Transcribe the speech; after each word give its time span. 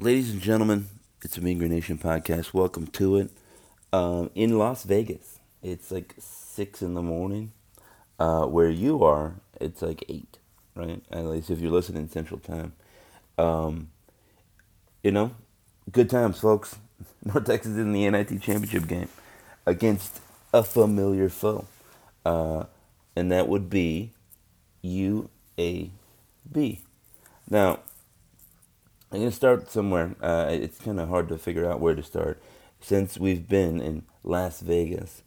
Ladies 0.00 0.30
and 0.30 0.40
gentlemen, 0.40 0.86
it's 1.24 1.36
a 1.38 1.40
Mean 1.40 1.58
Green 1.58 1.72
Nation 1.72 1.98
podcast. 1.98 2.54
Welcome 2.54 2.86
to 2.86 3.16
it. 3.16 3.30
Um, 3.92 4.30
in 4.36 4.56
Las 4.56 4.84
Vegas, 4.84 5.40
it's 5.60 5.90
like 5.90 6.14
six 6.18 6.82
in 6.82 6.94
the 6.94 7.02
morning. 7.02 7.50
Uh, 8.16 8.44
where 8.46 8.70
you 8.70 9.02
are, 9.02 9.34
it's 9.60 9.82
like 9.82 10.04
eight, 10.08 10.38
right? 10.76 11.02
At 11.10 11.24
least 11.24 11.50
if 11.50 11.58
you're 11.58 11.72
listening 11.72 12.08
Central 12.08 12.38
Time. 12.38 12.74
Um, 13.38 13.90
you 15.02 15.10
know, 15.10 15.32
good 15.90 16.08
times, 16.08 16.38
folks. 16.38 16.76
North 17.24 17.46
Texas 17.46 17.76
in 17.76 17.92
the 17.92 18.08
NIT 18.08 18.40
championship 18.40 18.86
game 18.86 19.08
against 19.66 20.20
a 20.54 20.62
familiar 20.62 21.28
foe, 21.28 21.66
uh, 22.24 22.66
and 23.16 23.32
that 23.32 23.48
would 23.48 23.68
be 23.68 24.12
UAB. 24.84 25.90
Now, 27.50 27.80
I'm 29.10 29.20
gonna 29.20 29.32
start 29.32 29.70
somewhere. 29.70 30.14
Uh, 30.20 30.48
it's 30.50 30.78
kind 30.78 31.00
of 31.00 31.08
hard 31.08 31.28
to 31.28 31.38
figure 31.38 31.70
out 31.70 31.80
where 31.80 31.94
to 31.94 32.02
start 32.02 32.42
since 32.80 33.18
we've 33.18 33.48
been 33.48 33.80
in 33.80 34.02
Las 34.22 34.60
Vegas. 34.60 35.22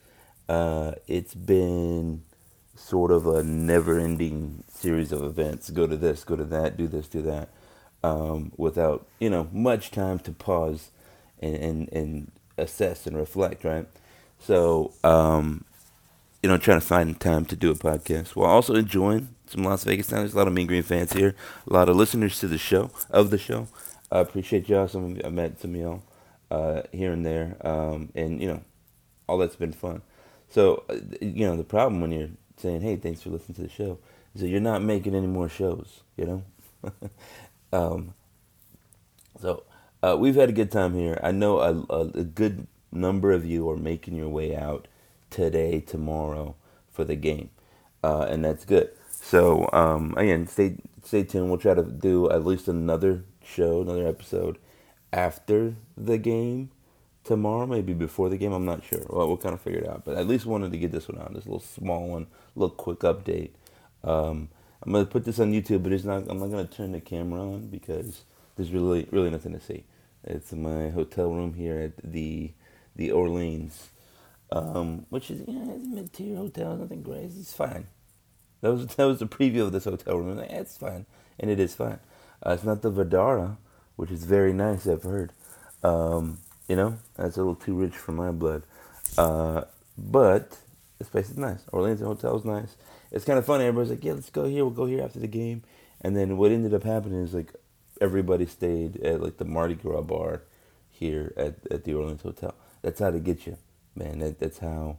Uh, 0.47 0.93
it's 1.07 1.33
been 1.33 2.21
sort 2.75 3.11
of 3.11 3.25
a 3.25 3.43
never-ending 3.43 4.63
series 4.71 5.11
of 5.11 5.23
events. 5.23 5.69
Go 5.71 5.87
to 5.87 5.97
this, 5.97 6.23
go 6.23 6.35
to 6.35 6.43
that, 6.45 6.77
do 6.77 6.87
this, 6.87 7.07
do 7.07 7.21
that, 7.23 7.49
um, 8.03 8.51
without 8.55 9.07
you 9.19 9.29
know 9.31 9.47
much 9.51 9.89
time 9.89 10.19
to 10.19 10.31
pause 10.31 10.91
and 11.39 11.55
and, 11.55 11.89
and 11.91 12.31
assess 12.59 13.07
and 13.07 13.17
reflect. 13.17 13.63
Right. 13.63 13.87
So 14.39 14.93
um, 15.03 15.65
you 16.41 16.49
know, 16.49 16.57
trying 16.57 16.79
to 16.79 16.85
find 16.85 17.19
time 17.19 17.45
to 17.45 17.55
do 17.55 17.71
a 17.71 17.75
podcast 17.75 18.35
while 18.35 18.49
also 18.49 18.75
enjoying 18.75 19.29
some 19.45 19.63
Las 19.63 19.83
Vegas 19.83 20.07
time. 20.07 20.19
There's 20.19 20.33
a 20.33 20.37
lot 20.37 20.47
of 20.47 20.53
Mean 20.53 20.67
Green 20.67 20.83
fans 20.83 21.13
here, 21.13 21.35
a 21.69 21.73
lot 21.73 21.89
of 21.89 21.95
listeners 21.95 22.39
to 22.39 22.47
the 22.47 22.57
show 22.57 22.89
of 23.09 23.29
the 23.29 23.37
show. 23.37 23.67
I 24.11 24.19
appreciate 24.19 24.67
y'all. 24.67 24.87
Some 24.87 25.21
I 25.23 25.29
met 25.29 25.59
some 25.59 25.75
of 25.75 25.81
y'all 25.81 26.03
uh, 26.49 26.81
here 26.91 27.11
and 27.11 27.25
there, 27.25 27.55
um, 27.61 28.09
and 28.15 28.41
you 28.41 28.47
know, 28.47 28.61
all 29.27 29.37
that's 29.37 29.55
been 29.55 29.71
fun. 29.71 30.01
So 30.49 30.83
uh, 30.89 30.97
you 31.21 31.45
know, 31.45 31.55
the 31.55 31.63
problem 31.63 32.01
when 32.01 32.11
you're 32.11 32.29
saying, 32.57 32.81
"Hey, 32.81 32.95
thanks 32.95 33.21
for 33.21 33.29
listening 33.29 33.55
to 33.55 33.61
the 33.63 33.69
show," 33.69 33.99
is 34.33 34.41
that 34.41 34.49
you're 34.49 34.59
not 34.59 34.81
making 34.81 35.15
any 35.15 35.27
more 35.27 35.47
shows. 35.47 36.01
You 36.17 36.25
know. 36.25 36.91
um, 37.73 38.13
so 39.39 39.63
uh, 40.01 40.17
we've 40.19 40.35
had 40.35 40.49
a 40.49 40.53
good 40.53 40.71
time 40.71 40.95
here. 40.95 41.19
I 41.23 41.31
know 41.31 41.59
a, 41.59 41.93
a, 41.93 42.01
a 42.15 42.23
good 42.23 42.67
number 42.91 43.31
of 43.31 43.45
you 43.45 43.69
are 43.69 43.77
making 43.77 44.15
your 44.15 44.29
way 44.29 44.55
out 44.55 44.87
today, 45.31 45.79
tomorrow 45.79 46.55
for 46.91 47.03
the 47.03 47.15
game, 47.15 47.49
uh, 48.03 48.27
and 48.29 48.45
that's 48.45 48.65
good. 48.65 48.91
So 49.09 49.69
um, 49.73 50.13
again, 50.17 50.45
stay 50.47 50.77
stay 51.03 51.23
tuned. 51.23 51.49
We'll 51.49 51.57
try 51.57 51.73
to 51.73 51.83
do 51.83 52.29
at 52.29 52.45
least 52.45 52.67
another 52.67 53.23
show, 53.43 53.81
another 53.81 54.07
episode 54.07 54.59
after 55.11 55.75
the 55.97 56.17
game 56.17 56.71
tomorrow, 57.23 57.65
maybe 57.65 57.93
before 57.93 58.29
the 58.29 58.37
game. 58.37 58.53
I'm 58.53 58.65
not 58.65 58.83
sure. 58.83 59.03
Well, 59.09 59.27
we'll 59.27 59.37
kind 59.37 59.53
of 59.53 59.61
figure 59.61 59.81
it 59.81 59.89
out. 59.89 60.05
But 60.05 60.17
at 60.17 60.27
least 60.27 60.45
wanted 60.45 60.71
to 60.71 60.77
get 60.77 60.91
this 60.91 61.07
one 61.07 61.21
out. 61.21 61.33
This 61.33 61.45
little 61.45 61.59
small 61.59 62.07
one, 62.07 62.27
little 62.55 62.75
quick 62.75 62.99
update. 62.99 63.51
Um, 64.03 64.49
I'm 64.83 64.91
gonna 64.91 65.05
put 65.05 65.25
this 65.25 65.39
on 65.39 65.51
YouTube, 65.53 65.83
but 65.83 65.91
it's 65.91 66.03
not. 66.03 66.23
I'm 66.27 66.39
not 66.39 66.49
gonna 66.49 66.65
turn 66.65 66.91
the 66.91 67.01
camera 67.01 67.41
on 67.41 67.67
because 67.67 68.23
there's 68.55 68.71
really 68.71 69.07
really 69.11 69.29
nothing 69.29 69.53
to 69.53 69.59
see. 69.59 69.83
It's 70.23 70.51
my 70.53 70.89
hotel 70.89 71.31
room 71.31 71.53
here 71.53 71.79
at 71.79 72.11
the 72.11 72.51
the 72.95 73.11
Orleans, 73.11 73.89
um, 74.51 75.05
which 75.09 75.31
is 75.31 75.41
yeah, 75.47 75.63
it's 75.71 75.85
a 75.85 75.89
mid 75.89 76.13
tier 76.13 76.35
hotel. 76.35 76.75
Nothing 76.75 77.01
great. 77.01 77.25
It's 77.25 77.53
fine. 77.53 77.87
That 78.61 78.71
was 78.73 78.87
that 78.95 79.05
was 79.05 79.19
the 79.19 79.27
preview 79.27 79.61
of 79.61 79.71
this 79.71 79.85
hotel 79.85 80.17
room. 80.17 80.37
Like, 80.37 80.49
yeah, 80.49 80.59
it's 80.59 80.77
fine, 80.77 81.05
and 81.39 81.49
it 81.49 81.59
is 81.59 81.75
fine. 81.75 81.99
Uh, 82.45 82.51
it's 82.51 82.63
not 82.63 82.81
the 82.81 82.91
Vdara, 82.91 83.57
which 83.95 84.11
is 84.11 84.25
very 84.25 84.53
nice. 84.53 84.87
I've 84.87 85.03
heard. 85.03 85.33
Um, 85.83 86.39
you 86.67 86.75
know, 86.75 86.97
that's 87.15 87.35
a 87.37 87.39
little 87.39 87.55
too 87.55 87.73
rich 87.75 87.95
for 87.95 88.11
my 88.11 88.31
blood. 88.31 88.63
Uh, 89.17 89.63
but 89.97 90.57
this 90.99 91.09
place 91.09 91.29
is 91.29 91.37
nice. 91.37 91.63
Orleans 91.71 91.99
Hotel 91.99 92.37
is 92.37 92.45
nice. 92.45 92.77
It's 93.11 93.25
kind 93.25 93.37
of 93.39 93.45
funny. 93.45 93.65
Everybody's 93.65 93.91
like, 93.91 94.03
"Yeah, 94.03 94.13
let's 94.13 94.29
go 94.29 94.45
here. 94.45 94.63
We'll 94.63 94.73
go 94.73 94.85
here 94.85 95.03
after 95.03 95.19
the 95.19 95.27
game." 95.27 95.63
And 96.01 96.15
then 96.15 96.37
what 96.37 96.51
ended 96.51 96.73
up 96.73 96.83
happening 96.83 97.21
is 97.23 97.33
like 97.33 97.53
everybody 97.99 98.45
stayed 98.45 98.97
at 98.97 99.21
like 99.21 99.37
the 99.37 99.45
Mardi 99.45 99.75
Gras 99.75 100.01
bar 100.01 100.43
here 100.89 101.33
at, 101.37 101.55
at 101.69 101.83
the 101.83 101.93
Orleans 101.93 102.21
Hotel. 102.21 102.53
That's 102.81 102.99
how 102.99 103.11
they 103.11 103.19
get 103.19 103.45
you, 103.45 103.57
man. 103.95 104.19
That, 104.19 104.39
that's 104.39 104.59
how 104.59 104.97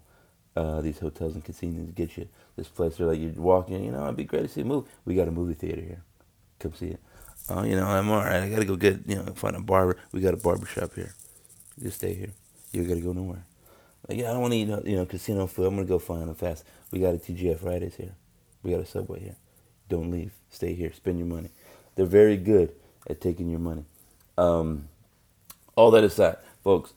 uh, 0.57 0.81
these 0.81 0.99
hotels 0.99 1.35
and 1.35 1.45
casinos 1.45 1.91
get 1.95 2.17
you. 2.17 2.29
This 2.57 2.69
place, 2.69 2.97
they're 2.97 3.07
like, 3.07 3.19
you 3.19 3.33
walk 3.37 3.71
in, 3.71 3.85
you 3.85 3.91
know, 3.91 4.05
it'd 4.05 4.17
be 4.17 4.25
great 4.25 4.43
to 4.43 4.49
see 4.49 4.61
a 4.61 4.65
movie. 4.65 4.89
We 5.05 5.15
got 5.15 5.29
a 5.29 5.33
movie 5.33 5.55
theater 5.55 5.81
here. 5.81 6.03
Come 6.59 6.75
see 6.75 6.89
it. 6.89 7.01
Oh, 7.49 7.65
you 7.65 7.75
know, 7.75 7.87
I'm 7.87 8.11
all 8.11 8.19
right. 8.19 8.43
I 8.43 8.49
got 8.49 8.61
to 8.61 8.65
go 8.65 8.77
get, 8.77 9.01
you 9.07 9.17
know, 9.17 9.25
find 9.35 9.57
a 9.57 9.61
barber. 9.61 9.97
We 10.13 10.21
got 10.21 10.35
a 10.35 10.37
barber 10.37 10.67
shop 10.67 10.95
here. 10.95 11.15
Just 11.83 11.99
stay 11.99 12.15
here. 12.15 12.33
You 12.73 12.85
got 12.85 12.95
to 12.95 13.01
go 13.01 13.13
nowhere. 13.13 13.45
Like, 14.09 14.19
yeah, 14.19 14.31
I 14.31 14.33
don't 14.33 14.43
want 14.43 14.53
to 14.53 14.59
eat, 14.59 14.69
you 14.85 14.97
know, 14.97 15.07
casino 15.07 15.47
food. 15.47 15.67
I'm 15.67 15.77
to 15.77 15.85
go 15.85 15.99
find 15.99 16.29
a 16.29 16.35
fast. 16.35 16.65
We 16.91 17.01
got 17.01 17.15
a 17.15 17.19
TGI 17.19 17.59
Fridays 17.59 17.97
here. 17.97 18.15
We 18.63 18.71
got 18.71 18.81
a 18.81 18.87
Subway 18.87 19.21
here. 19.21 19.37
Don't 19.89 20.11
leave. 20.11 20.33
Stay 20.51 20.75
here. 20.75 20.93
Spend 20.93 21.19
your 21.19 21.27
money. 21.27 21.51
They're 21.95 22.07
very 22.07 22.37
good 22.37 22.73
at 23.09 23.21
taking 23.21 23.51
your 23.51 23.61
money. 23.61 23.85
Um, 24.39 24.89
all 25.77 25.91
that 25.93 26.05
aside, 26.05 26.37
folks, 26.63 26.93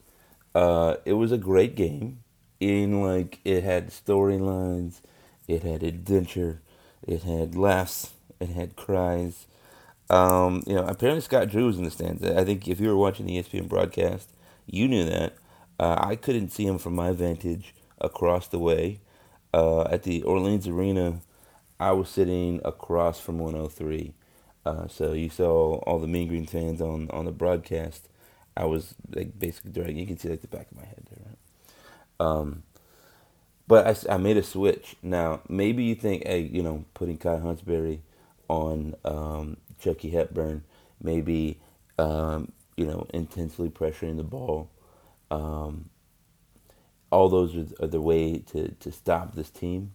uh, 0.56 0.96
it 1.04 1.12
was 1.14 1.32
a 1.32 1.38
great 1.38 1.76
game. 1.76 2.20
In 2.58 3.02
like 3.02 3.40
it 3.44 3.64
had 3.64 3.90
storylines, 3.90 5.02
it 5.46 5.62
had 5.62 5.82
adventure, 5.82 6.62
it 7.06 7.22
had 7.24 7.54
laughs, 7.54 8.14
it 8.40 8.48
had 8.48 8.76
cries. 8.76 9.46
Um, 10.08 10.62
you 10.66 10.74
know, 10.74 10.84
apparently 10.86 11.20
Scott 11.20 11.50
Drew 11.50 11.66
was 11.66 11.76
in 11.76 11.84
the 11.84 11.90
stands. 11.90 12.24
I 12.24 12.44
think 12.44 12.66
if 12.68 12.80
you 12.80 12.88
were 12.88 12.96
watching 12.96 13.26
the 13.26 13.36
ESPN 13.36 13.68
broadcast, 13.68 14.30
you 14.66 14.88
knew 14.88 15.04
that. 15.04 15.34
Uh, 15.78 15.96
I 16.00 16.16
couldn't 16.16 16.50
see 16.52 16.66
him 16.66 16.78
from 16.78 16.94
my 16.94 17.12
vantage 17.12 17.74
across 18.00 18.48
the 18.48 18.58
way. 18.58 19.00
Uh, 19.52 19.82
at 19.84 20.04
the 20.04 20.22
Orleans 20.22 20.66
Arena, 20.66 21.20
I 21.78 21.92
was 21.92 22.08
sitting 22.08 22.62
across 22.64 23.20
from 23.20 23.38
103. 23.38 24.14
Uh, 24.64 24.88
so 24.88 25.12
you 25.12 25.28
saw 25.28 25.76
all 25.80 25.98
the 25.98 26.06
Mean 26.08 26.28
Green 26.28 26.46
fans 26.46 26.80
on, 26.80 27.10
on 27.10 27.26
the 27.26 27.32
broadcast. 27.32 28.08
I 28.56 28.64
was 28.64 28.94
like 29.14 29.38
basically 29.38 29.72
during. 29.72 29.96
You 29.96 30.06
can 30.06 30.18
see 30.18 30.28
like 30.28 30.40
the 30.40 30.48
back 30.48 30.70
of 30.70 30.76
my 30.76 30.84
head 30.84 31.06
there, 31.10 31.24
right? 31.26 32.26
Um, 32.26 32.62
but 33.68 33.86
I, 33.86 34.14
I 34.14 34.16
made 34.16 34.36
a 34.36 34.42
switch. 34.42 34.96
Now 35.02 35.40
maybe 35.48 35.84
you 35.84 35.94
think, 35.94 36.26
hey, 36.26 36.40
you 36.40 36.62
know, 36.62 36.84
putting 36.94 37.18
Kai 37.18 37.36
Huntsberry 37.36 38.00
on 38.48 38.94
um, 39.04 39.56
Chucky 39.80 40.10
Hepburn, 40.10 40.62
maybe 41.02 41.60
um, 41.98 42.52
you 42.76 42.86
know, 42.86 43.06
intensely 43.12 43.68
pressuring 43.68 44.16
the 44.16 44.24
ball. 44.24 44.70
Um, 45.30 45.90
all 47.10 47.28
those 47.28 47.56
are, 47.56 47.84
are, 47.84 47.88
the 47.88 48.00
way 48.00 48.38
to, 48.38 48.68
to 48.68 48.92
stop 48.92 49.34
this 49.34 49.50
team. 49.50 49.92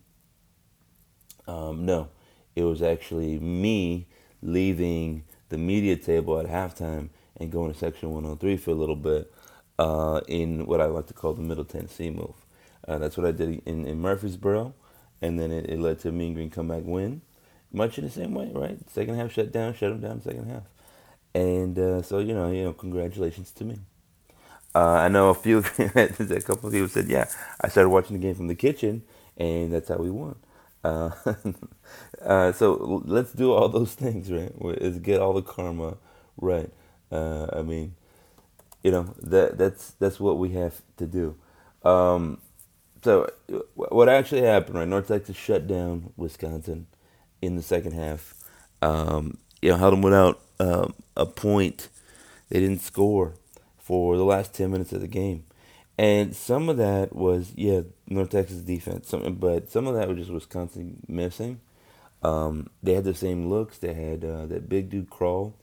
Um, 1.47 1.85
no, 1.85 2.09
it 2.55 2.63
was 2.63 2.81
actually 2.81 3.39
me 3.39 4.07
leaving 4.41 5.23
the 5.49 5.57
media 5.57 5.95
table 5.95 6.39
at 6.39 6.47
halftime 6.47 7.09
and 7.37 7.51
going 7.51 7.71
to 7.71 7.77
section 7.77 8.11
103 8.11 8.57
for 8.57 8.71
a 8.71 8.75
little 8.75 8.95
bit 8.95 9.31
uh, 9.79 10.21
in 10.27 10.65
what 10.65 10.81
I 10.81 10.85
like 10.85 11.07
to 11.07 11.13
call 11.13 11.33
the 11.33 11.41
Middle 11.41 11.65
Tennessee 11.65 12.09
move. 12.09 12.35
Uh, 12.87 12.97
that's 12.97 13.17
what 13.17 13.25
I 13.25 13.31
did 13.31 13.61
in, 13.65 13.85
in 13.85 13.99
Murfreesboro, 14.01 14.73
and 15.21 15.39
then 15.39 15.51
it, 15.51 15.69
it 15.69 15.79
led 15.79 15.99
to 15.99 16.09
a 16.09 16.11
Mean 16.11 16.33
Green 16.33 16.49
comeback 16.49 16.83
win, 16.85 17.21
much 17.71 17.97
in 17.97 18.05
the 18.05 18.11
same 18.11 18.33
way, 18.33 18.51
right? 18.53 18.77
Second 18.89 19.15
half 19.15 19.31
shut 19.31 19.51
down, 19.51 19.73
shut 19.73 19.91
them 19.91 20.01
down. 20.01 20.21
Second 20.21 20.49
half, 20.49 20.63
and 21.33 21.77
uh, 21.79 22.01
so 22.01 22.19
you 22.19 22.33
know, 22.33 22.51
you 22.51 22.63
know, 22.63 22.73
congratulations 22.73 23.51
to 23.51 23.65
me. 23.65 23.79
Uh, 24.73 24.79
I 24.79 25.07
know 25.09 25.29
a 25.29 25.33
few, 25.33 25.59
a 25.77 26.41
couple 26.41 26.67
of 26.67 26.73
people 26.73 26.87
said, 26.87 27.09
yeah, 27.09 27.25
I 27.59 27.67
started 27.67 27.89
watching 27.89 28.17
the 28.17 28.21
game 28.21 28.35
from 28.35 28.47
the 28.47 28.55
kitchen, 28.55 29.03
and 29.37 29.73
that's 29.73 29.89
how 29.89 29.97
we 29.97 30.09
won. 30.09 30.35
Uh, 30.83 31.11
uh, 32.25 32.51
so 32.53 33.03
let's 33.05 33.33
do 33.33 33.51
all 33.51 33.69
those 33.69 33.93
things, 33.93 34.31
right? 34.31 34.51
Let's 34.59 34.99
get 34.99 35.19
all 35.19 35.33
the 35.33 35.41
karma 35.41 35.97
right. 36.37 36.69
Uh, 37.11 37.47
I 37.51 37.61
mean, 37.61 37.95
you 38.83 38.91
know 38.91 39.13
that 39.21 39.57
that's 39.57 39.91
that's 39.99 40.19
what 40.19 40.37
we 40.37 40.49
have 40.51 40.81
to 40.97 41.05
do. 41.05 41.35
Um, 41.83 42.39
so 43.03 43.29
what 43.75 44.09
actually 44.09 44.41
happened, 44.43 44.77
right? 44.77 44.87
North 44.87 45.07
Texas 45.07 45.35
shut 45.35 45.67
down 45.67 46.13
Wisconsin 46.17 46.87
in 47.41 47.55
the 47.55 47.63
second 47.63 47.93
half. 47.93 48.35
Um, 48.81 49.37
you 49.61 49.69
know, 49.69 49.77
held 49.77 49.93
them 49.93 50.01
without 50.01 50.39
um, 50.59 50.93
a 51.17 51.25
point. 51.25 51.89
They 52.49 52.59
didn't 52.59 52.81
score 52.81 53.33
for 53.77 54.17
the 54.17 54.25
last 54.25 54.53
ten 54.53 54.71
minutes 54.71 54.93
of 54.93 55.01
the 55.01 55.07
game, 55.07 55.43
and 55.97 56.35
some 56.35 56.69
of 56.69 56.77
that 56.77 57.15
was 57.15 57.53
yeah 57.55 57.81
North 58.07 58.29
Texas 58.29 58.59
defense. 58.59 59.09
Some, 59.09 59.35
but 59.35 59.69
some 59.69 59.87
of 59.87 59.95
that 59.95 60.07
was 60.07 60.17
just 60.17 60.31
Wisconsin 60.31 61.01
missing. 61.07 61.59
Um, 62.23 62.69
they 62.83 62.93
had 62.93 63.03
the 63.03 63.15
same 63.15 63.49
looks. 63.49 63.79
They 63.79 63.93
had 63.93 64.23
uh, 64.23 64.45
that 64.47 64.69
big 64.69 64.89
dude 64.89 65.09
Crowl 65.09 65.55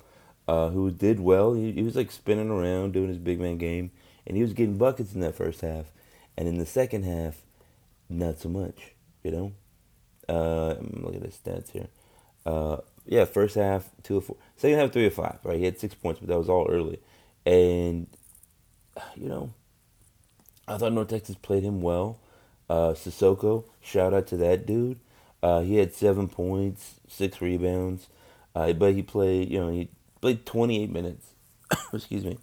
uh, 0.48 0.70
who 0.70 0.90
did 0.90 1.20
well. 1.20 1.52
He, 1.54 1.72
he 1.72 1.82
was 1.82 1.94
like 1.94 2.10
spinning 2.10 2.50
around 2.50 2.94
doing 2.94 3.08
his 3.08 3.18
big 3.18 3.38
man 3.38 3.58
game, 3.58 3.90
and 4.26 4.36
he 4.36 4.42
was 4.42 4.54
getting 4.54 4.78
buckets 4.78 5.14
in 5.14 5.20
that 5.20 5.34
first 5.34 5.60
half. 5.60 5.92
And 6.36 6.48
in 6.48 6.58
the 6.58 6.66
second 6.66 7.04
half, 7.04 7.42
not 8.08 8.38
so 8.38 8.48
much. 8.48 8.94
You 9.22 9.30
know, 9.30 9.52
uh, 10.28 10.76
look 10.80 11.14
at 11.14 11.22
the 11.22 11.28
stats 11.28 11.70
here. 11.70 11.88
Uh, 12.46 12.78
yeah, 13.04 13.24
first 13.26 13.56
half 13.56 13.90
two 14.02 14.16
of 14.16 14.24
four, 14.24 14.36
second 14.56 14.78
half 14.78 14.92
three 14.92 15.06
of 15.06 15.14
five. 15.14 15.38
Right, 15.42 15.58
he 15.58 15.64
had 15.64 15.78
six 15.78 15.94
points, 15.94 16.20
but 16.20 16.28
that 16.28 16.38
was 16.38 16.48
all 16.48 16.66
early, 16.70 16.98
and 17.44 18.06
you 19.16 19.28
know, 19.28 19.52
I 20.66 20.78
thought 20.78 20.92
North 20.92 21.08
Texas 21.08 21.36
played 21.36 21.62
him 21.62 21.82
well. 21.82 22.20
Uh, 22.70 22.92
Sissoko, 22.92 23.64
shout 23.80 24.14
out 24.14 24.26
to 24.28 24.36
that 24.38 24.66
dude. 24.66 25.00
Uh, 25.42 25.60
he 25.60 25.76
had 25.76 25.94
seven 25.94 26.28
points, 26.28 27.00
six 27.08 27.40
rebounds, 27.40 28.08
uh, 28.54 28.72
but 28.72 28.94
he 28.94 29.02
played, 29.02 29.50
you 29.50 29.58
know, 29.58 29.70
he 29.70 29.88
played 30.20 30.46
28 30.46 30.90
minutes. 30.90 31.26
Excuse 31.92 32.24
me. 32.24 32.38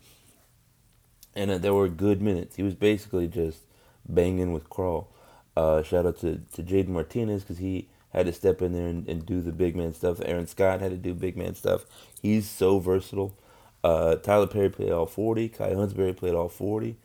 And 1.36 1.52
uh, 1.52 1.58
there 1.58 1.74
were 1.74 1.90
good 1.90 2.22
minutes. 2.22 2.56
He 2.56 2.64
was 2.64 2.76
basically 2.76 3.28
just 3.28 3.60
banging 4.08 4.54
with 4.54 4.70
Crowl. 4.70 5.12
Uh, 5.56 5.84
shout 5.84 6.06
out 6.06 6.20
to, 6.20 6.42
to 6.54 6.64
Jayden 6.64 6.90
Martinez 6.90 7.44
because 7.44 7.58
he 7.58 7.90
had 8.10 8.26
to 8.26 8.34
step 8.34 8.62
in 8.62 8.74
there 8.74 8.88
and, 8.88 9.08
and, 9.08 9.26
do 9.26 9.42
the 9.42 9.52
big 9.52 9.76
man 9.76 9.94
stuff. 9.94 10.22
Aaron 10.24 10.48
Scott 10.48 10.82
had 10.82 10.92
to 10.92 10.98
do 10.98 11.14
big 11.14 11.36
man 11.36 11.56
stuff. 11.56 11.86
He's 12.22 12.50
so 12.50 12.80
versatile. 12.80 13.38
Uh, 13.84 14.16
Tylor 14.16 14.48
Perry 14.48 14.70
played 14.70 14.92
all 14.92 15.06
40. 15.06 15.50
Kai 15.50 15.72
Huntsberry 15.72 16.16
played 16.16 16.34
all 16.34 16.50
40. 16.50 16.98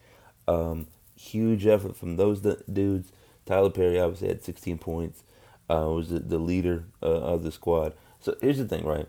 Um, 0.48 0.86
huge 1.16 1.66
effort 1.66 1.96
from 1.96 2.16
those 2.16 2.40
dudes. 2.40 3.12
Tylor 3.44 3.70
Perry 3.70 4.00
obviously 4.00 4.28
had 4.28 4.42
16 4.42 4.78
points. 4.78 5.22
Uh, 5.68 5.88
was 5.88 6.10
the, 6.10 6.20
the 6.20 6.38
leader 6.38 6.84
uh, 7.02 7.06
of 7.06 7.42
the 7.42 7.52
squad. 7.52 7.92
So 8.20 8.36
here's 8.40 8.58
the 8.58 8.64
thing, 8.64 8.84
right? 8.84 9.06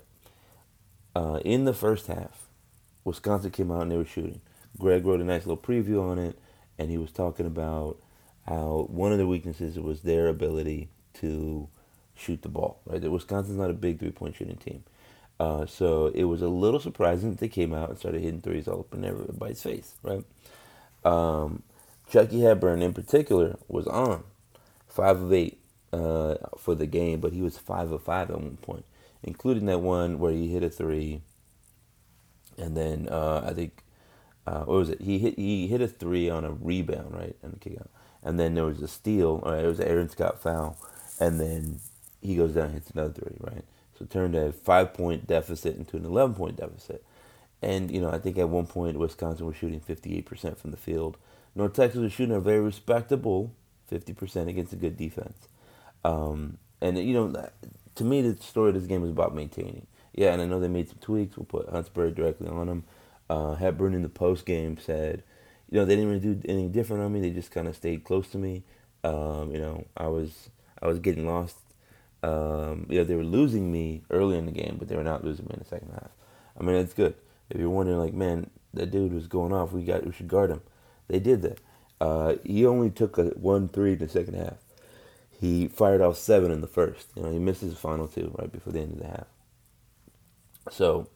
Uh, 1.15 1.39
in 1.43 1.65
the 1.65 1.73
first 1.73 2.07
half, 2.07 2.47
Wisconsin 3.03 3.51
came 3.51 3.71
out 3.71 3.81
and 3.81 3.91
they 3.91 3.97
were 3.97 4.05
shooting. 4.05 4.41
Greg 4.77 5.05
wrote 5.05 5.19
a 5.19 5.23
nice 5.23 5.45
little 5.45 5.61
preview 5.61 6.01
on 6.01 6.17
it, 6.17 6.39
and 6.77 6.89
he 6.89 6.97
was 6.97 7.11
talking 7.11 7.45
about 7.45 7.97
how 8.47 8.87
one 8.89 9.11
of 9.11 9.17
the 9.17 9.27
weaknesses 9.27 9.79
was 9.79 10.01
their 10.01 10.27
ability 10.27 10.89
to 11.15 11.67
shoot 12.15 12.41
the 12.41 12.49
ball. 12.49 12.79
Right, 12.85 13.01
that 13.01 13.11
Wisconsin's 13.11 13.57
not 13.57 13.69
a 13.69 13.73
big 13.73 13.99
three 13.99 14.11
point 14.11 14.35
shooting 14.35 14.57
team, 14.57 14.83
uh, 15.39 15.65
so 15.65 16.07
it 16.07 16.25
was 16.25 16.41
a 16.41 16.47
little 16.47 16.79
surprising 16.79 17.31
that 17.31 17.39
they 17.39 17.49
came 17.49 17.73
out 17.73 17.89
and 17.89 17.99
started 17.99 18.21
hitting 18.21 18.41
threes 18.41 18.67
all 18.67 18.81
up 18.81 18.93
in 18.93 19.03
everybody's 19.03 19.61
face. 19.61 19.95
Right, 20.03 20.23
um, 21.03 21.63
Chucky 22.09 22.41
Hepburn 22.41 22.81
in 22.81 22.93
particular 22.93 23.57
was 23.67 23.87
on 23.87 24.23
five 24.87 25.21
of 25.21 25.33
eight 25.33 25.59
uh, 25.93 26.35
for 26.57 26.75
the 26.75 26.85
game, 26.87 27.19
but 27.19 27.33
he 27.33 27.41
was 27.41 27.57
five 27.57 27.91
of 27.91 28.03
five 28.03 28.29
at 28.29 28.39
one 28.39 28.57
point, 28.57 28.85
including 29.23 29.65
that 29.67 29.81
one 29.81 30.19
where 30.19 30.31
he 30.31 30.47
hit 30.47 30.63
a 30.63 30.69
three, 30.69 31.21
and 32.57 32.75
then 32.75 33.07
uh, 33.09 33.45
I 33.47 33.53
think 33.53 33.83
uh, 34.47 34.63
what 34.63 34.77
was 34.77 34.89
it? 34.89 35.01
He 35.01 35.19
hit 35.19 35.37
he 35.37 35.67
hit 35.67 35.81
a 35.81 35.87
three 35.87 36.29
on 36.29 36.45
a 36.45 36.51
rebound, 36.51 37.13
right, 37.13 37.35
and 37.43 37.59
kick 37.61 37.77
out, 37.79 37.89
and 38.23 38.39
then 38.39 38.55
there 38.55 38.65
was 38.65 38.81
a 38.81 38.87
steal. 38.87 39.41
Or 39.43 39.57
it 39.57 39.67
was 39.67 39.79
Aaron 39.79 40.09
Scott 40.09 40.41
foul, 40.41 40.77
and 41.19 41.39
then 41.39 41.79
he 42.21 42.35
goes 42.35 42.53
down 42.53 42.65
and 42.65 42.73
hits 42.75 42.89
another 42.91 43.13
three, 43.13 43.37
right. 43.39 43.63
So 43.97 44.05
turned 44.05 44.35
a 44.35 44.51
five 44.51 44.93
point 44.93 45.27
deficit 45.27 45.77
into 45.77 45.97
an 45.97 46.05
eleven 46.05 46.35
point 46.35 46.57
deficit, 46.57 47.03
and 47.61 47.91
you 47.91 48.01
know 48.01 48.09
I 48.09 48.17
think 48.19 48.37
at 48.37 48.49
one 48.49 48.67
point 48.67 48.97
Wisconsin 48.97 49.45
was 49.45 49.55
shooting 49.55 49.79
fifty 49.79 50.17
eight 50.17 50.25
percent 50.25 50.57
from 50.57 50.71
the 50.71 50.77
field. 50.77 51.17
North 51.55 51.73
Texas 51.73 51.99
was 51.99 52.13
shooting 52.13 52.35
a 52.35 52.39
very 52.39 52.61
respectable 52.61 53.53
fifty 53.87 54.13
percent 54.13 54.49
against 54.49 54.73
a 54.73 54.77
good 54.77 54.97
defense, 54.97 55.47
um, 56.03 56.57
and 56.81 56.97
you 56.97 57.13
know 57.13 57.27
to 57.95 58.03
me 58.03 58.21
the 58.21 58.41
story 58.41 58.69
of 58.69 58.75
this 58.75 58.85
game 58.85 59.03
is 59.03 59.11
about 59.11 59.35
maintaining. 59.35 59.87
Yeah, 60.13 60.33
and 60.33 60.41
I 60.41 60.45
know 60.45 60.59
they 60.59 60.67
made 60.67 60.89
some 60.89 60.97
tweaks. 60.99 61.37
We'll 61.37 61.45
put 61.45 61.71
Huntsberry 61.71 62.13
directly 62.13 62.47
on 62.47 62.67
them 62.67 62.83
uh, 63.31 63.55
Hepburn 63.55 63.93
in 63.93 64.01
the 64.01 64.09
post 64.09 64.45
game 64.45 64.77
said, 64.77 65.23
you 65.69 65.79
know, 65.79 65.85
they 65.85 65.95
didn't 65.95 66.09
really 66.09 66.35
do 66.35 66.41
anything 66.49 66.71
different 66.73 67.01
on 67.01 67.13
me. 67.13 67.21
They 67.21 67.29
just 67.29 67.49
kind 67.49 67.65
of 67.65 67.77
stayed 67.77 68.03
close 68.03 68.27
to 68.29 68.37
me. 68.37 68.63
Um, 69.05 69.51
you 69.51 69.57
know, 69.57 69.85
I 69.95 70.07
was 70.07 70.49
I 70.81 70.87
was 70.87 70.99
getting 70.99 71.25
lost. 71.25 71.55
Um, 72.23 72.87
you 72.89 72.97
know, 72.97 73.05
they 73.05 73.15
were 73.15 73.23
losing 73.23 73.71
me 73.71 74.03
early 74.09 74.37
in 74.37 74.47
the 74.47 74.51
game, 74.51 74.75
but 74.77 74.89
they 74.89 74.97
were 74.97 75.03
not 75.03 75.23
losing 75.23 75.45
me 75.45 75.51
in 75.53 75.59
the 75.59 75.65
second 75.65 75.91
half. 75.93 76.09
I 76.59 76.63
mean, 76.63 76.75
it's 76.75 76.93
good. 76.93 77.15
If 77.49 77.57
you're 77.59 77.69
wondering, 77.69 77.99
like, 77.99 78.13
man, 78.13 78.49
that 78.73 78.91
dude 78.91 79.13
was 79.13 79.27
going 79.27 79.53
off. 79.53 79.71
We 79.71 79.83
got 79.83 80.05
we 80.05 80.11
should 80.11 80.27
guard 80.27 80.51
him. 80.51 80.61
They 81.07 81.19
did 81.19 81.41
that. 81.43 81.59
Uh, 82.01 82.35
he 82.43 82.65
only 82.65 82.89
took 82.89 83.17
a 83.17 83.27
one 83.27 83.69
three 83.69 83.93
in 83.93 83.99
the 83.99 84.09
second 84.09 84.33
half. 84.33 84.55
He 85.41 85.67
fired 85.67 86.01
off 86.01 86.17
seven 86.17 86.51
in 86.51 86.61
the 86.61 86.67
first. 86.67 87.07
You 87.15 87.23
know, 87.23 87.31
he 87.31 87.39
missed 87.39 87.61
his 87.61 87.75
final 87.75 88.07
two 88.07 88.31
right 88.37 88.51
before 88.51 88.71
the 88.71 88.79
end 88.79 88.93
of 88.93 88.99
the 88.99 89.07
half. 89.07 89.25
So, 90.69 91.09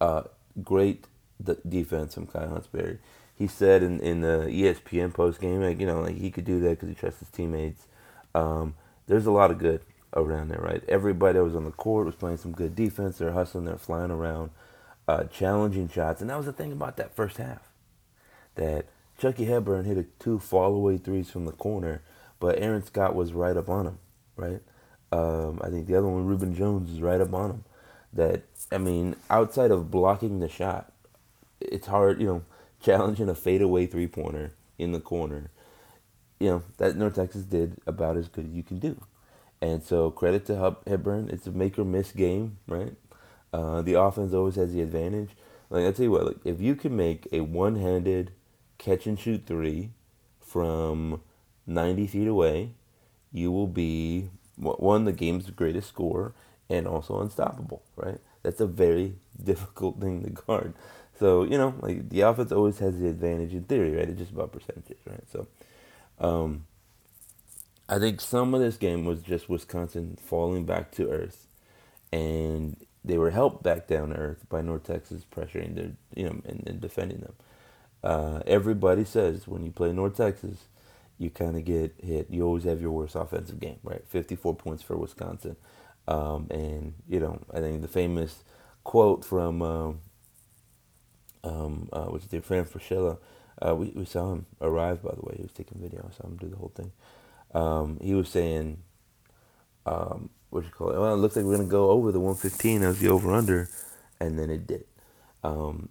uh, 0.00 0.24
great 0.64 1.06
the 1.38 1.54
defense 1.66 2.14
from 2.14 2.26
Kai 2.26 2.46
Huntsberry. 2.46 2.98
He 3.36 3.46
said 3.46 3.84
in, 3.84 4.00
in 4.00 4.20
the 4.20 4.48
ESPN 4.50 5.14
post 5.14 5.40
game, 5.40 5.62
like, 5.62 5.78
you 5.78 5.86
know, 5.86 6.00
like 6.00 6.16
he 6.16 6.32
could 6.32 6.44
do 6.44 6.58
that 6.58 6.70
because 6.70 6.88
he 6.88 6.96
trusts 6.96 7.20
his 7.20 7.28
teammates. 7.28 7.86
Um, 8.34 8.74
there's 9.06 9.26
a 9.26 9.30
lot 9.30 9.52
of 9.52 9.58
good 9.58 9.82
around 10.12 10.48
there, 10.48 10.60
right? 10.60 10.82
Everybody 10.88 11.38
that 11.38 11.44
was 11.44 11.54
on 11.54 11.64
the 11.64 11.70
court 11.70 12.06
was 12.06 12.16
playing 12.16 12.38
some 12.38 12.50
good 12.50 12.74
defense. 12.74 13.18
They're 13.18 13.30
hustling, 13.30 13.64
they're 13.64 13.76
flying 13.76 14.10
around, 14.10 14.50
uh, 15.06 15.24
challenging 15.24 15.88
shots. 15.88 16.20
And 16.20 16.28
that 16.30 16.36
was 16.36 16.46
the 16.46 16.52
thing 16.52 16.72
about 16.72 16.96
that 16.96 17.14
first 17.14 17.36
half. 17.36 17.60
That 18.56 18.86
Chucky 19.18 19.44
Hepburn 19.44 19.84
hit 19.84 19.98
a 19.98 20.06
two 20.18 20.40
fall 20.40 20.74
away 20.74 20.98
threes 20.98 21.30
from 21.30 21.44
the 21.44 21.52
corner, 21.52 22.02
but 22.40 22.58
Aaron 22.58 22.84
Scott 22.84 23.14
was 23.14 23.32
right 23.32 23.56
up 23.56 23.68
on 23.68 23.86
him, 23.86 23.98
right? 24.36 24.60
Um, 25.10 25.60
I 25.62 25.68
think 25.68 25.86
the 25.86 25.96
other 25.96 26.06
one, 26.06 26.26
Rubin 26.26 26.54
Jones, 26.54 26.90
is 26.90 27.00
right 27.00 27.20
up 27.20 27.32
on 27.32 27.50
him. 27.50 27.64
That, 28.12 28.42
I 28.70 28.78
mean, 28.78 29.16
outside 29.30 29.70
of 29.70 29.90
blocking 29.90 30.40
the 30.40 30.48
shot, 30.48 30.92
it's 31.60 31.86
hard, 31.86 32.20
you 32.20 32.26
know, 32.26 32.42
challenging 32.82 33.28
a 33.28 33.34
fadeaway 33.34 33.86
three 33.86 34.06
pointer 34.06 34.52
in 34.78 34.92
the 34.92 35.00
corner. 35.00 35.50
You 36.38 36.48
know 36.48 36.62
that 36.76 36.96
North 36.96 37.16
Texas 37.16 37.42
did 37.42 37.78
about 37.84 38.16
as 38.16 38.28
good 38.28 38.46
as 38.46 38.52
you 38.52 38.62
can 38.62 38.78
do, 38.78 39.02
and 39.60 39.82
so 39.82 40.08
credit 40.12 40.46
to 40.46 40.56
Hub- 40.56 40.86
Hepburn. 40.86 41.30
It's 41.30 41.48
a 41.48 41.50
make 41.50 41.76
or 41.76 41.84
miss 41.84 42.12
game, 42.12 42.58
right? 42.68 42.94
Uh, 43.52 43.82
the 43.82 43.94
offense 43.94 44.32
always 44.32 44.54
has 44.54 44.72
the 44.72 44.80
advantage. 44.80 45.30
Like 45.68 45.84
I 45.84 45.90
tell 45.90 46.04
you 46.04 46.12
what, 46.12 46.26
like 46.26 46.36
if 46.44 46.60
you 46.60 46.76
can 46.76 46.96
make 46.96 47.26
a 47.32 47.40
one-handed 47.40 48.30
catch 48.78 49.06
and 49.08 49.18
shoot 49.18 49.46
three 49.46 49.90
from 50.40 51.20
90 51.68 52.06
feet 52.06 52.26
away, 52.26 52.72
you 53.32 53.52
will 53.52 53.66
be 53.66 54.30
one 54.56 55.04
the 55.04 55.12
game's 55.12 55.48
greatest 55.50 55.88
scorer 55.88 56.34
and 56.68 56.86
also 56.88 57.20
unstoppable, 57.20 57.82
right? 57.96 58.18
That's 58.42 58.60
a 58.60 58.66
very 58.66 59.14
difficult 59.42 60.00
thing 60.00 60.24
to 60.24 60.30
guard. 60.30 60.74
So 61.18 61.44
you 61.44 61.58
know, 61.58 61.74
like 61.80 62.08
the 62.08 62.22
offense 62.22 62.52
always 62.52 62.78
has 62.78 62.98
the 62.98 63.08
advantage 63.08 63.52
in 63.52 63.64
theory, 63.64 63.94
right? 63.96 64.08
It's 64.08 64.18
just 64.18 64.32
about 64.32 64.52
percentages, 64.52 64.98
right? 65.06 65.24
So, 65.30 65.46
um, 66.20 66.64
I 67.88 67.98
think 67.98 68.20
some 68.20 68.54
of 68.54 68.60
this 68.60 68.76
game 68.76 69.04
was 69.04 69.22
just 69.22 69.48
Wisconsin 69.48 70.18
falling 70.22 70.64
back 70.64 70.92
to 70.92 71.10
earth, 71.10 71.46
and 72.12 72.76
they 73.04 73.18
were 73.18 73.30
helped 73.30 73.62
back 73.62 73.88
down 73.88 74.10
to 74.10 74.16
earth 74.16 74.48
by 74.48 74.60
North 74.60 74.84
Texas 74.84 75.24
pressuring 75.30 75.74
their, 75.74 75.92
you 76.14 76.24
know, 76.24 76.40
and, 76.44 76.62
and 76.66 76.80
defending 76.80 77.20
them. 77.20 77.34
Uh, 78.04 78.40
everybody 78.46 79.04
says 79.04 79.48
when 79.48 79.64
you 79.64 79.72
play 79.72 79.92
North 79.92 80.16
Texas, 80.16 80.66
you 81.18 81.30
kind 81.30 81.56
of 81.56 81.64
get 81.64 81.94
hit. 82.02 82.28
You 82.30 82.44
always 82.44 82.64
have 82.64 82.80
your 82.80 82.92
worst 82.92 83.16
offensive 83.16 83.60
game, 83.60 83.78
right? 83.84 84.02
Fifty-four 84.08 84.56
points 84.56 84.82
for 84.82 84.96
Wisconsin, 84.96 85.56
um, 86.08 86.48
and 86.50 86.94
you 87.08 87.20
know, 87.20 87.40
I 87.52 87.60
think 87.60 87.82
the 87.82 87.88
famous 87.88 88.44
quote 88.84 89.24
from 89.24 89.62
um, 89.62 90.00
um, 91.44 91.88
uh, 91.92 92.06
which 92.06 92.28
their 92.28 92.42
friend 92.42 92.66
Fraschilla. 92.66 93.18
Uh, 93.64 93.74
we, 93.74 93.88
we 93.94 94.04
saw 94.04 94.32
him 94.32 94.46
arrive, 94.60 95.02
by 95.02 95.12
the 95.14 95.22
way. 95.22 95.34
He 95.36 95.42
was 95.42 95.52
taking 95.52 95.80
video. 95.80 96.08
I 96.10 96.16
saw 96.16 96.26
him 96.28 96.36
do 96.38 96.48
the 96.48 96.56
whole 96.56 96.72
thing. 96.74 96.92
Um, 97.54 97.98
he 98.02 98.14
was 98.14 98.28
saying, 98.28 98.78
um, 99.86 100.30
what 100.50 100.64
you 100.64 100.70
call 100.70 100.90
it? 100.90 100.98
Well, 101.00 101.14
it 101.14 101.18
looks 101.18 101.36
like 101.36 101.44
we're 101.44 101.56
going 101.56 101.68
to 101.68 101.72
go 101.72 101.90
over 101.90 102.12
the 102.12 102.20
115 102.20 102.82
as 102.82 103.00
the 103.00 103.08
over 103.08 103.32
under, 103.34 103.68
and 104.20 104.38
then 104.38 104.50
it 104.50 104.66
did. 104.66 104.84
Um, 105.44 105.90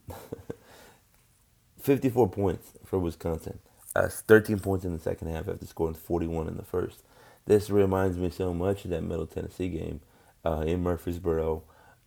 54 1.81 2.29
points 2.29 2.73
for 2.85 2.99
Wisconsin. 2.99 3.59
Uh, 3.97 4.07
13 4.09 4.59
points 4.59 4.85
in 4.85 4.93
the 4.93 4.99
second 4.99 5.27
half 5.29 5.47
after 5.47 5.65
scoring 5.65 5.95
41 5.95 6.47
in 6.47 6.55
the 6.55 6.63
first. 6.63 7.01
This 7.47 7.71
reminds 7.71 8.15
me 8.15 8.29
so 8.29 8.53
much 8.53 8.85
of 8.85 8.91
that 8.91 9.01
Middle 9.01 9.25
Tennessee 9.25 9.69
game 9.69 10.01
uh, 10.45 10.63
in 10.67 10.83
Murfreesboro 10.83 11.63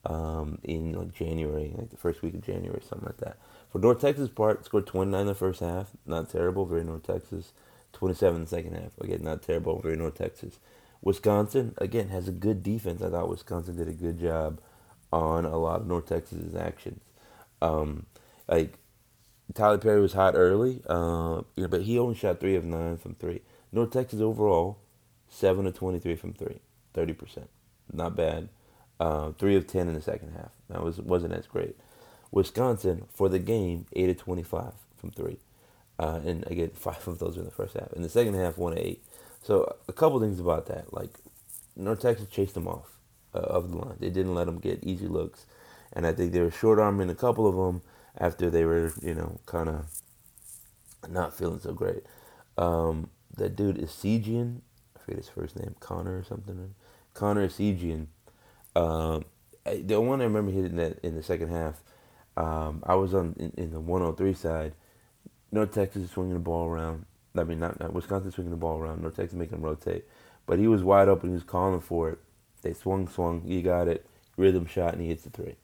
um, 0.07 0.59
in 0.63 0.93
like 0.93 1.13
January, 1.13 1.75
like 1.77 1.91
the 1.91 1.97
first 1.97 2.23
week 2.23 2.35
of 2.35 2.43
January, 2.43 2.81
something 2.89 3.07
like 3.07 3.17
that. 3.17 3.39
For 3.73 3.81
North 3.81 4.01
Texas 4.01 4.29
part, 4.29 4.65
scored 4.65 4.87
29 4.87 5.21
in 5.21 5.27
the 5.27 5.35
first 5.35 5.59
half, 5.59 5.91
not 6.07 6.31
terrible, 6.31 6.65
very 6.65 6.85
North 6.85 7.03
Texas. 7.03 7.53
27 7.93 8.37
in 8.37 8.43
the 8.43 8.49
second 8.49 8.75
half, 8.75 8.97
again, 9.01 9.23
not 9.25 9.43
terrible, 9.43 9.81
very 9.81 9.97
North 9.97 10.15
Texas. 10.15 10.61
Wisconsin, 11.03 11.75
again, 11.79 12.09
has 12.11 12.29
a 12.29 12.33
good 12.33 12.63
defense. 12.63 13.03
I 13.03 13.11
thought 13.11 13.29
Wisconsin 13.29 13.77
did 13.77 13.89
a 13.89 13.93
good 13.93 14.21
job 14.21 14.61
on 15.13 15.45
a 15.45 15.57
lot 15.57 15.81
of 15.81 15.87
North 15.89 16.07
Texas's 16.07 16.55
actions. 16.55 17.03
Um, 17.61 18.07
like, 18.47 18.79
Tylor 19.55 19.79
Perry 19.79 20.01
was 20.01 20.13
hot 20.15 20.35
early, 20.37 20.83
uh, 20.89 21.43
you 21.57 21.65
know, 21.65 21.69
but 21.69 21.83
he 21.83 21.99
only 21.99 22.15
shot 22.15 22.41
3 22.41 22.57
of 22.57 22.65
9 22.65 22.97
from 22.99 23.15
3. 23.17 23.43
North 23.73 23.91
Texas 23.93 24.21
overall, 24.21 24.79
7 25.29 25.67
of 25.67 25.75
23 25.75 26.17
from 26.17 26.33
3, 26.35 26.61
30%. 26.95 27.49
Not 27.93 28.17
bad. 28.17 28.49
Uh, 29.01 29.33
three 29.33 29.57
of 29.57 29.67
ten 29.67 29.89
in 29.89 29.95
the 29.95 30.03
second 30.03 30.33
half. 30.33 30.51
That 30.69 30.83
was 30.85 30.99
wasn't 31.01 31.33
as 31.35 31.47
great. 31.47 31.77
Wisconsin 32.33 33.07
for 33.13 33.29
the 33.29 33.39
game 33.39 33.87
eight 33.95 34.11
of 34.11 34.19
twenty 34.19 34.43
five 34.43 34.75
from 34.97 35.11
three, 35.11 35.39
uh, 35.99 36.21
and 36.25 36.47
again 36.51 36.71
five 36.75 37.07
of 37.09 37.19
those 37.19 37.37
in 37.39 37.45
the 37.45 37.51
first 37.51 37.75
half. 37.75 37.93
In 37.95 38.03
the 38.03 38.11
second 38.11 38.35
half, 38.35 38.59
one 38.59 38.73
of 38.73 38.79
eight. 38.79 39.03
So 39.43 39.77
a 39.89 39.93
couple 39.93 40.21
things 40.21 40.41
about 40.41 40.67
that. 40.67 40.93
Like 40.93 41.11
North 41.77 42.01
Texas 42.03 42.29
chased 42.29 42.55
them 42.55 42.69
off. 42.69 42.91
uh, 43.35 43.39
of 43.39 43.71
the 43.71 43.79
line. 43.79 43.97
They 44.01 44.11
didn't 44.11 44.35
let 44.35 44.47
them 44.47 44.59
get 44.59 44.85
easy 44.85 45.07
looks, 45.09 45.47
and 45.93 46.07
I 46.07 46.13
think 46.13 46.33
they 46.33 46.41
were 46.41 46.51
short 46.51 46.79
arming 46.79 47.11
a 47.11 47.15
couple 47.15 47.47
of 47.47 47.57
them 47.57 47.83
after 48.19 48.51
they 48.51 48.65
were, 48.65 48.93
you 49.03 49.15
know, 49.15 49.41
kind 49.47 49.69
of 49.69 49.87
not 51.09 51.37
feeling 51.37 51.61
so 51.61 51.73
great. 51.73 52.05
Um, 52.59 53.11
that 53.37 53.57
dude 53.57 53.79
Essegian, 53.79 54.61
I 54.97 55.01
forget 55.01 55.17
his 55.19 55.29
first 55.29 55.59
name, 55.59 55.75
Connor 55.81 56.19
or 56.19 56.25
something. 56.25 56.75
Connor 57.15 57.49
Essegian. 57.49 58.07
Um, 58.77 59.25
the 59.65 60.01
one 60.01 60.21
I 60.21 60.25
remember 60.25 60.53
hitting 60.53 60.77
that 60.77 60.99
in 61.03 61.17
the 61.17 61.23
second 61.23 61.49
half, 61.51 61.83
um, 62.37 62.83
I 62.87 62.95
was 62.95 63.15
on 63.15 63.35
in, 63.39 63.53
in, 63.57 63.71
the 63.73 63.81
103 63.81 64.33
side. 64.35 64.73
North 65.53 65.73
Texas 65.73 66.05
is 66.05 66.11
swinging 66.11 66.35
the 66.35 66.41
ball 66.41 66.67
around. 66.67 67.05
I 67.37 67.45
mean, 67.45 67.59
not, 67.59 67.79
not 67.81 67.93
Wisconsin 67.93 68.31
swinging 68.31 68.51
the 68.51 68.57
ball 68.57 68.79
around. 68.79 69.03
North 69.03 69.17
Texas 69.17 69.39
making 69.39 69.59
him 69.59 69.65
rotate, 69.65 70.05
but 70.47 70.59
he 70.59 70.69
was 70.69 70.83
wide 70.83 71.09
open. 71.09 71.31
He 71.31 71.35
was 71.35 71.43
calling 71.43 71.81
for 71.81 72.11
it. 72.11 72.19
They 72.63 72.73
swung, 72.73 73.09
swung. 73.09 73.43
He 73.43 73.63
got 73.63 73.89
it. 73.89 74.07
Rhythm 74.37 74.67
shot, 74.67 74.93
and 74.93 75.03
he 75.03 75.09
hits 75.09 75.25
the 75.25 75.31
three. 75.31 75.57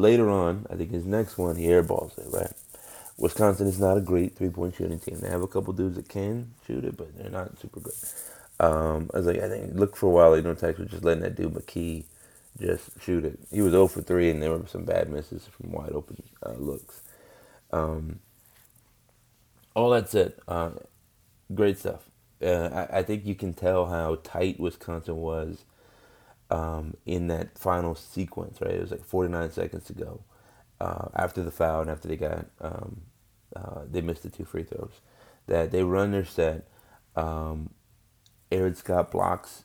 Later 0.00 0.30
on, 0.30 0.66
I 0.70 0.76
think 0.76 0.90
his 0.90 1.04
next 1.04 1.36
one, 1.36 1.56
he 1.56 1.66
airballs 1.66 2.16
it 2.18 2.24
right. 2.32 2.52
Wisconsin 3.18 3.66
is 3.66 3.78
not 3.78 3.98
a 3.98 4.00
great 4.00 4.34
three 4.34 4.48
point 4.48 4.74
shooting 4.74 4.98
team. 4.98 5.18
They 5.20 5.28
have 5.28 5.42
a 5.42 5.46
couple 5.46 5.74
dudes 5.74 5.96
that 5.96 6.08
can 6.08 6.52
shoot 6.66 6.84
it, 6.84 6.96
but 6.96 7.16
they're 7.18 7.30
not 7.30 7.58
super 7.60 7.80
good. 7.80 7.92
Um, 8.58 9.10
I 9.12 9.18
was 9.18 9.26
like, 9.26 9.40
I 9.40 9.48
think 9.48 9.74
look 9.74 9.96
for 9.96 10.06
a 10.06 10.10
while. 10.10 10.36
You 10.36 10.42
know, 10.42 10.54
Texas 10.54 10.78
was 10.78 10.90
just 10.90 11.04
letting 11.04 11.22
that 11.22 11.36
dude 11.36 11.52
McGee 11.52 12.04
just 12.58 12.90
shoot 13.02 13.26
it. 13.26 13.38
He 13.52 13.60
was 13.60 13.72
0 13.72 13.88
for 13.88 14.00
3, 14.00 14.30
and 14.30 14.42
there 14.42 14.50
were 14.50 14.66
some 14.66 14.84
bad 14.84 15.10
misses 15.10 15.46
from 15.46 15.72
wide 15.72 15.92
open 15.92 16.22
uh, 16.44 16.52
looks. 16.52 17.02
Um, 17.70 18.20
all 19.74 19.90
that 19.90 20.08
said, 20.08 20.32
uh, 20.48 20.70
great 21.54 21.78
stuff. 21.78 22.08
Uh, 22.42 22.86
I, 22.90 22.98
I, 22.98 23.02
think 23.02 23.26
you 23.26 23.34
can 23.34 23.52
tell 23.52 23.86
how 23.86 24.18
tight 24.24 24.58
Wisconsin 24.58 25.16
was 25.16 25.64
um, 26.50 26.96
in 27.06 27.28
that 27.28 27.58
final 27.58 27.94
sequence, 27.94 28.60
right? 28.60 28.74
It 28.74 28.80
was 28.80 28.90
like 28.90 29.04
49 29.04 29.50
seconds 29.52 29.84
to 29.84 29.92
go 29.92 30.20
uh, 30.80 31.08
after 31.14 31.42
the 31.42 31.50
foul 31.50 31.82
and 31.82 31.90
after 31.90 32.08
they 32.08 32.16
got 32.16 32.46
um, 32.60 33.02
uh, 33.54 33.82
they 33.90 34.00
missed 34.00 34.22
the 34.22 34.30
two 34.30 34.44
free 34.44 34.62
throws. 34.62 35.00
That 35.46 35.70
they 35.70 35.82
run 35.82 36.12
their 36.12 36.24
set. 36.24 36.68
Um, 37.16 37.70
Aaron 38.52 38.74
Scott 38.74 39.10
blocks 39.10 39.64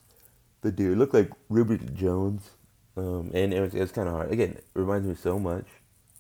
the 0.62 0.72
dude. 0.72 0.94
It 0.94 0.98
looked 0.98 1.14
like 1.14 1.32
Rubin 1.50 1.96
Jones. 1.96 2.52
Um, 2.98 3.32
and 3.34 3.54
Aaron, 3.54 3.72
was 3.78 3.92
kind 3.92 4.08
of 4.08 4.14
hard. 4.14 4.32
Again, 4.32 4.52
it 4.52 4.66
reminds 4.74 5.08
me 5.08 5.16
so 5.16 5.38
much 5.38 5.66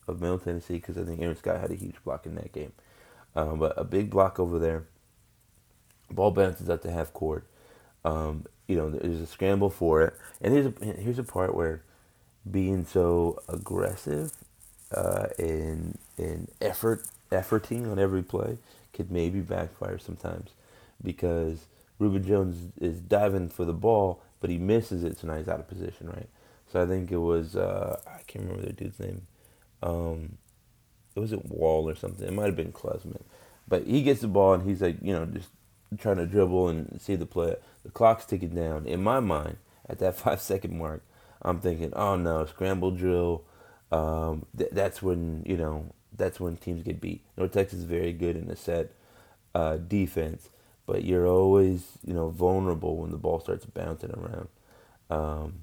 of 0.08 0.22
Middle 0.22 0.38
Tennessee 0.38 0.76
because 0.76 0.98
I 0.98 1.04
think 1.04 1.22
Aaron 1.22 1.38
Scott 1.38 1.60
had 1.60 1.72
a 1.72 1.76
huge 1.76 1.96
block 2.04 2.26
in 2.26 2.36
that 2.36 2.52
game. 2.52 2.74
Um, 3.36 3.60
but 3.60 3.74
a 3.78 3.84
big 3.84 4.10
block 4.10 4.40
over 4.40 4.60
there. 4.60 4.86
Ball 6.12 6.32
bounces 6.32 6.70
out 6.70 6.82
to 6.84 6.92
half 6.92 7.14
court. 7.14 7.48
Um, 8.04 8.46
you 8.68 8.76
know, 8.76 8.90
there's 8.90 9.22
a 9.22 9.28
scramble 9.28 9.70
for 9.70 10.02
it. 10.02 10.14
And 10.42 10.54
here's 10.54 10.68
a 10.68 10.86
here's 11.02 11.20
a 11.20 11.24
part 11.24 11.56
where 11.56 11.82
being 12.50 12.86
so 12.86 13.42
aggressive 13.48 14.32
uh, 14.94 15.28
in 15.38 15.98
effort 16.62 17.06
efforting 17.32 17.92
on 17.92 18.00
every 18.00 18.24
play 18.24 18.58
could 18.94 19.12
maybe 19.12 19.42
backfire 19.42 19.98
sometimes 19.98 20.52
because 21.04 21.66
Rubin 22.00 22.24
Jones 22.24 22.72
is 22.80 23.00
diving 23.00 23.50
for 23.50 23.66
the 23.66 23.74
ball, 23.74 24.22
but 24.40 24.50
he 24.50 24.58
misses 24.58 25.04
it, 25.04 25.18
so 25.18 25.28
now 25.28 25.38
he's 25.38 25.48
out 25.48 25.60
of 25.60 25.68
position, 25.68 26.08
right? 26.08 26.30
So 26.72 26.82
I 26.82 26.86
think 26.86 27.12
it 27.12 27.18
was 27.18 27.56
uh, 27.56 28.00
I 28.08 28.22
can't 28.28 28.46
remember 28.46 28.68
the 28.68 28.74
dude's 28.74 29.00
name. 29.00 29.28
Um, 29.84 30.38
it 31.16 31.20
wasn't 31.20 31.50
Wahl 31.52 31.90
or 31.90 31.96
something. 31.96 32.28
It 32.28 32.34
might 32.34 32.46
have 32.46 32.56
been 32.56 32.72
Klesmit, 32.72 33.22
but 33.68 33.86
he 33.86 34.02
gets 34.02 34.22
the 34.22 34.28
ball 34.28 34.54
and 34.54 34.68
he's 34.68 34.82
like, 34.82 34.98
you 35.02 35.14
know, 35.14 35.26
just 35.26 35.50
trying 35.98 36.18
to 36.18 36.26
dribble 36.26 36.70
and 36.70 37.00
see 37.02 37.16
the 37.16 37.26
play. 37.26 37.56
The 37.84 37.92
clock's 37.92 38.26
ticking 38.26 38.56
down. 38.56 38.86
In 38.86 39.04
my 39.04 39.20
mind, 39.20 39.58
at 39.88 40.00
that 40.00 40.16
five 40.18 40.42
second 40.42 40.78
mark, 40.78 41.04
I'm 41.42 41.60
thinking, 41.60 41.94
oh 41.94 42.16
no, 42.16 42.46
scramble 42.46 42.92
drill 42.92 43.44
um, 43.92 44.46
th- 44.58 44.72
that's 44.72 45.02
when 45.02 45.44
you 45.46 45.58
know 45.58 45.94
that's 46.16 46.40
when 46.40 46.58
teams 46.58 46.84
get 46.84 47.02
beat. 47.02 47.24
North 47.38 47.52
Texas 47.52 47.80
is 47.80 47.86
very 47.86 48.14
good 48.14 48.36
in 48.36 48.48
the 48.48 48.56
set 48.56 48.92
uh, 49.54 49.78
defense, 49.78 50.50
but 50.86 51.04
you're 51.04 51.28
always 51.28 51.98
you 52.06 52.14
know 52.14 52.30
vulnerable 52.30 52.98
when 52.98 53.12
the 53.12 53.18
ball 53.18 53.40
starts 53.40 53.66
bouncing 53.66 54.12
around. 54.12 54.48
Um, 55.10 55.62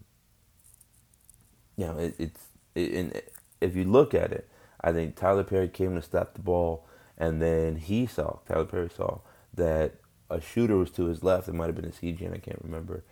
you 1.76 1.86
know, 1.86 1.98
it, 1.98 2.14
it's 2.18 2.40
it, 2.74 3.32
if 3.60 3.76
you 3.76 3.84
look 3.84 4.14
at 4.14 4.32
it, 4.32 4.48
I 4.80 4.92
think 4.92 5.16
Tylor 5.16 5.44
Perry 5.44 5.68
came 5.68 5.94
to 5.96 6.02
stop 6.02 6.34
the 6.34 6.40
ball, 6.40 6.86
and 7.18 7.42
then 7.42 7.76
he 7.76 8.06
saw 8.06 8.38
Tylor 8.46 8.66
Perry 8.66 8.88
saw 8.88 9.18
that 9.54 9.96
a 10.32 10.40
shooter 10.40 10.76
was 10.76 10.90
to 10.92 11.06
his 11.06 11.22
left. 11.22 11.48
It 11.48 11.54
might 11.54 11.66
have 11.66 11.76
been 11.76 11.84
a 11.84 11.88
CG, 11.88 12.22
I 12.32 12.38
can't 12.38 12.62
remember. 12.62 13.04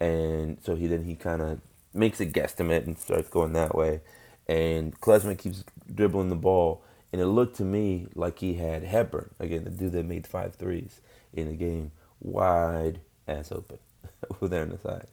And 0.00 0.58
so 0.62 0.74
he 0.74 0.86
then 0.86 1.04
he 1.04 1.14
kind 1.14 1.42
of 1.42 1.60
makes 1.94 2.20
a 2.20 2.26
guesstimate 2.26 2.86
and 2.86 2.98
starts 2.98 3.28
going 3.28 3.52
that 3.52 3.74
way 3.74 4.00
and 4.48 4.98
Klesmit 5.00 5.38
keeps 5.38 5.64
dribbling 5.92 6.28
the 6.28 6.36
ball, 6.36 6.82
and 7.12 7.20
it 7.20 7.26
looked 7.26 7.56
to 7.56 7.64
me 7.64 8.06
like 8.14 8.38
he 8.38 8.54
had 8.54 8.82
Hepburn 8.82 9.30
again, 9.38 9.64
the 9.64 9.70
dude 9.70 9.92
that 9.92 10.06
made 10.06 10.26
five 10.26 10.54
threes 10.54 11.00
in 11.32 11.48
the 11.48 11.54
game, 11.54 11.92
wide 12.20 13.00
ass 13.28 13.52
open 13.52 13.78
over 14.30 14.48
there 14.48 14.62
on 14.62 14.70
the 14.70 14.78
side. 14.78 15.06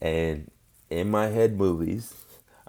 And 0.00 0.50
in 0.90 1.10
my 1.10 1.26
head 1.26 1.56
movies, 1.56 2.14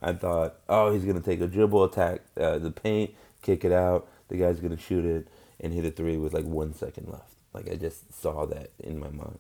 I 0.01 0.13
thought, 0.13 0.55
oh, 0.67 0.91
he's 0.91 1.05
gonna 1.05 1.21
take 1.21 1.41
a 1.41 1.47
dribble 1.47 1.83
attack, 1.83 2.21
uh, 2.39 2.57
the 2.57 2.71
paint, 2.71 3.13
kick 3.41 3.63
it 3.63 3.71
out. 3.71 4.07
The 4.29 4.37
guy's 4.37 4.59
gonna 4.59 4.77
shoot 4.77 5.05
it 5.05 5.27
and 5.59 5.73
hit 5.73 5.85
a 5.85 5.91
three 5.91 6.17
with 6.17 6.33
like 6.33 6.45
one 6.45 6.73
second 6.73 7.09
left. 7.09 7.33
Like 7.53 7.69
I 7.69 7.75
just 7.75 8.13
saw 8.13 8.45
that 8.45 8.71
in 8.79 8.99
my 8.99 9.09
mind. 9.09 9.39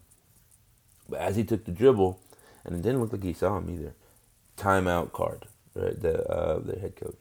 But 1.07 1.21
as 1.21 1.35
he 1.35 1.43
took 1.43 1.65
the 1.65 1.71
dribble, 1.71 2.19
and 2.65 2.75
it 2.75 2.81
didn't 2.81 3.01
look 3.01 3.11
like 3.11 3.23
he 3.23 3.33
saw 3.33 3.57
him 3.57 3.69
either. 3.69 3.93
Timeout 4.57 5.11
card 5.13 5.47
right? 5.75 5.99
The 5.99 6.29
uh, 6.29 6.59
the 6.59 6.79
head 6.79 6.95
coach. 6.95 7.19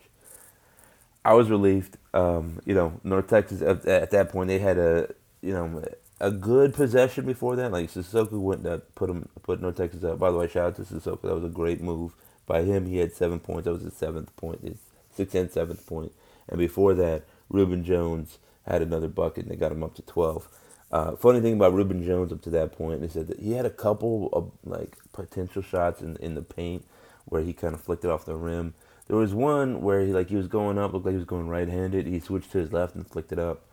I 1.25 1.35
was 1.35 1.51
relieved. 1.51 1.97
Um, 2.15 2.61
you 2.65 2.75
know, 2.75 3.01
North 3.05 3.29
Texas 3.29 3.61
at, 3.63 3.85
at, 3.87 4.11
that 4.11 4.31
point 4.31 4.49
they 4.49 4.59
had 4.59 4.79
a 4.79 5.13
you 5.43 5.53
know 5.53 5.85
a 6.21 6.31
good 6.31 6.75
possession 6.75 7.27
before 7.27 7.57
that. 7.57 7.73
Like 7.73 7.91
Sissoko 7.91 8.41
went 8.41 8.65
to 8.65 8.83
put 8.95 9.11
him 9.11 9.29
put 9.43 9.61
North 9.61 9.77
Texas 9.77 10.05
up. 10.05 10.19
By 10.19 10.31
the 10.31 10.39
way, 10.39 10.49
shout 10.49 10.67
out 10.67 10.77
to 10.77 10.83
Sissoko. 10.83 11.23
That 11.23 11.35
was 11.35 11.45
a 11.45 11.49
great 11.49 11.81
move 11.81 12.15
by 12.47 12.63
him. 12.63 12.87
He 12.87 12.99
had 12.99 13.13
seven 13.13 13.41
points. 13.41 13.65
That 13.65 13.73
was 13.73 13.83
his 13.83 13.95
seventh 13.95 14.35
point. 14.37 14.63
His 14.63 14.79
sixth 15.15 15.35
and 15.35 15.51
seventh 15.51 15.87
point. 15.87 16.13
And 16.49 16.59
before 16.59 16.95
that, 16.95 17.25
Rubin 17.51 17.85
Jones 17.85 18.39
had 18.67 18.83
another 18.83 19.09
bucket 19.09 19.45
and 19.45 19.53
they 19.53 19.57
got 19.57 19.73
him 19.73 19.83
up 19.83 19.95
to 19.95 20.03
twelve. 20.03 20.49
Uh, 20.91 21.17
funny 21.17 21.41
thing 21.41 21.55
about 21.55 21.75
Rubin 21.75 22.05
Jones 22.05 22.33
up 22.33 22.41
to 22.43 22.51
that 22.51 22.73
point, 22.73 23.11
said 23.13 23.29
that 23.29 23.41
he 23.41 23.53
had 23.53 23.67
a 23.67 23.71
couple 23.71 24.31
of 24.33 24.51
like 24.65 24.97
potential 25.13 25.63
shots 25.63 26.01
in 26.01 26.17
in 26.17 26.35
the 26.35 26.43
paint 26.43 26.85
where 27.27 27.43
he 27.43 27.53
kind 27.53 27.75
of 27.75 27.81
flicked 27.81 28.05
it 28.05 28.11
off 28.11 28.25
the 28.25 28.35
rim. 28.35 28.75
There 29.07 29.17
was 29.17 29.35
one 29.35 29.81
where 29.83 30.01
he 30.05 30.13
like 30.13 30.29
he 30.29 30.37
was 30.37 30.49
going 30.49 30.79
up, 30.79 30.93
looked 30.93 31.07
like 31.07 31.13
he 31.13 31.19
was 31.19 31.25
going 31.27 31.49
right-handed. 31.49 32.07
He 32.07 32.21
switched 32.21 32.53
to 32.53 32.59
his 32.59 32.73
left 32.73 32.95
and 32.95 33.07
flicked 33.07 33.33
it 33.33 33.39
up, 33.39 33.67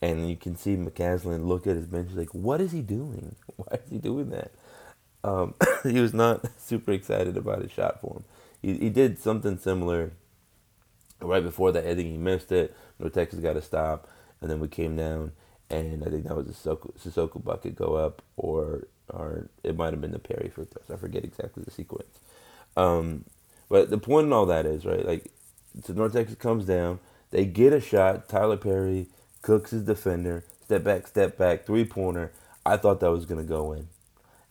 and 0.00 0.28
you 0.28 0.36
can 0.36 0.56
see 0.56 0.76
McCasland 0.76 1.46
look 1.46 1.66
at 1.66 1.76
his 1.76 1.86
bench 1.86 2.10
like, 2.14 2.34
"What 2.34 2.60
is 2.60 2.72
he 2.72 2.82
doing? 2.82 3.36
Why 3.56 3.78
is 3.84 3.90
he 3.90 3.98
doing 3.98 4.30
that?" 4.30 4.52
Um, 5.24 5.54
he 5.82 6.00
was 6.00 6.14
not 6.14 6.46
super 6.58 6.92
excited 6.92 7.36
about 7.36 7.62
his 7.62 7.72
shot 7.72 8.00
for 8.00 8.16
him. 8.16 8.24
He 8.62 8.74
he 8.78 8.90
did 8.90 9.18
something 9.18 9.58
similar 9.58 10.12
right 11.20 11.42
before 11.42 11.72
that. 11.72 11.86
I 11.86 11.94
think 11.94 12.10
he 12.10 12.18
missed 12.18 12.52
it. 12.52 12.76
North 12.98 13.14
Texas 13.14 13.40
got 13.40 13.56
a 13.56 13.62
stop, 13.62 14.08
and 14.40 14.50
then 14.50 14.60
we 14.60 14.68
came 14.68 14.96
down, 14.96 15.32
and 15.70 16.04
I 16.04 16.10
think 16.10 16.24
that 16.24 16.36
was 16.36 16.48
a 16.48 16.52
Sissoko, 16.52 17.42
bucket 17.42 17.76
go 17.76 17.94
up, 17.96 18.22
or 18.36 18.86
or 19.08 19.48
it 19.62 19.76
might 19.76 19.92
have 19.92 20.00
been 20.00 20.12
the 20.12 20.18
Perry 20.18 20.48
for 20.48 20.64
throws. 20.64 20.90
I 20.92 20.96
forget 20.96 21.24
exactly 21.24 21.62
the 21.62 21.70
sequence. 21.70 22.18
Um, 22.76 23.24
but 23.68 23.90
the 23.90 23.98
point 23.98 24.26
in 24.26 24.32
all 24.32 24.46
that 24.46 24.66
is 24.66 24.84
right. 24.84 25.04
Like, 25.04 25.30
so 25.84 25.92
North 25.92 26.12
Texas 26.12 26.36
comes 26.36 26.66
down, 26.66 26.98
they 27.30 27.44
get 27.44 27.72
a 27.72 27.80
shot. 27.80 28.28
Tylor 28.28 28.56
Perry 28.56 29.06
cooks 29.42 29.70
his 29.70 29.84
defender, 29.84 30.44
step 30.64 30.84
back, 30.84 31.06
step 31.06 31.36
back, 31.36 31.66
three 31.66 31.84
pointer. 31.84 32.32
I 32.64 32.76
thought 32.76 33.00
that 33.00 33.10
was 33.10 33.26
gonna 33.26 33.44
go 33.44 33.72
in, 33.72 33.88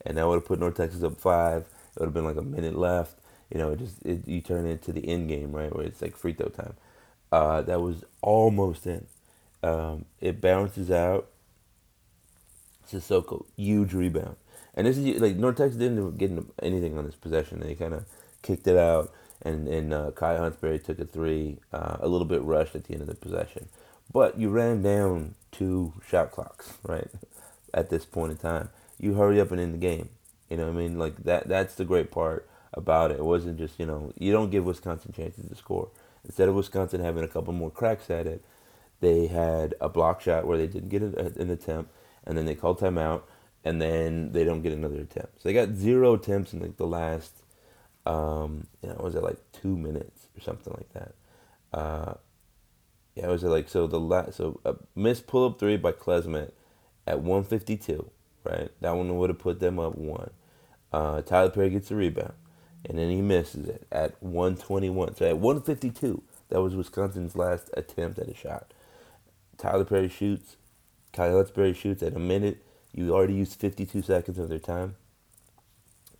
and 0.05 0.17
that 0.17 0.27
would 0.27 0.35
have 0.35 0.45
put 0.45 0.59
North 0.59 0.75
Texas 0.75 1.03
up 1.03 1.19
five. 1.19 1.63
It 1.95 1.99
would 1.99 2.07
have 2.07 2.13
been 2.13 2.25
like 2.25 2.37
a 2.37 2.41
minute 2.41 2.77
left. 2.77 3.17
You 3.51 3.59
know, 3.59 3.71
it 3.71 3.79
just 3.79 4.05
it, 4.05 4.27
you 4.27 4.41
turn 4.41 4.65
it 4.65 4.71
into 4.71 4.91
the 4.91 5.07
end 5.07 5.29
game, 5.29 5.51
right, 5.51 5.73
where 5.73 5.85
it's 5.85 6.01
like 6.01 6.15
free 6.17 6.33
throw 6.33 6.49
time. 6.49 6.73
Uh, 7.31 7.61
that 7.61 7.81
was 7.81 8.03
almost 8.21 8.87
in. 8.87 9.05
Um, 9.65 10.05
it 10.21 10.41
bounces 10.41 10.91
out. 10.91 11.27
Sissoko, 12.87 13.45
huge 13.57 13.93
rebound. 13.93 14.35
And 14.75 14.85
this 14.85 14.95
is 14.95 15.19
like 15.19 15.37
North 15.37 15.57
Texas 15.57 15.79
didn't 15.79 16.17
get 16.17 16.31
anything 16.61 16.97
on 16.99 17.05
this 17.05 17.15
possession. 17.15 17.61
They 17.61 17.73
kind 17.73 17.95
of 17.95 18.05
kicked 18.43 18.67
it 18.67 18.77
out, 18.77 19.11
and 19.41 19.67
and 19.67 19.91
uh, 19.91 20.11
Kai 20.11 20.35
Huntsberry 20.35 20.83
took 20.83 20.99
a 20.99 21.05
three, 21.05 21.57
uh, 21.73 21.97
a 21.99 22.07
little 22.07 22.27
bit 22.27 22.43
rushed 22.43 22.75
at 22.75 22.83
the 22.83 22.93
end 22.93 23.01
of 23.01 23.07
the 23.07 23.15
possession. 23.15 23.67
But 24.13 24.37
you 24.37 24.49
ran 24.49 24.83
down 24.83 25.33
two 25.51 25.93
shot 26.07 26.31
clocks, 26.31 26.73
right? 26.83 27.09
At 27.73 27.89
this 27.89 28.05
point 28.05 28.31
in 28.31 28.37
time, 28.37 28.69
you 28.97 29.15
hurry 29.15 29.41
up 29.41 29.51
and 29.51 29.59
end 29.59 29.73
the 29.73 29.77
game. 29.79 30.09
You 30.49 30.55
know 30.55 30.67
what 30.67 30.75
I 30.75 30.77
mean? 30.77 30.99
Like 30.99 31.23
that. 31.23 31.47
That's 31.47 31.75
the 31.75 31.85
great 31.85 32.11
part 32.11 32.47
about 32.73 33.11
it. 33.11 33.17
It 33.17 33.25
wasn't 33.25 33.57
just 33.57 33.79
you 33.79 33.87
know 33.87 34.13
you 34.19 34.31
don't 34.31 34.51
give 34.51 34.63
Wisconsin 34.63 35.11
chances 35.11 35.49
to 35.49 35.55
score. 35.55 35.89
Instead 36.23 36.49
of 36.49 36.55
Wisconsin 36.55 37.01
having 37.01 37.23
a 37.23 37.27
couple 37.27 37.53
more 37.53 37.71
cracks 37.71 38.09
at 38.09 38.27
it, 38.27 38.43
they 39.01 39.27
had 39.27 39.75
a 39.81 39.89
block 39.89 40.21
shot 40.21 40.47
where 40.47 40.57
they 40.57 40.67
didn't 40.67 40.89
get 40.89 41.03
an 41.03 41.51
attempt, 41.51 41.91
and 42.25 42.37
then 42.37 42.45
they 42.45 42.55
called 42.55 42.79
timeout 42.79 43.23
and 43.65 43.81
then 43.81 44.31
they 44.33 44.43
don't 44.45 44.61
get 44.61 44.73
another 44.73 44.97
attempt. 45.01 45.41
So 45.41 45.49
they 45.49 45.53
got 45.53 45.75
zero 45.75 46.15
attempts 46.15 46.53
in 46.53 46.61
like 46.61 46.77
the 46.77 46.87
last 46.87 47.43
Um, 48.05 48.67
you 48.81 48.89
know, 48.89 48.95
it 48.95 49.03
was 49.03 49.15
at 49.15 49.23
like 49.23 49.39
two 49.53 49.77
minutes 49.77 50.27
or 50.37 50.41
something 50.41 50.73
like 50.73 50.93
that. 50.93 51.15
Uh, 51.77 52.15
yeah, 53.15 53.25
it 53.25 53.31
was 53.31 53.43
like 53.43 53.69
so 53.69 53.87
the 53.87 53.99
last 53.99 54.35
so 54.35 54.59
a 54.65 54.75
missed 54.95 55.27
pull 55.27 55.45
up 55.45 55.59
three 55.59 55.77
by 55.77 55.93
Klesmit 55.93 56.51
at 57.07 57.21
152. 57.21 58.11
Right, 58.45 58.71
that 58.81 58.95
one 58.95 59.15
would 59.17 59.29
have 59.31 59.39
put 59.39 59.59
them 59.59 59.79
up 59.79 59.95
one. 59.97 60.31
Uh, 60.93 61.21
Tylor 61.21 61.51
Perry 61.51 61.71
gets 61.71 61.91
a 61.91 61.95
rebound, 61.95 62.33
and 62.85 62.99
then 62.99 63.09
he 63.09 63.21
misses 63.21 63.69
it 63.69 63.87
at 63.91 64.21
121. 64.23 65.15
So 65.15 65.27
at 65.27 65.39
152, 65.39 66.23
that 66.49 66.61
was 66.61 66.75
Wisconsin's 66.75 67.35
last 67.35 67.71
attempt 67.77 68.19
at 68.19 68.29
a 68.29 68.35
shot. 68.35 68.73
Tylor 69.57 69.85
Perry 69.85 70.09
shoots. 70.09 70.57
Kyle 71.13 71.43
Berry 71.43 71.73
shoots 71.73 72.03
at 72.03 72.15
a 72.15 72.19
minute. 72.19 72.63
You 72.93 73.13
already 73.13 73.33
used 73.33 73.59
52 73.59 74.01
seconds 74.01 74.37
of 74.37 74.49
their 74.49 74.59
time. 74.59 74.95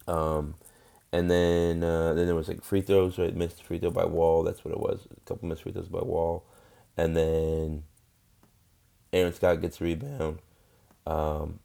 Um, 0.08 0.56
and 1.12 1.30
then 1.30 1.84
uh, 1.84 2.14
then 2.14 2.26
there 2.26 2.36
was 2.36 2.48
like 2.48 2.64
free 2.64 2.82
throws, 2.82 3.18
right? 3.18 3.36
Missed 3.36 3.64
free 3.64 3.80
throw 3.80 3.92
by 3.92 4.06
Wahl. 4.06 4.44
That's 4.44 4.64
what 4.64 4.74
it 4.74 4.80
was. 4.80 5.08
A 5.16 5.20
couple 5.22 5.48
missed 5.48 5.64
free 5.64 5.72
throws 5.72 5.88
by 5.88 6.00
Wahl, 6.00 6.46
and 6.98 7.16
then 7.16 7.84
Aaron 9.14 9.34
Scott 9.34 9.62
gets 9.62 9.80
a 9.80 9.84
rebound. 9.86 10.40
Um, 11.08 11.60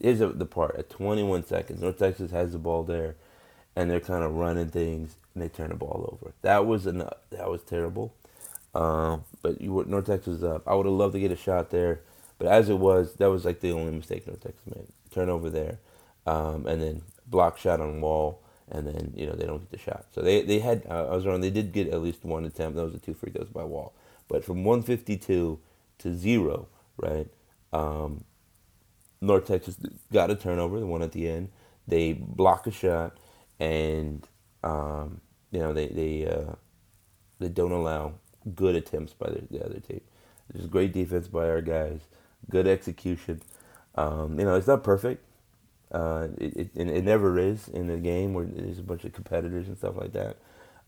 here's 0.00 0.18
the 0.20 0.46
part 0.46 0.76
at 0.76 0.88
21 0.90 1.44
seconds. 1.44 1.80
North 1.80 1.98
Texas 1.98 2.30
has 2.30 2.52
the 2.52 2.58
ball 2.58 2.82
there, 2.82 3.16
and 3.76 3.90
they're 3.90 4.00
kind 4.00 4.24
of 4.24 4.34
running 4.34 4.70
things, 4.70 5.16
and 5.34 5.42
they 5.42 5.48
turn 5.48 5.68
the 5.70 5.74
ball 5.76 6.18
over. 6.20 6.32
That 6.42 6.66
was 6.66 6.86
enough. 6.86 7.18
That 7.30 7.50
was 7.50 7.62
terrible. 7.62 8.14
Um, 8.74 9.24
but 9.42 9.60
you 9.60 9.72
were 9.72 9.84
North 9.84 10.06
Texas 10.06 10.42
up. 10.42 10.62
I 10.66 10.74
would 10.74 10.86
have 10.86 10.94
loved 10.94 11.14
to 11.14 11.20
get 11.20 11.32
a 11.32 11.36
shot 11.36 11.70
there, 11.70 12.00
but 12.38 12.48
as 12.48 12.68
it 12.68 12.78
was, 12.78 13.14
that 13.14 13.30
was 13.30 13.44
like 13.44 13.60
the 13.60 13.72
only 13.72 13.92
mistake 13.92 14.26
North 14.26 14.42
Texas 14.42 14.66
made. 14.66 14.86
Turnover 15.12 15.50
there, 15.50 15.78
um, 16.26 16.66
and 16.66 16.80
then 16.82 17.02
block 17.26 17.58
shot 17.58 17.80
on 17.80 18.00
Wahl, 18.00 18.42
and 18.70 18.86
then 18.86 19.12
you 19.16 19.26
know 19.26 19.34
they 19.34 19.46
don't 19.46 19.60
get 19.60 19.70
the 19.70 19.78
shot. 19.78 20.06
So 20.14 20.22
they 20.22 20.42
they 20.42 20.60
had 20.60 20.84
uh, 20.90 21.08
I 21.10 21.16
was 21.16 21.26
wrong. 21.26 21.40
They 21.40 21.50
did 21.50 21.72
get 21.72 21.88
at 21.88 22.02
least 22.02 22.24
one 22.24 22.44
attempt. 22.46 22.78
Was 22.78 22.92
the 22.92 22.98
two 23.00 23.14
free 23.14 23.32
throws 23.32 23.48
by 23.48 23.64
Wahl. 23.64 23.94
But 24.28 24.44
from 24.44 24.64
152 24.64 25.58
to 25.98 26.14
zero, 26.16 26.68
right? 26.98 27.28
Um, 27.72 28.24
North 29.20 29.46
Texas 29.46 29.76
got 30.12 30.30
a 30.30 30.36
turnover, 30.36 30.80
the 30.80 30.86
one 30.86 31.02
at 31.02 31.12
the 31.12 31.28
end. 31.28 31.50
They 31.88 32.12
block 32.14 32.66
a 32.66 32.70
shot, 32.70 33.16
and 33.60 34.26
um, 34.64 35.20
you 35.52 35.60
know 35.60 35.72
they 35.72 35.88
they 35.88 36.26
uh, 36.26 36.54
they 37.40 37.48
don't 37.48 37.72
allow 37.72 38.14
good 38.54 38.74
attempts 38.74 39.12
by 39.12 39.30
the, 39.30 39.42
the 39.50 39.64
other 39.64 39.80
team. 39.80 40.00
Just 40.56 40.70
great 40.70 40.92
defense 40.92 41.28
by 41.28 41.48
our 41.48 41.60
guys, 41.60 42.00
good 42.50 42.66
execution. 42.66 43.42
Um, 43.94 44.38
you 44.38 44.44
know 44.44 44.54
it's 44.54 44.66
not 44.66 44.82
perfect. 44.84 45.24
Uh, 45.92 46.28
it, 46.38 46.70
it, 46.74 46.88
it 46.88 47.04
never 47.04 47.38
is 47.38 47.68
in 47.68 47.90
a 47.90 47.96
game 47.96 48.32
where 48.32 48.44
there's 48.44 48.78
a 48.78 48.82
bunch 48.82 49.04
of 49.04 49.12
competitors 49.12 49.66
and 49.66 49.76
stuff 49.76 49.96
like 49.96 50.12
that. 50.12 50.36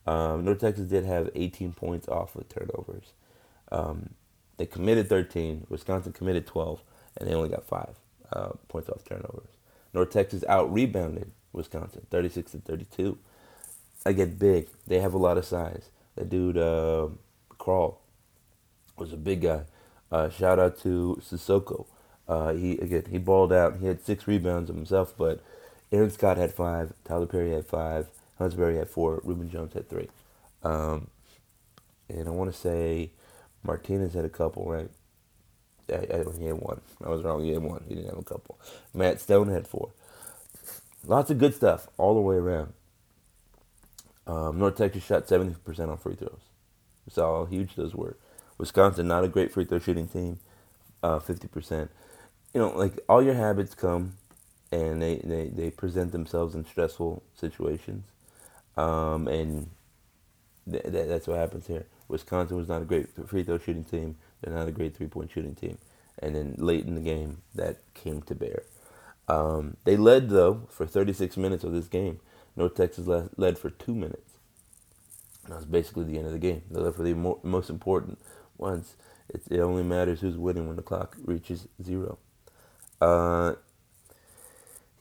Um, 0.07 0.45
North 0.45 0.61
Texas 0.61 0.87
did 0.87 1.05
have 1.05 1.31
18 1.35 1.73
points 1.73 2.09
off 2.09 2.35
with 2.37 2.49
turnovers. 2.49 3.13
Um, 3.71 4.11
they 4.57 4.67
committed 4.67 5.09
13. 5.09 5.67
Wisconsin 5.69 6.13
committed 6.13 6.47
12, 6.47 6.83
and 7.17 7.29
they 7.29 7.35
only 7.35 7.49
got 7.49 7.65
five 7.65 7.97
uh, 8.33 8.51
points 8.69 8.89
off 8.89 9.05
turnovers. 9.05 9.51
North 9.95 10.11
Texas 10.11 10.45
out 10.49 10.73
rebounded 10.73 11.31
Wisconsin 11.53 12.07
36 12.11 12.53
to 12.53 12.59
32. 12.59 13.19
I 14.05 14.13
get 14.13 14.39
big. 14.39 14.69
They 14.87 15.01
have 15.01 15.15
a 15.15 15.19
lot 15.19 15.39
of 15.39 15.45
size. 15.45 15.91
That 16.17 16.29
dude 16.29 16.59
uh, 16.59 17.09
Crowl 17.63 18.01
was 18.97 19.13
a 19.13 19.17
big 19.17 19.43
guy. 19.43 19.63
Uh, 20.11 20.29
shout 20.29 20.59
out 20.59 20.81
to 20.81 21.23
Sissoko. 21.23 21.87
Uh, 22.27 22.53
he 22.55 22.73
again 22.79 23.05
he 23.09 23.19
balled 23.19 23.53
out. 23.53 23.79
He 23.79 23.87
had 23.87 24.05
six 24.05 24.27
rebounds 24.27 24.69
himself, 24.69 25.15
but 25.17 25.41
Aaron 25.93 26.11
Scott 26.11 26.39
had 26.39 26.53
five. 26.53 26.93
Tylor 27.05 27.27
Perry 27.27 27.53
had 27.53 27.65
five. 27.65 28.09
Huntsberry 28.41 28.77
had 28.77 28.91
four. 28.91 29.21
Rubin 29.23 29.49
Jones 29.49 29.75
had 29.75 29.89
three. 29.89 30.09
Um, 30.65 31.07
and 32.09 32.27
I 32.27 32.31
want 32.33 32.53
to 32.53 32.59
say 32.59 33.11
Martinez 33.63 34.15
had 34.15 34.25
a 34.25 34.29
couple, 34.29 34.65
right? 34.69 34.91
I, 35.89 35.95
I, 35.95 36.25
he 36.37 36.47
had 36.47 36.57
one. 36.57 36.81
I 37.05 37.11
was 37.11 37.23
wrong. 37.23 37.45
He 37.45 37.53
had 37.53 37.63
one. 37.63 37.85
He 37.89 37.95
didn't 37.95 38.11
have 38.11 38.19
a 38.19 38.25
couple. 38.25 38.59
Matt 38.93 39.21
Stone 39.21 39.49
had 39.49 39.69
four. 39.69 39.91
Lots 41.07 41.31
of 41.31 41.39
good 41.39 41.55
stuff 41.55 41.89
all 41.97 42.15
the 42.15 42.21
way 42.21 42.37
around. 42.37 42.73
Um, 44.27 44.59
North 44.59 44.77
Texas 44.77 45.05
shot 45.05 45.29
70% 45.29 45.89
on 45.89 45.97
free 45.99 46.17
throws. 46.17 46.52
We 47.07 47.13
saw 47.13 47.41
how 47.41 47.45
huge 47.47 47.77
those 47.77 47.95
were. 47.95 48.17
Wisconsin, 48.59 49.09
not 49.09 49.25
a 49.25 49.29
great 49.29 49.53
free 49.53 49.65
throw 49.65 49.79
shooting 49.79 50.09
team, 50.09 50.41
uh, 51.03 51.19
50%. 51.19 51.89
You 52.55 52.61
know, 52.61 52.71
like 52.77 52.99
all 53.09 53.23
your 53.23 53.35
habits 53.35 53.75
come 53.75 54.15
and 54.73 55.03
they, 55.03 55.17
they, 55.25 55.49
they 55.49 55.71
present 55.71 56.13
themselves 56.13 56.55
in 56.55 56.65
stressful 56.67 57.23
situations. 57.35 58.05
Um, 58.77 59.29
and 59.29 59.71
th- 60.71 60.85
th- 60.85 61.09
that's 61.09 61.27
what 61.27 61.39
happens 61.39 61.67
here. 61.67 61.87
Wisconsin 62.09 62.57
was 62.57 62.69
not 62.69 62.83
a 62.83 62.87
great 62.87 63.09
free 63.29 63.43
throw 63.45 63.59
shooting 63.59 63.85
team. 63.85 64.17
They're 64.43 64.55
not 64.55 64.69
a 64.69 64.73
great 64.73 64.97
three 64.97 65.09
point 65.09 65.31
shooting 65.33 65.55
team. 65.55 65.79
And 66.21 66.37
then 66.37 66.55
late 66.59 66.87
in 66.87 66.95
the 66.95 67.01
game, 67.03 67.43
that 67.55 67.79
came 67.95 68.23
to 68.23 68.35
bear. 68.35 68.65
Um, 69.29 69.77
they 69.85 69.97
led, 69.97 70.31
though, 70.31 70.63
for 70.71 70.87
36 70.87 71.37
minutes 71.39 71.65
of 71.65 71.73
this 71.73 71.89
game. 71.89 72.21
North 72.57 72.75
Texas 72.77 73.09
led 73.37 73.59
for 73.59 73.71
two 73.71 73.95
minutes. 73.95 74.32
And 75.53 75.61
that 75.61 75.67
was 75.67 75.67
basically 75.67 76.05
the 76.05 76.17
end 76.17 76.27
of 76.27 76.33
the 76.33 76.39
game. 76.39 76.63
They 76.71 76.81
led 76.81 76.95
for 76.95 77.03
the 77.03 77.15
mo- 77.15 77.41
most 77.43 77.69
important 77.69 78.19
ones. 78.57 78.97
It, 79.29 79.43
it, 79.51 79.61
only 79.61 79.83
matters 79.83 80.21
who's 80.21 80.37
winning 80.37 80.67
when 80.67 80.77
the 80.77 80.83
clock 80.83 81.17
reaches 81.25 81.69
zero. 81.83 82.19
Uh, 83.01 83.55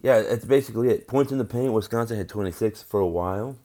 yeah, 0.01 0.21
that's 0.21 0.43
basically 0.43 0.89
it. 0.89 1.07
Points 1.07 1.31
in 1.31 1.37
the 1.37 1.45
paint, 1.45 1.71
Wisconsin 1.71 2.17
had 2.17 2.27
26 2.27 2.83
for 2.83 2.99
a 2.99 3.07
while. 3.07 3.55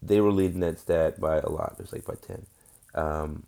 They 0.00 0.20
were 0.20 0.30
leading 0.30 0.60
that 0.60 0.78
stat 0.78 1.18
by 1.18 1.38
a 1.38 1.48
lot. 1.48 1.76
It 1.78 1.82
was 1.82 1.92
like 1.92 2.04
by 2.04 2.14
10. 2.14 2.46
Um, 2.94 3.46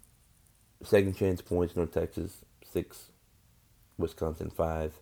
second 0.82 1.14
chance 1.16 1.40
points, 1.40 1.76
North 1.76 1.92
Texas, 1.92 2.38
6. 2.72 3.10
Wisconsin, 3.96 4.50
5. 4.50 4.94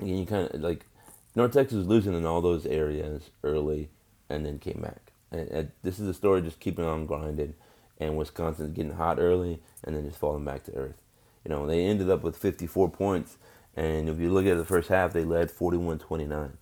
And 0.00 0.18
you 0.18 0.26
kind 0.26 0.50
of 0.50 0.60
like 0.60 0.86
North 1.34 1.52
Texas 1.52 1.78
was 1.78 1.86
losing 1.86 2.14
in 2.14 2.26
all 2.26 2.40
those 2.42 2.66
areas 2.66 3.30
early 3.42 3.88
and 4.28 4.44
then 4.44 4.58
came 4.58 4.80
back. 4.82 5.05
And, 5.30 5.48
and 5.48 5.72
this 5.82 5.98
is 5.98 6.08
a 6.08 6.14
story 6.14 6.42
just 6.42 6.60
keeping 6.60 6.84
on 6.84 7.06
grinding. 7.06 7.54
And 7.98 8.16
Wisconsin's 8.16 8.74
getting 8.74 8.92
hot 8.92 9.18
early 9.18 9.60
and 9.82 9.96
then 9.96 10.06
just 10.06 10.18
falling 10.18 10.44
back 10.44 10.64
to 10.64 10.74
earth. 10.74 10.96
You 11.44 11.50
know, 11.50 11.66
they 11.66 11.84
ended 11.84 12.10
up 12.10 12.22
with 12.22 12.36
54 12.36 12.90
points 12.90 13.38
and 13.76 14.08
if 14.08 14.18
you 14.18 14.32
look 14.32 14.46
at 14.46 14.56
the 14.56 14.64
first 14.64 14.88
half, 14.88 15.12
they 15.12 15.24
led 15.24 15.50
41-29, 15.50 16.52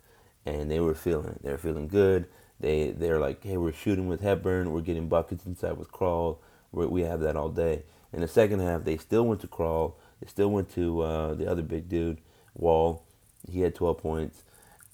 and 0.46 0.70
they 0.70 0.80
were 0.80 0.94
feeling. 0.94 1.38
They 1.42 1.52
were 1.52 1.58
feeling 1.58 1.86
good. 1.86 2.26
They 2.58 2.90
they're 2.90 3.20
like, 3.20 3.42
hey, 3.42 3.56
we're 3.56 3.72
shooting 3.72 4.08
with 4.08 4.20
Hepburn. 4.20 4.72
We're 4.72 4.80
getting 4.80 5.08
buckets 5.08 5.46
inside 5.46 5.76
with 5.76 5.92
Crowl, 5.92 6.40
We're, 6.72 6.88
we 6.88 7.02
have 7.02 7.20
that 7.20 7.36
all 7.36 7.48
day. 7.48 7.84
In 8.12 8.20
the 8.20 8.28
second 8.28 8.60
half, 8.60 8.84
they 8.84 8.96
still 8.96 9.26
went 9.26 9.40
to 9.42 9.46
Crowl, 9.46 9.96
They 10.20 10.26
still 10.26 10.50
went 10.50 10.72
to 10.74 11.00
uh, 11.02 11.34
the 11.34 11.48
other 11.50 11.62
big 11.62 11.88
dude, 11.88 12.18
Wahl. 12.54 13.04
He 13.50 13.60
had 13.60 13.74
12 13.74 13.98
points, 13.98 14.42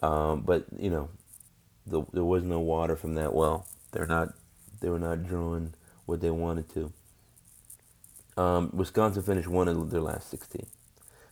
um, 0.02 0.42
but 0.42 0.66
you 0.78 0.90
know, 0.90 1.08
the, 1.86 2.02
there 2.12 2.24
was 2.24 2.44
no 2.44 2.60
water 2.60 2.96
from 2.96 3.14
that 3.16 3.34
well. 3.34 3.66
They're 3.92 4.06
not. 4.06 4.34
They 4.80 4.90
were 4.90 4.98
not 5.00 5.24
drawing 5.26 5.74
what 6.06 6.20
they 6.20 6.30
wanted 6.30 6.68
to. 6.74 6.92
Um, 8.36 8.70
Wisconsin 8.74 9.22
finished 9.22 9.48
one 9.48 9.68
of 9.68 9.90
their 9.90 10.00
last 10.00 10.30
16. 10.30 10.66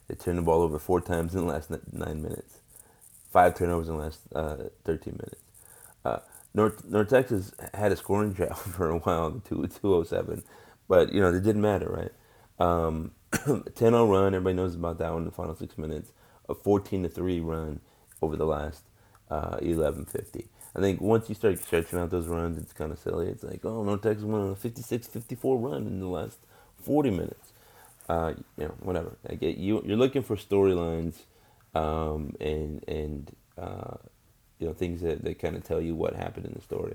They 0.09 0.15
turned 0.17 0.39
the 0.39 0.43
ball 0.43 0.63
over 0.63 0.79
four 0.79 1.01
times 1.01 1.35
in 1.35 1.43
the 1.43 1.53
last 1.53 1.71
nine 1.93 2.23
minutes, 2.23 2.59
five 3.33 3.55
turnovers 3.57 3.89
in 3.89 3.97
the 3.97 4.03
last 4.03 4.21
uh, 4.35 4.57
13 4.85 5.15
minutes. 5.15 5.43
Uh, 6.05 6.19
North 6.55 6.85
North 6.87 7.09
Texas 7.11 7.53
had 7.75 7.93
a 7.93 7.97
scoring 7.97 8.33
drought 8.33 8.59
for 8.77 8.91
a 8.91 8.99
while, 8.99 9.31
the 9.31 9.41
two 9.41 9.67
two 9.69 9.95
oh 9.95 10.05
seven, 10.05 10.45
but 10.89 11.13
you 11.13 11.21
know 11.21 11.29
it 11.31 11.43
didn't 11.43 11.63
matter, 11.63 11.89
right? 11.91 12.13
Um, 12.67 13.13
10-0 13.33 14.11
run, 14.11 14.35
everybody 14.35 14.57
knows 14.57 14.75
about 14.77 14.99
that 14.99 15.13
one. 15.13 15.23
In 15.23 15.27
the 15.27 15.33
final 15.33 15.57
six 15.57 15.79
minutes, 15.79 16.13
a 16.49 16.55
14 16.55 17.05
to 17.05 17.09
three 17.11 17.41
run 17.41 17.81
over 18.23 18.37
the 18.37 18.47
last 18.47 18.85
uh, 19.31 19.59
11:50. 19.61 20.47
I 20.77 20.81
think 20.81 21.01
once 21.01 21.29
you 21.29 21.35
start 21.35 21.59
stretching 21.59 21.99
out 21.99 22.11
those 22.11 22.29
runs, 22.29 22.59
it's 22.59 22.73
kind 22.73 22.93
of 22.93 22.99
silly. 22.99 23.29
It's 23.29 23.43
like, 23.43 23.65
oh, 23.65 23.83
North 23.83 24.03
Texas 24.03 24.25
won 24.25 24.51
a 24.51 24.55
56-54 24.55 25.63
run 25.63 25.87
in 25.87 25.99
the 25.99 26.07
last 26.07 26.39
40 26.83 27.11
minutes 27.11 27.53
uh, 28.09 28.35
you 28.57 28.65
know, 28.65 28.75
whatever. 28.81 29.17
I 29.29 29.35
get 29.35 29.59
you. 29.59 29.83
You're 29.85 29.97
looking 29.97 30.23
for 30.23 30.37
storylines, 30.37 31.15
um, 31.75 32.35
and 32.41 32.83
and 32.89 33.31
uh, 33.59 33.97
you 34.59 34.67
know 34.67 34.73
things 34.73 35.03
that, 35.03 35.25
that 35.25 35.39
kind 35.39 35.57
of 35.57 35.65
tell 35.65 35.81
you 35.81 35.95
what 35.95 36.15
happened 36.15 36.47
in 36.47 36.55
the 36.55 36.63
story. 36.63 36.95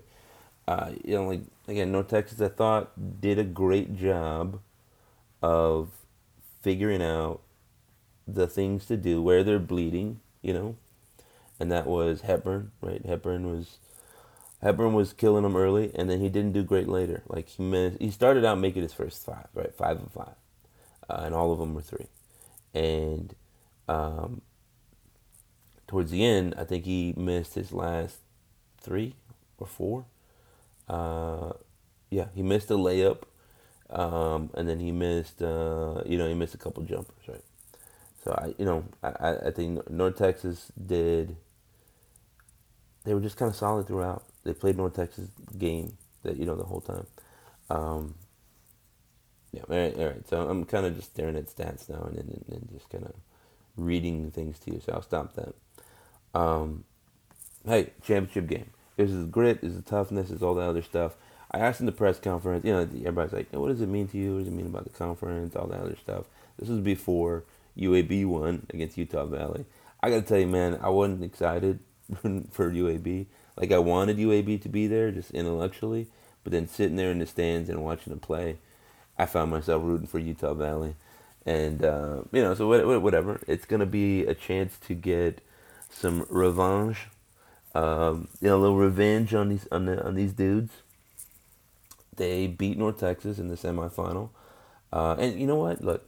Uh, 0.67 0.91
you 1.03 1.15
know, 1.15 1.27
like 1.27 1.41
again, 1.67 1.91
North 1.91 2.07
Texas, 2.09 2.41
I 2.41 2.49
thought 2.49 3.21
did 3.21 3.37
a 3.37 3.43
great 3.43 3.95
job 3.95 4.59
of 5.41 5.89
figuring 6.61 7.03
out 7.03 7.41
the 8.27 8.47
things 8.47 8.85
to 8.87 8.97
do 8.97 9.21
where 9.21 9.43
they're 9.43 9.59
bleeding. 9.59 10.19
You 10.41 10.53
know, 10.53 10.75
and 11.63 11.71
that 11.71 11.87
was 11.87 12.21
Hepburn, 12.21 12.71
right? 12.81 13.05
Hepburn 13.05 13.49
was. 13.49 13.77
Hepburn 14.61 14.93
was 14.93 15.13
killing 15.13 15.45
him 15.45 15.55
early, 15.55 15.91
and 15.95 16.09
then 16.09 16.19
he 16.19 16.27
didn't 16.27 16.51
do 16.51 16.61
great 16.63 16.89
later. 16.89 17.23
Like 17.27 17.47
he 17.47 17.63
missed, 17.63 18.01
he 18.01 18.11
started 18.11 18.43
out 18.43 18.59
making 18.59 18.81
his 18.81 18.91
first 18.91 19.25
five, 19.25 19.47
right, 19.53 19.73
five 19.73 19.97
and 19.97 20.11
five, 20.11 20.35
uh, 21.09 21.21
and 21.23 21.33
all 21.33 21.53
of 21.53 21.59
them 21.59 21.73
were 21.73 21.81
three. 21.81 22.07
And 22.73 23.33
um, 23.87 24.41
towards 25.87 26.11
the 26.11 26.25
end, 26.25 26.53
I 26.57 26.65
think 26.65 26.83
he 26.83 27.13
missed 27.15 27.55
his 27.55 27.71
last 27.71 28.17
three, 28.81 29.15
or 29.57 29.67
four. 29.67 30.05
Uh, 30.89 31.53
yeah, 32.09 32.27
he 32.35 32.41
missed 32.41 32.69
a 32.71 32.75
layup, 32.75 33.23
um, 33.89 34.49
and 34.53 34.67
then 34.67 34.81
he 34.81 34.91
missed. 34.91 35.41
Uh, 35.41 36.03
you 36.05 36.17
know, 36.17 36.27
he 36.27 36.33
missed 36.33 36.55
a 36.55 36.57
couple 36.57 36.83
jumpers, 36.83 37.27
right? 37.27 37.43
So 38.23 38.31
I, 38.31 38.53
you 38.57 38.65
know, 38.65 38.85
I, 39.01 39.47
I 39.47 39.51
think 39.51 39.89
North 39.89 40.17
Texas 40.17 40.71
did. 40.85 41.37
They 43.03 43.13
were 43.13 43.21
just 43.21 43.37
kind 43.37 43.49
of 43.49 43.55
solid 43.55 43.87
throughout. 43.87 44.23
They 44.43 44.53
played 44.53 44.77
North 44.77 44.95
Texas 44.95 45.29
game 45.57 45.97
that 46.23 46.37
you 46.37 46.45
know 46.45 46.55
the 46.55 46.63
whole 46.63 46.81
time. 46.81 47.07
Um, 47.69 48.15
yeah, 49.51 49.61
all 49.69 49.77
right, 49.77 49.97
all 49.97 50.05
right. 50.05 50.27
So 50.27 50.49
I'm 50.49 50.65
kind 50.65 50.85
of 50.85 50.95
just 50.95 51.11
staring 51.11 51.35
at 51.35 51.47
stats 51.47 51.89
now 51.89 52.03
and, 52.03 52.17
and, 52.17 52.45
and 52.49 52.69
just 52.73 52.89
kind 52.89 53.05
of 53.05 53.13
reading 53.77 54.31
things 54.31 54.59
to 54.59 54.73
you. 54.73 54.81
So 54.83 54.93
I'll 54.93 55.01
stop 55.01 55.35
that. 55.35 55.53
Um, 56.33 56.85
hey, 57.65 57.91
championship 58.03 58.47
game. 58.47 58.71
This 58.97 59.11
is 59.11 59.25
grit, 59.25 59.61
this 59.61 59.73
is 59.73 59.83
toughness, 59.83 60.29
is 60.29 60.43
all 60.43 60.55
that 60.55 60.69
other 60.69 60.81
stuff. 60.81 61.15
I 61.51 61.59
asked 61.59 61.79
in 61.79 61.85
the 61.85 61.91
press 61.91 62.19
conference, 62.19 62.65
you 62.65 62.73
know, 62.73 62.81
everybody's 62.81 63.33
like, 63.33 63.53
what 63.53 63.67
does 63.67 63.81
it 63.81 63.89
mean 63.89 64.07
to 64.09 64.17
you? 64.17 64.33
What 64.33 64.39
does 64.39 64.47
it 64.47 64.53
mean 64.53 64.67
about 64.67 64.85
the 64.85 64.89
conference? 64.89 65.55
All 65.55 65.67
that 65.67 65.79
other 65.79 65.97
stuff. 66.01 66.25
This 66.57 66.69
was 66.69 66.79
before 66.79 67.43
UAB 67.77 68.25
won 68.25 68.65
against 68.71 68.97
Utah 68.97 69.25
Valley. 69.25 69.65
I 70.01 70.09
got 70.09 70.17
to 70.17 70.21
tell 70.23 70.39
you, 70.39 70.47
man, 70.47 70.79
I 70.81 70.89
wasn't 70.89 71.23
excited 71.23 71.79
for 72.51 72.71
UAB. 72.71 73.25
Like, 73.57 73.71
I 73.71 73.79
wanted 73.79 74.17
UAB 74.17 74.61
to 74.61 74.69
be 74.69 74.87
there 74.87 75.11
just 75.11 75.31
intellectually, 75.31 76.07
but 76.43 76.51
then 76.51 76.67
sitting 76.67 76.95
there 76.95 77.11
in 77.11 77.19
the 77.19 77.25
stands 77.25 77.69
and 77.69 77.83
watching 77.83 78.11
them 78.11 78.19
play, 78.19 78.57
I 79.17 79.25
found 79.25 79.51
myself 79.51 79.83
rooting 79.83 80.07
for 80.07 80.19
Utah 80.19 80.53
Valley. 80.53 80.95
And, 81.45 81.83
uh, 81.83 82.21
you 82.31 82.41
know, 82.41 82.55
so 82.55 82.67
whatever. 82.99 83.41
It's 83.47 83.65
to 83.65 83.85
be 83.85 84.25
a 84.25 84.33
chance 84.33 84.77
to 84.87 84.93
get 84.93 85.41
some 85.89 86.25
revenge. 86.29 87.07
Um, 87.75 88.27
you 88.39 88.49
know, 88.49 88.57
a 88.57 88.61
little 88.61 88.77
revenge 88.77 89.33
on 89.33 89.49
these 89.49 89.67
on, 89.71 89.85
the, 89.85 90.03
on 90.05 90.15
these 90.15 90.33
dudes. 90.33 90.71
They 92.15 92.47
beat 92.47 92.77
North 92.77 92.99
Texas 92.99 93.39
in 93.39 93.49
the 93.49 93.55
semifinal. 93.55 94.29
Uh, 94.91 95.15
and 95.17 95.39
you 95.39 95.47
know 95.47 95.55
what? 95.55 95.83
Look, 95.83 96.07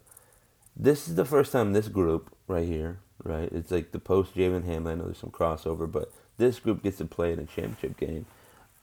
this 0.75 1.07
is 1.07 1.15
the 1.15 1.25
first 1.25 1.51
time 1.51 1.73
this 1.73 1.87
group 1.87 2.35
right 2.47 2.67
here, 2.67 2.99
right? 3.25 3.49
It's 3.51 3.71
like 3.71 3.91
the 3.91 3.99
post 3.99 4.35
Jaylin 4.35 4.65
Hamlin. 4.65 4.93
I 4.93 4.95
know 4.95 5.05
there's 5.05 5.17
some 5.17 5.31
crossover, 5.31 5.91
but 5.91 6.11
this 6.37 6.59
group 6.59 6.83
gets 6.83 6.97
to 6.97 7.05
play 7.05 7.33
in 7.33 7.39
a 7.39 7.45
championship 7.45 7.97
game 7.97 8.25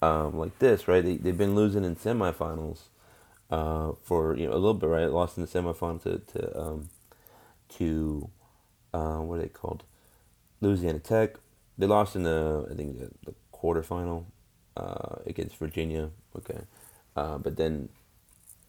um, 0.02 0.38
like 0.38 0.58
this, 0.58 0.88
right? 0.88 1.04
They, 1.04 1.16
they've 1.16 1.36
been 1.36 1.54
losing 1.54 1.84
in 1.84 1.96
semifinals 1.96 2.88
uh, 3.50 3.92
for 4.02 4.36
you 4.36 4.46
know 4.46 4.52
a 4.52 4.54
little 4.54 4.74
bit, 4.74 4.88
right? 4.88 5.10
Lost 5.10 5.38
in 5.38 5.44
the 5.44 5.48
semifinal 5.48 6.02
to 6.02 6.18
to 6.32 6.60
um, 6.60 6.88
to 7.76 8.28
uh, 8.92 9.18
what 9.18 9.38
are 9.38 9.42
they 9.42 9.48
called? 9.48 9.84
Louisiana 10.60 10.98
Tech. 10.98 11.36
They 11.78 11.86
lost 11.86 12.16
in 12.16 12.24
the 12.24 12.66
I 12.70 12.74
think 12.74 12.98
the, 12.98 13.10
the 13.24 13.34
quarterfinal 13.54 14.24
uh, 14.76 15.16
against 15.26 15.56
Virginia. 15.56 16.10
Okay, 16.36 16.60
uh, 17.16 17.38
but 17.38 17.56
then 17.56 17.88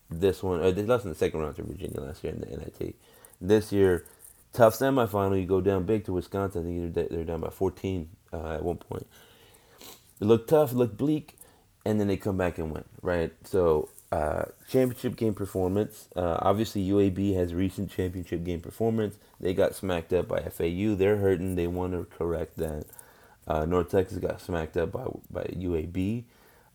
this 0.09 0.43
one 0.43 0.61
uh, 0.61 0.71
they 0.71 0.83
lost 0.83 1.05
in 1.05 1.09
the 1.09 1.17
second 1.17 1.39
round 1.39 1.55
to 1.55 1.63
Virginia 1.63 1.99
last 1.99 2.23
year 2.23 2.33
in 2.33 2.41
the 2.41 2.47
NIT. 2.47 2.95
This 3.41 3.71
year, 3.71 4.05
tough 4.53 4.75
semifinal. 4.75 5.39
You 5.39 5.45
go 5.45 5.61
down 5.61 5.83
big 5.83 6.05
to 6.05 6.13
Wisconsin. 6.13 6.61
I 6.61 6.65
think 6.65 6.93
they're, 6.93 7.07
they're 7.09 7.25
down 7.25 7.41
by 7.41 7.49
14 7.49 8.09
uh, 8.31 8.53
at 8.53 8.63
one 8.63 8.77
point. 8.77 9.07
It 10.21 10.25
looked 10.25 10.49
tough, 10.49 10.71
it 10.71 10.77
looked 10.77 10.97
bleak, 10.97 11.37
and 11.85 11.99
then 11.99 12.07
they 12.07 12.17
come 12.17 12.37
back 12.37 12.57
and 12.57 12.71
win. 12.71 12.85
Right, 13.01 13.33
so 13.43 13.89
uh, 14.11 14.45
championship 14.69 15.15
game 15.15 15.33
performance. 15.33 16.07
Uh, 16.15 16.37
obviously, 16.39 16.87
UAB 16.87 17.35
has 17.35 17.53
recent 17.53 17.91
championship 17.91 18.43
game 18.43 18.61
performance. 18.61 19.17
They 19.39 19.53
got 19.53 19.75
smacked 19.75 20.13
up 20.13 20.27
by 20.27 20.41
FAU. 20.41 20.95
They're 20.95 21.17
hurting. 21.17 21.55
They 21.55 21.67
want 21.67 21.93
to 21.93 22.05
correct 22.15 22.57
that. 22.57 22.85
Uh, 23.47 23.65
North 23.65 23.89
Texas 23.89 24.19
got 24.19 24.39
smacked 24.39 24.77
up 24.77 24.91
by 24.91 25.05
by 25.29 25.43
UAB. 25.45 26.25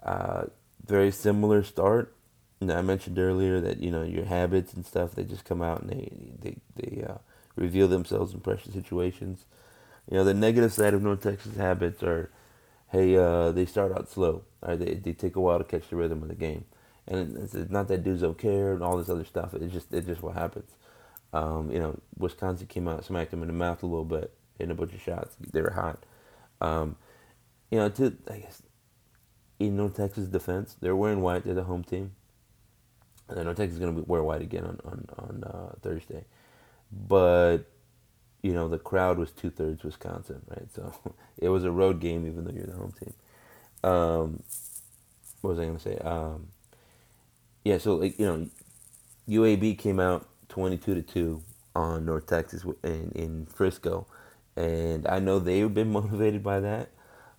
Uh, 0.02 0.44
very 0.84 1.10
similar 1.10 1.62
start. 1.62 2.14
And 2.60 2.72
I 2.72 2.82
mentioned 2.82 3.18
earlier 3.18 3.60
that 3.60 3.78
you 3.78 3.90
know 3.90 4.02
your 4.02 4.24
habits 4.24 4.74
and 4.74 4.84
stuff 4.84 5.14
they 5.14 5.22
just 5.22 5.44
come 5.44 5.62
out 5.62 5.82
and 5.82 5.90
they 5.90 6.10
they 6.40 6.56
they 6.74 7.04
uh, 7.04 7.18
reveal 7.58 7.88
themselves 7.88 8.34
in 8.34 8.40
pressure 8.40 8.70
situations. 8.72 9.44
You 10.10 10.18
know 10.18 10.24
the 10.24 10.34
negative 10.34 10.72
side 10.72 10.94
of 10.94 11.02
North 11.02 11.22
Texas 11.22 11.56
habits 11.56 12.02
are, 12.02 12.30
hey, 12.90 13.16
uh, 13.16 13.52
they 13.52 13.66
start 13.66 13.92
out 13.92 14.08
slow. 14.08 14.44
They 14.66 14.94
they 14.94 15.12
take 15.12 15.36
a 15.36 15.40
while 15.40 15.58
to 15.58 15.64
catch 15.64 15.88
the 15.88 15.96
rhythm 15.96 16.22
of 16.22 16.28
the 16.28 16.34
game 16.34 16.64
and 17.08 17.36
it's 17.38 17.70
not 17.70 17.88
that 17.88 18.04
dudes 18.04 18.20
don't 18.20 18.38
care 18.38 18.72
and 18.72 18.82
all 18.82 18.96
this 18.98 19.08
other 19.08 19.24
stuff. 19.24 19.54
It's 19.54 19.72
just 19.72 19.92
it's 19.92 20.06
just 20.06 20.22
what 20.22 20.34
happens. 20.34 20.70
Um, 21.32 21.70
you 21.70 21.78
know, 21.78 21.98
Wisconsin 22.16 22.66
came 22.66 22.86
out, 22.86 23.04
smacked 23.04 23.30
them 23.30 23.42
in 23.42 23.48
the 23.48 23.54
mouth 23.54 23.82
a 23.82 23.86
little 23.86 24.04
bit, 24.04 24.32
hit 24.58 24.70
a 24.70 24.74
bunch 24.74 24.92
of 24.94 25.00
shots. 25.00 25.36
They 25.40 25.62
were 25.62 25.72
hot. 25.72 26.04
Um, 26.60 26.96
you 27.70 27.78
know, 27.78 27.88
to 27.88 28.16
I 28.30 28.38
guess 28.38 28.62
in 29.58 29.76
North 29.76 29.96
Texas 29.96 30.28
defense, 30.28 30.76
they're 30.80 30.96
wearing 30.96 31.22
white. 31.22 31.44
They're 31.44 31.54
the 31.54 31.64
home 31.64 31.84
team. 31.84 32.12
And 33.28 33.44
North 33.44 33.56
Texas 33.56 33.74
is 33.74 33.80
going 33.80 33.94
to 33.94 34.02
wear 34.02 34.22
white 34.22 34.42
again 34.42 34.64
on 34.64 34.78
on 34.84 35.06
on 35.18 35.44
uh, 35.44 35.74
Thursday, 35.80 36.24
but 36.92 37.58
you 38.42 38.52
know 38.52 38.68
the 38.68 38.78
crowd 38.78 39.18
was 39.18 39.30
two 39.32 39.50
thirds 39.50 39.82
Wisconsin, 39.84 40.42
right? 40.48 40.70
So 40.72 40.92
it 41.38 41.48
was 41.48 41.64
a 41.64 41.70
road 41.70 42.00
game, 42.00 42.26
even 42.26 42.44
though 42.44 42.52
you're 42.52 42.66
the 42.66 42.72
home 42.72 42.92
team. 42.98 43.14
Um, 43.84 44.42
what 45.40 45.50
was 45.50 45.58
I 45.58 45.64
going 45.64 45.76
to 45.76 45.82
say? 45.82 45.98
Um, 45.98 46.48
yeah, 47.64 47.78
so 47.78 47.96
like 47.96 48.18
you 48.18 48.26
know, 48.26 48.48
UAB 49.28 49.78
came 49.78 50.00
out 50.00 50.28
twenty 50.48 50.76
two 50.76 50.94
to 50.94 51.02
two 51.02 51.42
on 51.74 52.04
North 52.06 52.26
Texas 52.26 52.64
in 52.82 53.12
in 53.14 53.46
Frisco, 53.46 54.06
and 54.56 55.06
I 55.06 55.18
know 55.18 55.38
they've 55.38 55.72
been 55.72 55.92
motivated 55.92 56.42
by 56.42 56.60
that. 56.60 56.90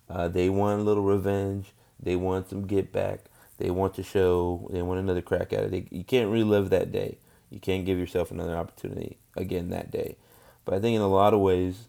Uh, 0.08 0.28
they 0.28 0.48
want 0.48 0.80
a 0.80 0.84
little 0.84 1.04
revenge. 1.04 1.72
They 2.02 2.16
want 2.16 2.48
some 2.50 2.66
get 2.66 2.92
back. 2.92 3.26
They 3.58 3.70
want 3.70 3.94
to 3.94 4.02
show. 4.02 4.68
They 4.72 4.82
want 4.82 5.00
another 5.00 5.22
crack 5.22 5.52
at 5.52 5.64
it. 5.64 5.70
They, 5.70 5.86
you 5.90 6.04
can't 6.04 6.30
relive 6.30 6.70
that 6.70 6.92
day. 6.92 7.18
You 7.50 7.60
can't 7.60 7.84
give 7.84 7.98
yourself 7.98 8.30
another 8.30 8.56
opportunity 8.56 9.18
again 9.36 9.70
that 9.70 9.90
day. 9.90 10.16
But 10.64 10.74
I 10.74 10.80
think 10.80 10.94
in 10.96 11.02
a 11.02 11.08
lot 11.08 11.34
of 11.34 11.40
ways, 11.40 11.88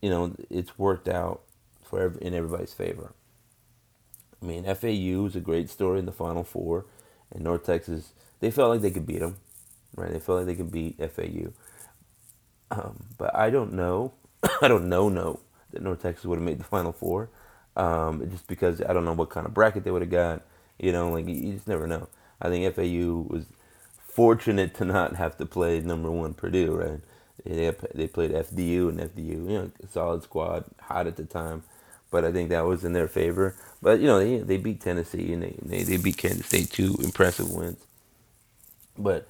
you 0.00 0.10
know, 0.10 0.34
it's 0.50 0.78
worked 0.78 1.08
out 1.08 1.42
for 1.82 2.00
every, 2.00 2.22
in 2.22 2.34
everybody's 2.34 2.74
favor. 2.74 3.12
I 4.40 4.46
mean, 4.46 4.64
FAU 4.64 5.26
is 5.26 5.34
a 5.34 5.40
great 5.40 5.68
story 5.68 5.98
in 5.98 6.06
the 6.06 6.12
Final 6.12 6.44
Four 6.44 6.86
and 7.32 7.44
North 7.44 7.64
Texas, 7.64 8.12
they 8.40 8.50
felt 8.50 8.70
like 8.70 8.80
they 8.80 8.90
could 8.90 9.06
beat 9.06 9.20
them, 9.20 9.36
right? 9.96 10.12
They 10.12 10.20
felt 10.20 10.38
like 10.38 10.46
they 10.46 10.54
could 10.54 10.72
beat 10.72 10.98
FAU. 10.98 11.52
Um, 12.70 13.04
but 13.16 13.34
I 13.34 13.50
don't 13.50 13.72
know. 13.72 14.12
I 14.62 14.68
don't 14.68 14.88
know, 14.88 15.08
no, 15.08 15.40
that 15.72 15.82
North 15.82 16.02
Texas 16.02 16.24
would 16.24 16.36
have 16.38 16.44
made 16.44 16.58
the 16.58 16.64
Final 16.64 16.92
Four. 16.92 17.30
Um, 17.76 18.28
just 18.30 18.46
because 18.48 18.80
I 18.82 18.92
don't 18.92 19.04
know 19.04 19.12
what 19.12 19.30
kind 19.30 19.46
of 19.46 19.54
bracket 19.54 19.84
they 19.84 19.90
would 19.90 20.02
have 20.02 20.10
got. 20.10 20.42
You 20.78 20.92
know, 20.92 21.10
like 21.10 21.26
you 21.26 21.52
just 21.52 21.68
never 21.68 21.86
know. 21.86 22.08
I 22.40 22.48
think 22.48 22.72
FAU 22.74 23.26
was 23.28 23.46
fortunate 24.08 24.74
to 24.76 24.86
not 24.86 25.16
have 25.16 25.38
to 25.38 25.46
play 25.46 25.80
number 25.80 26.10
one 26.10 26.34
Purdue, 26.34 26.74
right? 26.76 27.00
They 27.44 27.72
they 27.94 28.08
played 28.08 28.32
FDU 28.32 28.90
and 28.90 29.00
FDU, 29.00 29.28
you 29.28 29.38
know, 29.40 29.72
solid 29.90 30.24
squad, 30.24 30.64
hot 30.80 31.06
at 31.08 31.16
the 31.16 31.24
time 31.24 31.64
but 32.10 32.24
I 32.24 32.32
think 32.32 32.50
that 32.50 32.66
was 32.66 32.84
in 32.84 32.92
their 32.94 33.08
favor. 33.08 33.56
But 33.82 34.00
you 34.00 34.06
know, 34.06 34.18
they 34.20 34.38
they 34.38 34.58
beat 34.58 34.80
Tennessee 34.82 35.32
and 35.32 35.42
they 35.44 35.56
they, 35.62 35.84
they 35.84 35.96
beat 35.98 36.18
Kansas 36.18 36.46
State 36.46 36.70
two 36.70 36.96
impressive 37.02 37.50
wins. 37.50 37.78
But 38.98 39.28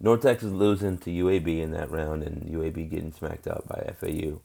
North 0.00 0.22
Texas 0.22 0.52
losing 0.52 0.98
to 1.00 1.10
UAB 1.10 1.60
in 1.60 1.72
that 1.72 1.90
round 1.90 2.22
and 2.22 2.42
UAB 2.44 2.90
getting 2.90 3.12
smacked 3.12 3.48
out 3.48 3.68
by 3.68 3.92
FAU 4.00 4.40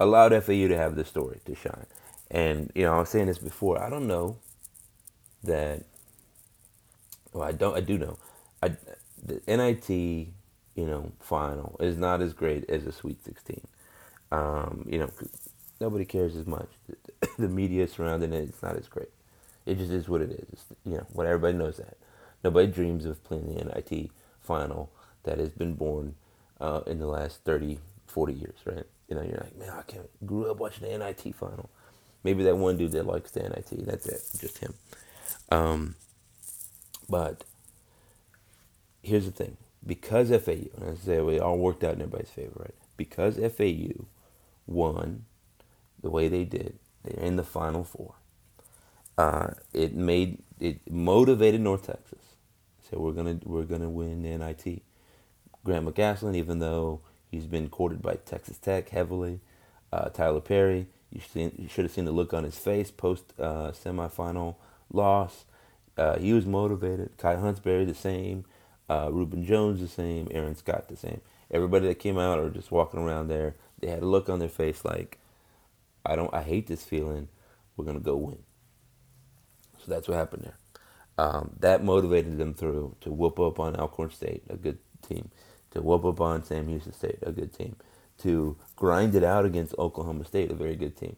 allowed 0.00 0.32
FAU 0.44 0.68
to 0.68 0.76
have 0.76 0.96
the 0.96 1.04
story 1.04 1.40
to 1.46 1.54
shine. 1.54 1.86
And 2.30 2.72
you 2.74 2.84
know, 2.84 2.94
I 2.94 3.00
was 3.00 3.10
saying 3.10 3.26
this 3.26 3.38
before. 3.38 3.82
I 3.82 3.90
don't 3.90 4.06
know 4.08 4.38
that. 5.44 5.84
Well, 7.32 7.44
I 7.44 7.52
don't. 7.52 7.76
I 7.76 7.80
do 7.80 7.98
know. 7.98 8.18
I 8.62 8.76
the 9.26 9.40
NIT, 9.46 9.88
you 9.88 10.86
know, 10.86 11.12
final 11.20 11.76
is 11.80 11.96
not 11.98 12.22
as 12.22 12.32
great 12.32 12.68
as 12.70 12.86
a 12.86 12.92
Sweet 12.92 13.24
Sixteen. 13.24 13.66
Um, 14.32 14.86
you 14.88 14.98
know, 14.98 15.10
nobody 15.80 16.04
cares 16.04 16.36
as 16.36 16.46
much. 16.46 16.68
the 17.38 17.48
media 17.48 17.86
surrounding 17.86 18.32
it, 18.32 18.48
it's 18.48 18.62
not 18.62 18.76
as 18.76 18.88
great. 18.88 19.10
It 19.64 19.78
just 19.78 19.90
is 19.90 20.08
what 20.08 20.20
it 20.20 20.30
is. 20.30 20.46
It's, 20.52 20.64
you 20.84 20.94
know, 20.94 21.06
what 21.12 21.26
everybody 21.26 21.56
knows 21.56 21.76
that. 21.78 21.96
Nobody 22.44 22.70
dreams 22.70 23.04
of 23.04 23.22
playing 23.24 23.52
the 23.52 23.64
NIT 23.64 24.10
final 24.40 24.90
that 25.24 25.38
has 25.38 25.50
been 25.50 25.74
born 25.74 26.14
uh, 26.60 26.82
in 26.86 26.98
the 26.98 27.06
last 27.06 27.40
30, 27.44 27.78
40 28.06 28.32
years, 28.32 28.58
right? 28.64 28.84
You 29.08 29.16
know, 29.16 29.22
you're 29.22 29.38
like, 29.38 29.56
man, 29.58 29.70
I 29.70 29.82
can't, 29.82 30.08
grew 30.26 30.50
up 30.50 30.58
watching 30.58 30.88
the 30.88 30.96
NIT 30.96 31.34
final. 31.34 31.68
Maybe 32.22 32.44
that 32.44 32.56
one 32.56 32.76
dude 32.76 32.92
that 32.92 33.06
likes 33.06 33.32
the 33.32 33.42
NIT, 33.42 33.86
that's 33.86 34.06
it, 34.06 34.22
just 34.40 34.58
him. 34.58 34.74
Um, 35.50 35.94
but 37.08 37.44
here's 39.06 39.26
the 39.26 39.32
thing 39.32 39.58
because 39.86 40.30
FAU, 40.30 40.70
and 40.76 40.90
I 40.92 40.94
say 40.96 41.20
we 41.22 41.40
all 41.40 41.58
worked 41.58 41.84
out 41.84 41.94
in 41.94 42.02
everybody's 42.02 42.30
favor, 42.30 42.52
right? 42.58 42.74
Because 42.96 43.36
FAU 43.36 44.06
won 44.66 45.26
the 46.02 46.10
way 46.10 46.28
they 46.28 46.44
did, 46.44 46.78
they're 47.04 47.24
in 47.24 47.36
the 47.36 47.44
Final 47.44 47.84
Four. 47.84 48.14
Uh, 49.18 49.48
it 49.72 49.94
made 49.94 50.42
it 50.60 50.80
motivated 50.90 51.60
North 51.60 51.86
Texas. 51.86 52.20
So 52.90 52.98
we're 53.00 53.12
gonna 53.12 53.40
we're 53.44 53.64
gonna 53.64 53.90
win 53.90 54.22
the 54.22 54.36
NIT. 54.38 54.82
Grant 55.64 55.86
McCasland, 55.86 56.36
even 56.36 56.60
though 56.60 57.00
he's 57.30 57.46
been 57.46 57.68
courted 57.68 58.02
by 58.02 58.16
Texas 58.16 58.58
Tech 58.58 58.90
heavily, 58.90 59.40
uh, 59.92 60.10
Tylor 60.10 60.40
Perry, 60.42 60.88
You, 61.12 61.20
seen, 61.20 61.52
you 61.58 61.68
should 61.68 61.84
have 61.84 61.92
seen 61.92 62.06
the 62.06 62.12
look 62.12 62.34
on 62.34 62.44
his 62.44 62.58
face 62.58 62.90
post 62.90 63.34
uh, 63.38 63.72
semifinal 63.72 64.56
loss. 64.92 65.44
Uh, 65.96 66.18
he 66.18 66.32
was 66.32 66.46
motivated. 66.46 67.16
Kai 67.18 67.36
Huntsberry 67.36 67.86
the 67.86 67.94
same. 67.94 68.44
Uh, 68.88 69.10
Rubin 69.12 69.44
Jones 69.44 69.80
the 69.80 69.88
same. 69.88 70.28
Aaron 70.30 70.56
Scott 70.56 70.88
the 70.88 70.96
same. 70.96 71.20
Everybody 71.50 71.88
that 71.88 71.98
came 71.98 72.18
out 72.18 72.38
or 72.38 72.50
just 72.50 72.70
walking 72.70 73.00
around 73.00 73.28
there, 73.28 73.56
they 73.80 73.88
had 73.88 74.02
a 74.02 74.06
look 74.06 74.28
on 74.28 74.38
their 74.38 74.48
face 74.48 74.84
like, 74.84 75.18
I 76.04 76.16
don't, 76.16 76.32
I 76.34 76.42
hate 76.42 76.66
this 76.66 76.84
feeling. 76.84 77.28
We're 77.76 77.84
gonna 77.84 78.00
go 78.00 78.16
win. 78.16 78.38
So 79.78 79.92
that's 79.92 80.08
what 80.08 80.16
happened 80.16 80.44
there. 80.44 80.58
Um, 81.18 81.52
that 81.60 81.82
motivated 81.84 82.38
them 82.38 82.54
through 82.54 82.96
to 83.00 83.10
whoop 83.10 83.40
up 83.40 83.58
on 83.58 83.76
Alcorn 83.76 84.10
State, 84.10 84.44
a 84.50 84.56
good 84.56 84.78
team, 85.06 85.30
to 85.70 85.80
whoop 85.80 86.04
up 86.04 86.20
on 86.20 86.44
Sam 86.44 86.68
Houston 86.68 86.92
State, 86.92 87.18
a 87.22 87.32
good 87.32 87.52
team, 87.52 87.76
to 88.18 88.56
grind 88.76 89.14
it 89.14 89.24
out 89.24 89.44
against 89.44 89.74
Oklahoma 89.78 90.24
State, 90.24 90.50
a 90.50 90.54
very 90.54 90.76
good 90.76 90.96
team, 90.96 91.16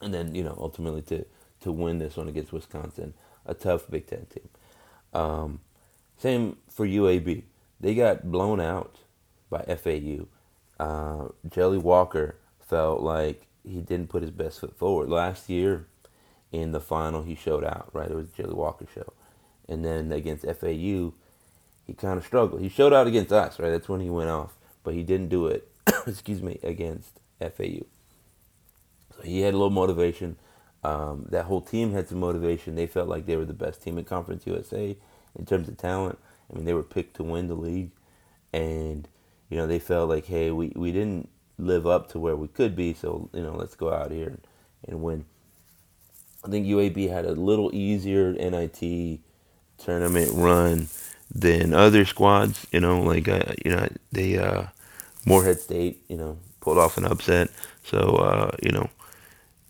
and 0.00 0.12
then 0.12 0.34
you 0.34 0.42
know 0.42 0.56
ultimately 0.60 1.02
to 1.02 1.24
to 1.60 1.72
win 1.72 1.98
this 1.98 2.16
one 2.16 2.28
against 2.28 2.52
Wisconsin, 2.52 3.14
a 3.44 3.54
tough 3.54 3.88
Big 3.90 4.06
Ten 4.06 4.26
team. 4.26 4.48
Um, 5.12 5.60
same 6.18 6.56
for 6.68 6.86
UAB. 6.86 7.42
They 7.80 7.94
got 7.94 8.30
blown 8.30 8.60
out 8.60 8.96
by 9.50 9.62
FAU. 9.62 10.26
Uh, 10.78 11.28
Jelly 11.48 11.78
Walker 11.78 12.36
felt 12.60 13.00
like 13.00 13.46
he 13.64 13.80
didn't 13.80 14.08
put 14.08 14.22
his 14.22 14.30
best 14.30 14.60
foot 14.60 14.76
forward. 14.76 15.08
Last 15.08 15.48
year 15.48 15.86
in 16.52 16.72
the 16.72 16.80
final, 16.80 17.22
he 17.22 17.34
showed 17.34 17.64
out, 17.64 17.90
right? 17.92 18.10
It 18.10 18.14
was 18.14 18.30
Jelly 18.30 18.54
Walker 18.54 18.86
show. 18.94 19.12
And 19.68 19.84
then 19.84 20.12
against 20.12 20.44
FAU, 20.44 21.12
he 21.86 21.94
kind 21.96 22.18
of 22.18 22.24
struggled. 22.24 22.60
He 22.60 22.68
showed 22.68 22.92
out 22.92 23.06
against 23.06 23.32
us, 23.32 23.58
right? 23.58 23.70
That's 23.70 23.88
when 23.88 24.00
he 24.00 24.10
went 24.10 24.30
off. 24.30 24.54
But 24.82 24.94
he 24.94 25.02
didn't 25.02 25.28
do 25.28 25.46
it, 25.46 25.68
excuse 26.06 26.42
me, 26.42 26.58
against 26.62 27.20
FAU. 27.40 27.84
So 29.14 29.22
he 29.22 29.40
had 29.40 29.54
a 29.54 29.56
little 29.56 29.70
motivation. 29.70 30.36
Um, 30.84 31.26
that 31.30 31.46
whole 31.46 31.60
team 31.60 31.92
had 31.92 32.08
some 32.08 32.20
motivation. 32.20 32.74
They 32.76 32.86
felt 32.86 33.08
like 33.08 33.26
they 33.26 33.36
were 33.36 33.44
the 33.44 33.52
best 33.52 33.82
team 33.82 33.98
in 33.98 34.04
Conference 34.04 34.46
USA 34.46 34.96
in 35.38 35.46
terms 35.46 35.68
of 35.68 35.76
talent. 35.76 36.18
I 36.50 36.56
mean, 36.56 36.64
they 36.66 36.74
were 36.74 36.82
picked 36.82 37.16
to 37.16 37.24
win 37.24 37.48
the 37.48 37.54
league. 37.54 37.90
And, 38.52 39.08
you 39.50 39.56
know, 39.56 39.66
they 39.66 39.78
felt 39.78 40.08
like, 40.08 40.26
hey, 40.26 40.50
we, 40.50 40.72
we 40.76 40.92
didn't 40.92 41.28
live 41.58 41.86
up 41.86 42.10
to 42.12 42.18
where 42.18 42.36
we 42.36 42.48
could 42.48 42.76
be, 42.76 42.94
so, 42.94 43.30
you 43.32 43.42
know, 43.42 43.54
let's 43.54 43.74
go 43.76 43.92
out 43.92 44.10
here 44.12 44.28
and, 44.28 44.40
and 44.88 45.02
win. 45.02 45.26
I 46.44 46.48
think 46.48 46.66
UAB 46.66 47.10
had 47.10 47.26
a 47.26 47.32
little 47.32 47.74
easier 47.74 48.32
NIT 48.32 49.20
tournament 49.78 50.30
run 50.34 50.88
than 51.34 51.74
other 51.74 52.04
squads. 52.04 52.66
You 52.72 52.80
know, 52.80 53.02
like 53.02 53.28
uh, 53.28 53.54
you 53.64 53.72
know 53.72 53.88
they 54.12 54.38
uh, 54.38 54.64
Morehead 55.26 55.60
State, 55.60 56.02
you 56.08 56.16
know, 56.16 56.38
pulled 56.60 56.78
off 56.78 56.98
an 56.98 57.06
upset. 57.06 57.50
So 57.84 57.98
uh, 58.16 58.52
you 58.62 58.72
know, 58.72 58.90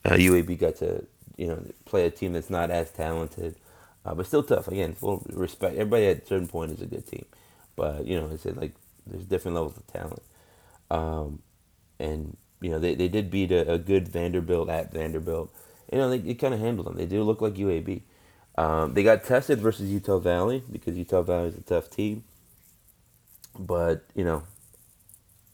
uh, 0.05 0.13
UAB 0.15 0.59
got 0.59 0.77
to 0.77 1.05
you 1.37 1.49
know 1.49 1.63
play 1.87 2.07
a 2.07 2.11
team 2.11 2.35
that's 2.35 2.51
not 2.51 2.71
as 2.71 2.91
talented, 2.93 3.57
uh, 4.07 4.15
but 4.15 4.27
still 4.27 4.43
tough. 4.43 4.69
Again, 4.69 4.95
full 4.95 5.27
respect. 5.31 5.75
Everybody 5.75 6.07
at 6.07 6.23
a 6.23 6.27
certain 6.27 6.49
point 6.49 6.73
is 6.73 6.81
a 6.81 6.87
good 6.87 7.07
team, 7.07 7.27
but 7.75 8.07
you 8.07 8.19
know, 8.19 8.31
I 8.33 8.37
said 8.37 8.57
like 8.57 8.75
there's 9.07 9.25
different 9.25 9.57
levels 9.57 9.77
of 9.77 9.87
talent. 9.89 10.23
Um, 10.91 11.43
and 11.99 12.37
you 12.61 12.71
know 12.71 12.79
they, 12.79 12.95
they 12.95 13.09
did 13.09 13.31
beat 13.31 13.53
a, 13.53 13.73
a 13.73 13.79
good 13.79 14.09
Vanderbilt 14.09 14.69
at 14.71 14.93
Vanderbilt 14.93 15.53
you 15.93 15.99
know, 15.99 16.11
they, 16.11 16.19
they 16.19 16.35
kind 16.35 16.55
of 16.55 16.61
handled 16.61 16.87
them. 16.87 16.97
They 16.97 17.07
do 17.07 17.23
look 17.23 17.41
like 17.41 17.55
UAB. 17.55 18.03
Um, 18.59 18.95
they 18.95 19.03
got 19.03 19.25
tested 19.25 19.61
versus 19.61 19.91
Utah 19.91 20.19
Valley 20.19 20.63
because 20.71 20.97
Utah 20.97 21.23
Valley 21.23 21.49
is 21.49 21.57
a 21.57 21.63
tough 21.63 21.91
team. 21.91 22.25
But, 23.59 24.05
you 24.15 24.25
know, 24.25 24.43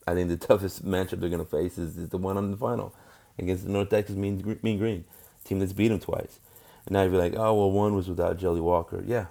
I 0.07 0.15
think 0.15 0.29
the 0.29 0.37
toughest 0.47 0.85
matchup 0.85 1.21
they're 1.21 1.29
going 1.29 1.45
to 1.45 1.45
face 1.45 1.79
is, 1.79 1.97
is, 1.97 2.09
the 2.09 2.19
one 2.19 2.37
on 2.37 2.51
the 2.51 2.57
final 2.57 2.95
against 3.39 3.65
the 3.65 3.71
North 3.71 3.91
Texas 3.91 4.17
Mean, 4.17 4.59
mean 4.63 4.79
Green, 4.79 5.05
team 5.45 5.59
that's 5.59 5.73
beat 5.73 5.89
them 5.89 6.01
twice. 6.01 6.39
And 6.87 6.93
now 6.95 7.03
you'd 7.03 7.13
be 7.13 7.19
like, 7.19 7.35
oh, 7.37 7.55
well, 7.55 7.71
one 7.71 7.95
was 7.95 8.09
without 8.09 8.39
Jelly 8.39 8.61
Walker. 8.61 9.03
Yeah. 9.07 9.27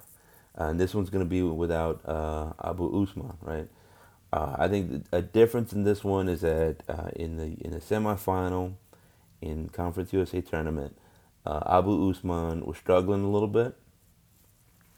And 0.55 0.79
this 0.79 0.93
one's 0.93 1.09
going 1.09 1.23
to 1.23 1.29
be 1.29 1.41
without 1.41 2.01
uh, 2.05 2.53
Abou 2.59 2.91
Ousmane, 2.91 3.37
right? 3.41 3.67
Uh, 4.33 4.55
I 4.57 4.67
think 4.67 5.05
a 5.11 5.21
difference 5.21 5.73
in 5.73 5.83
this 5.83 6.03
one 6.03 6.29
is 6.29 6.41
that 6.41 6.77
uh, 6.87 7.09
in 7.15 7.37
the 7.37 7.57
in 7.65 7.71
the 7.71 7.79
semifinal, 7.79 8.75
in 9.41 9.69
Conference 9.69 10.13
USA 10.13 10.41
tournament. 10.41 10.97
Uh, 11.45 11.59
Abou 11.65 12.13
Ousmane 12.13 12.65
was 12.65 12.77
struggling 12.77 13.23
a 13.23 13.29
little 13.29 13.47
bit. 13.47 13.75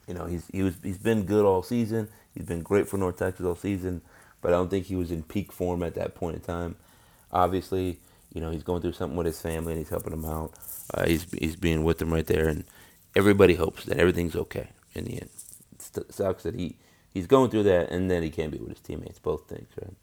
You 0.07 0.13
know, 0.13 0.25
he's 0.25 0.47
he 0.47 0.61
was 0.61 0.75
he's 0.83 0.97
been 0.97 1.23
good 1.23 1.45
all 1.45 1.63
season. 1.63 2.09
He's 2.33 2.45
been 2.45 2.61
great 2.61 2.89
for 2.89 2.97
North 2.97 3.17
Texas 3.17 3.45
all 3.45 3.55
season, 3.55 4.01
but 4.41 4.49
I 4.49 4.57
don't 4.57 4.69
think 4.69 4.87
he 4.87 4.95
was 4.95 5.11
in 5.11 5.23
peak 5.23 5.51
form 5.51 5.81
at 5.81 5.95
that 5.95 6.13
point 6.13 6.35
in 6.35 6.41
time. 6.41 6.75
Obviously, 7.31 7.99
you 8.33 8.41
know 8.41 8.51
he's 8.51 8.63
going 8.63 8.81
through 8.81 8.93
something 8.93 9.15
with 9.15 9.27
his 9.27 9.41
family 9.41 9.73
and 9.73 9.79
he's 9.79 9.89
helping 9.89 10.13
him 10.13 10.25
out. 10.25 10.53
Uh, 10.93 11.05
he's 11.05 11.25
he's 11.31 11.55
being 11.55 11.83
with 11.83 11.99
them 11.99 12.13
right 12.13 12.25
there, 12.25 12.47
and 12.47 12.65
everybody 13.15 13.55
hopes 13.55 13.85
that 13.85 13.97
everything's 13.97 14.35
okay 14.35 14.69
in 14.93 15.05
the 15.05 15.13
end. 15.13 15.29
It 15.95 16.13
sucks 16.13 16.43
that 16.43 16.55
he 16.55 16.77
he's 17.13 17.27
going 17.27 17.51
through 17.51 17.63
that 17.63 17.91
and 17.91 18.09
then 18.09 18.23
he 18.23 18.29
can't 18.29 18.51
be 18.51 18.57
with 18.57 18.69
his 18.69 18.79
teammates. 18.79 19.19
Both 19.19 19.47
things, 19.47 19.69
right? 19.81 19.93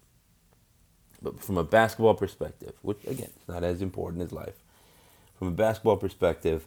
But 1.23 1.43
from 1.43 1.59
a 1.59 1.65
basketball 1.65 2.15
perspective, 2.15 2.75
which 2.83 3.05
again 3.07 3.31
is 3.41 3.49
not 3.49 3.65
as 3.65 3.83
important 3.83 4.23
as 4.23 4.33
life, 4.33 4.63
from 5.35 5.49
a 5.49 5.53
basketball 5.53 5.97
perspective, 5.97 6.67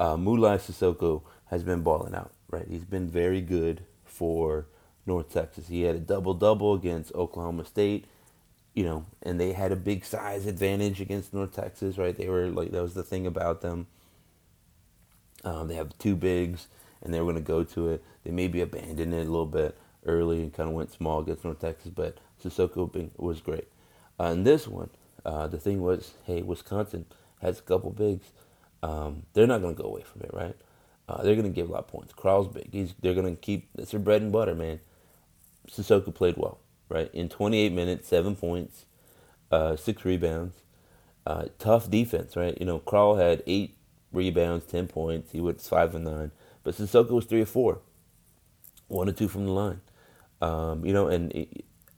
uh, 0.00 0.16
Moulaye 0.16 0.58
Sissoko 0.58 1.22
has 1.46 1.62
been 1.62 1.82
balling 1.82 2.14
out. 2.14 2.32
Right, 2.50 2.66
he's 2.68 2.84
been 2.84 3.08
very 3.08 3.40
good 3.40 3.82
for 4.04 4.66
North 5.04 5.32
Texas. 5.32 5.68
He 5.68 5.82
had 5.82 5.96
a 5.96 6.00
double 6.00 6.34
double 6.34 6.74
against 6.74 7.14
Oklahoma 7.14 7.64
State, 7.64 8.06
you 8.76 8.84
know, 8.84 9.04
and 9.22 9.40
they 9.40 9.52
had 9.52 9.72
a 9.72 9.76
big 9.76 10.04
size 10.04 10.46
advantage 10.46 11.00
against 11.00 11.34
North 11.34 11.52
Texas. 11.52 11.98
Right, 11.98 12.16
they 12.16 12.28
were 12.28 12.46
like 12.46 12.70
that 12.70 12.82
was 12.82 12.94
the 12.94 13.02
thing 13.02 13.26
about 13.26 13.62
them. 13.62 13.88
Um, 15.42 15.66
they 15.66 15.74
have 15.74 15.96
two 15.98 16.14
bigs, 16.14 16.68
and 17.02 17.12
they 17.12 17.18
were 17.18 17.32
going 17.32 17.42
to 17.42 17.48
go 17.48 17.64
to 17.64 17.88
it. 17.88 18.04
They 18.22 18.30
maybe 18.30 18.60
abandoned 18.60 19.14
it 19.14 19.26
a 19.26 19.30
little 19.30 19.46
bit 19.46 19.76
early 20.04 20.42
and 20.42 20.52
kind 20.52 20.68
of 20.68 20.74
went 20.74 20.92
small 20.92 21.20
against 21.20 21.44
North 21.44 21.60
Texas, 21.60 21.90
but 21.94 22.18
Sissoko 22.42 23.10
was 23.16 23.40
great. 23.40 23.68
Uh, 24.18 24.26
in 24.26 24.44
this 24.44 24.66
one, 24.66 24.90
uh, 25.24 25.46
the 25.46 25.58
thing 25.58 25.82
was, 25.82 26.14
hey, 26.24 26.42
Wisconsin 26.42 27.06
has 27.42 27.58
a 27.58 27.62
couple 27.62 27.90
bigs. 27.90 28.28
Um, 28.82 29.24
they're 29.32 29.46
not 29.46 29.60
going 29.60 29.74
to 29.74 29.82
go 29.82 29.88
away 29.88 30.02
from 30.02 30.22
it, 30.22 30.30
right? 30.32 30.56
Uh, 31.08 31.22
they're 31.22 31.34
going 31.34 31.46
to 31.46 31.54
give 31.54 31.68
a 31.68 31.72
lot 31.72 31.80
of 31.80 31.88
points. 31.88 32.12
Crowl's 32.12 32.48
big. 32.48 32.72
He's, 32.72 32.94
they're 33.00 33.14
going 33.14 33.34
to 33.34 33.40
keep, 33.40 33.68
it's 33.76 33.90
their 33.90 34.00
bread 34.00 34.22
and 34.22 34.32
butter, 34.32 34.54
man. 34.54 34.80
Sissoko 35.70 36.14
played 36.14 36.36
well, 36.36 36.58
right? 36.88 37.10
In 37.12 37.28
28 37.28 37.72
minutes, 37.72 38.08
seven 38.08 38.36
points, 38.36 38.84
uh, 39.50 39.76
six 39.76 40.04
rebounds. 40.04 40.56
Uh, 41.26 41.46
tough 41.58 41.90
defense, 41.90 42.36
right? 42.36 42.56
You 42.60 42.66
know, 42.66 42.78
Crowl 42.78 43.16
had 43.16 43.42
eight 43.46 43.76
rebounds, 44.12 44.64
10 44.66 44.86
points. 44.86 45.32
He 45.32 45.40
was 45.40 45.68
five 45.68 45.94
and 45.94 46.04
nine. 46.04 46.30
But 46.62 46.74
Sissoko 46.76 47.10
was 47.10 47.24
three 47.24 47.42
or 47.42 47.46
four, 47.46 47.80
one 48.88 49.08
or 49.08 49.12
two 49.12 49.28
from 49.28 49.46
the 49.46 49.52
line. 49.52 49.80
Um, 50.40 50.84
you 50.84 50.92
know, 50.92 51.08
and 51.08 51.46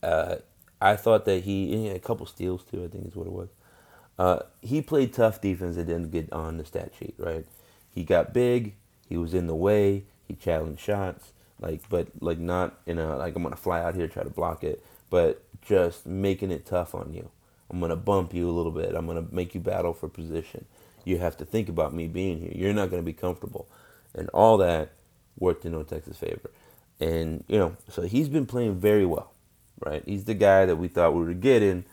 uh, 0.02 0.36
I 0.80 0.96
thought 0.96 1.24
that 1.24 1.44
he, 1.44 1.68
he 1.76 1.86
had 1.86 1.96
a 1.96 2.00
couple 2.00 2.26
steals 2.26 2.64
too. 2.64 2.84
I 2.84 2.88
think 2.88 3.06
is 3.06 3.16
what 3.16 3.26
it 3.26 3.32
was. 3.32 3.48
Uh, 4.18 4.40
he 4.60 4.82
played 4.82 5.12
tough 5.12 5.40
defense 5.40 5.76
and 5.76 5.86
didn't 5.86 6.10
get 6.10 6.32
on 6.32 6.58
the 6.58 6.64
stat 6.64 6.92
sheet. 6.98 7.14
Right, 7.18 7.46
he 7.90 8.04
got 8.04 8.32
big. 8.32 8.74
He 9.08 9.16
was 9.16 9.34
in 9.34 9.46
the 9.46 9.54
way. 9.54 10.04
He 10.26 10.34
challenged 10.34 10.80
shots. 10.80 11.32
Like, 11.60 11.88
but 11.88 12.08
like 12.20 12.38
not 12.38 12.78
in 12.86 12.98
a 12.98 13.16
like 13.16 13.34
I'm 13.36 13.42
gonna 13.42 13.56
fly 13.56 13.82
out 13.82 13.94
here 13.94 14.08
try 14.08 14.22
to 14.22 14.30
block 14.30 14.64
it, 14.64 14.84
but 15.10 15.42
just 15.62 16.06
making 16.06 16.50
it 16.50 16.66
tough 16.66 16.94
on 16.94 17.12
you. 17.12 17.30
I'm 17.70 17.80
gonna 17.80 17.96
bump 17.96 18.34
you 18.34 18.48
a 18.48 18.52
little 18.52 18.72
bit. 18.72 18.94
I'm 18.94 19.06
gonna 19.06 19.26
make 19.30 19.54
you 19.54 19.60
battle 19.60 19.92
for 19.92 20.08
position. 20.08 20.64
You 21.04 21.18
have 21.18 21.36
to 21.38 21.44
think 21.44 21.68
about 21.68 21.94
me 21.94 22.06
being 22.06 22.40
here. 22.40 22.52
You're 22.54 22.74
not 22.74 22.90
gonna 22.90 23.02
be 23.02 23.12
comfortable, 23.12 23.68
and 24.14 24.28
all 24.30 24.56
that 24.58 24.92
worked 25.38 25.64
in 25.64 25.72
North 25.72 25.88
Texas' 25.88 26.16
favor. 26.16 26.50
And 27.00 27.44
you 27.48 27.58
know, 27.58 27.76
so 27.88 28.02
he's 28.02 28.28
been 28.28 28.46
playing 28.46 28.78
very 28.78 29.06
well 29.06 29.32
right? 29.84 30.02
He's 30.06 30.24
the 30.24 30.34
guy 30.34 30.66
that 30.66 30.76
we 30.76 30.88
thought 30.88 31.14
we 31.14 31.24
were 31.24 31.34
getting 31.34 31.84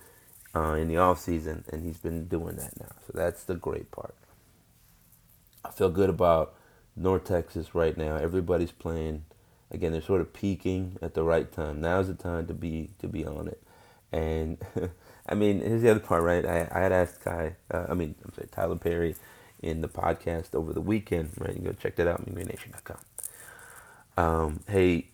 uh, 0.56 0.74
in 0.74 0.88
the 0.88 0.98
off 0.98 1.20
season, 1.20 1.66
and 1.72 1.84
he's 1.84 1.98
been 1.98 2.28
doing 2.28 2.56
that 2.58 2.80
now. 2.80 2.92
So 3.06 3.14
that's 3.14 3.44
the 3.44 3.56
great 3.56 3.92
part. 3.92 4.16
I 5.64 5.72
feel 5.72 5.90
good 5.90 6.10
about 6.10 6.56
North 6.96 7.26
Texas 7.26 7.76
right 7.76 7.98
now. 7.98 8.16
Everybody's 8.18 8.72
playing. 8.72 9.26
Again, 9.72 9.92
they're 9.92 10.02
sort 10.02 10.22
of 10.22 10.34
peaking 10.34 10.98
at 11.02 11.14
the 11.14 11.24
right 11.24 11.52
time. 11.52 11.82
Now's 11.82 12.08
the 12.08 12.14
time 12.14 12.48
to 12.48 12.54
be 12.54 12.90
to 13.00 13.08
be 13.08 13.26
on 13.26 13.48
it. 13.48 13.62
And 14.12 14.58
I 15.28 15.36
mean, 15.36 15.60
here's 15.60 15.82
the 15.82 15.92
other 15.92 16.00
part, 16.00 16.24
right? 16.24 16.46
I, 16.46 16.68
I 16.72 16.80
had 16.82 16.92
asked 16.92 17.22
Kai, 17.22 17.56
uh, 17.72 17.86
I 17.90 17.94
mean, 17.94 18.16
I'm 18.24 18.34
sorry, 18.34 18.48
Tylor 18.52 18.76
Perry 18.76 19.16
in 19.62 19.82
the 19.82 19.88
podcast 19.88 20.54
over 20.54 20.72
the 20.74 20.82
weekend, 20.82 21.32
right? 21.40 21.56
You 21.56 21.62
go 21.62 21.74
check 21.74 21.96
that 21.96 22.08
out, 22.08 22.26
MeanGreenNation.com. 22.26 22.98
Um, 24.18 24.60
hey, 24.68 25.08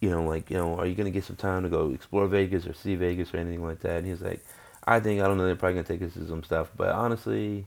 you 0.00 0.10
know, 0.10 0.24
like, 0.24 0.50
you 0.50 0.56
know, 0.56 0.78
are 0.78 0.86
you 0.86 0.94
to 0.96 1.10
get 1.10 1.24
some 1.24 1.36
time 1.36 1.62
to 1.62 1.68
go 1.68 1.90
explore 1.92 2.26
Vegas 2.26 2.66
or 2.66 2.74
see 2.74 2.96
Vegas 2.96 3.32
or 3.32 3.38
anything 3.38 3.64
like 3.64 3.80
that? 3.80 3.98
And 3.98 4.06
he's 4.06 4.20
like, 4.20 4.44
I 4.84 5.00
think, 5.00 5.20
I 5.20 5.28
don't 5.28 5.38
know, 5.38 5.46
they're 5.46 5.56
probably 5.56 5.82
to 5.82 5.88
take 5.88 6.02
us 6.02 6.14
to 6.14 6.26
some 6.26 6.42
stuff. 6.42 6.70
But 6.76 6.90
honestly, 6.90 7.66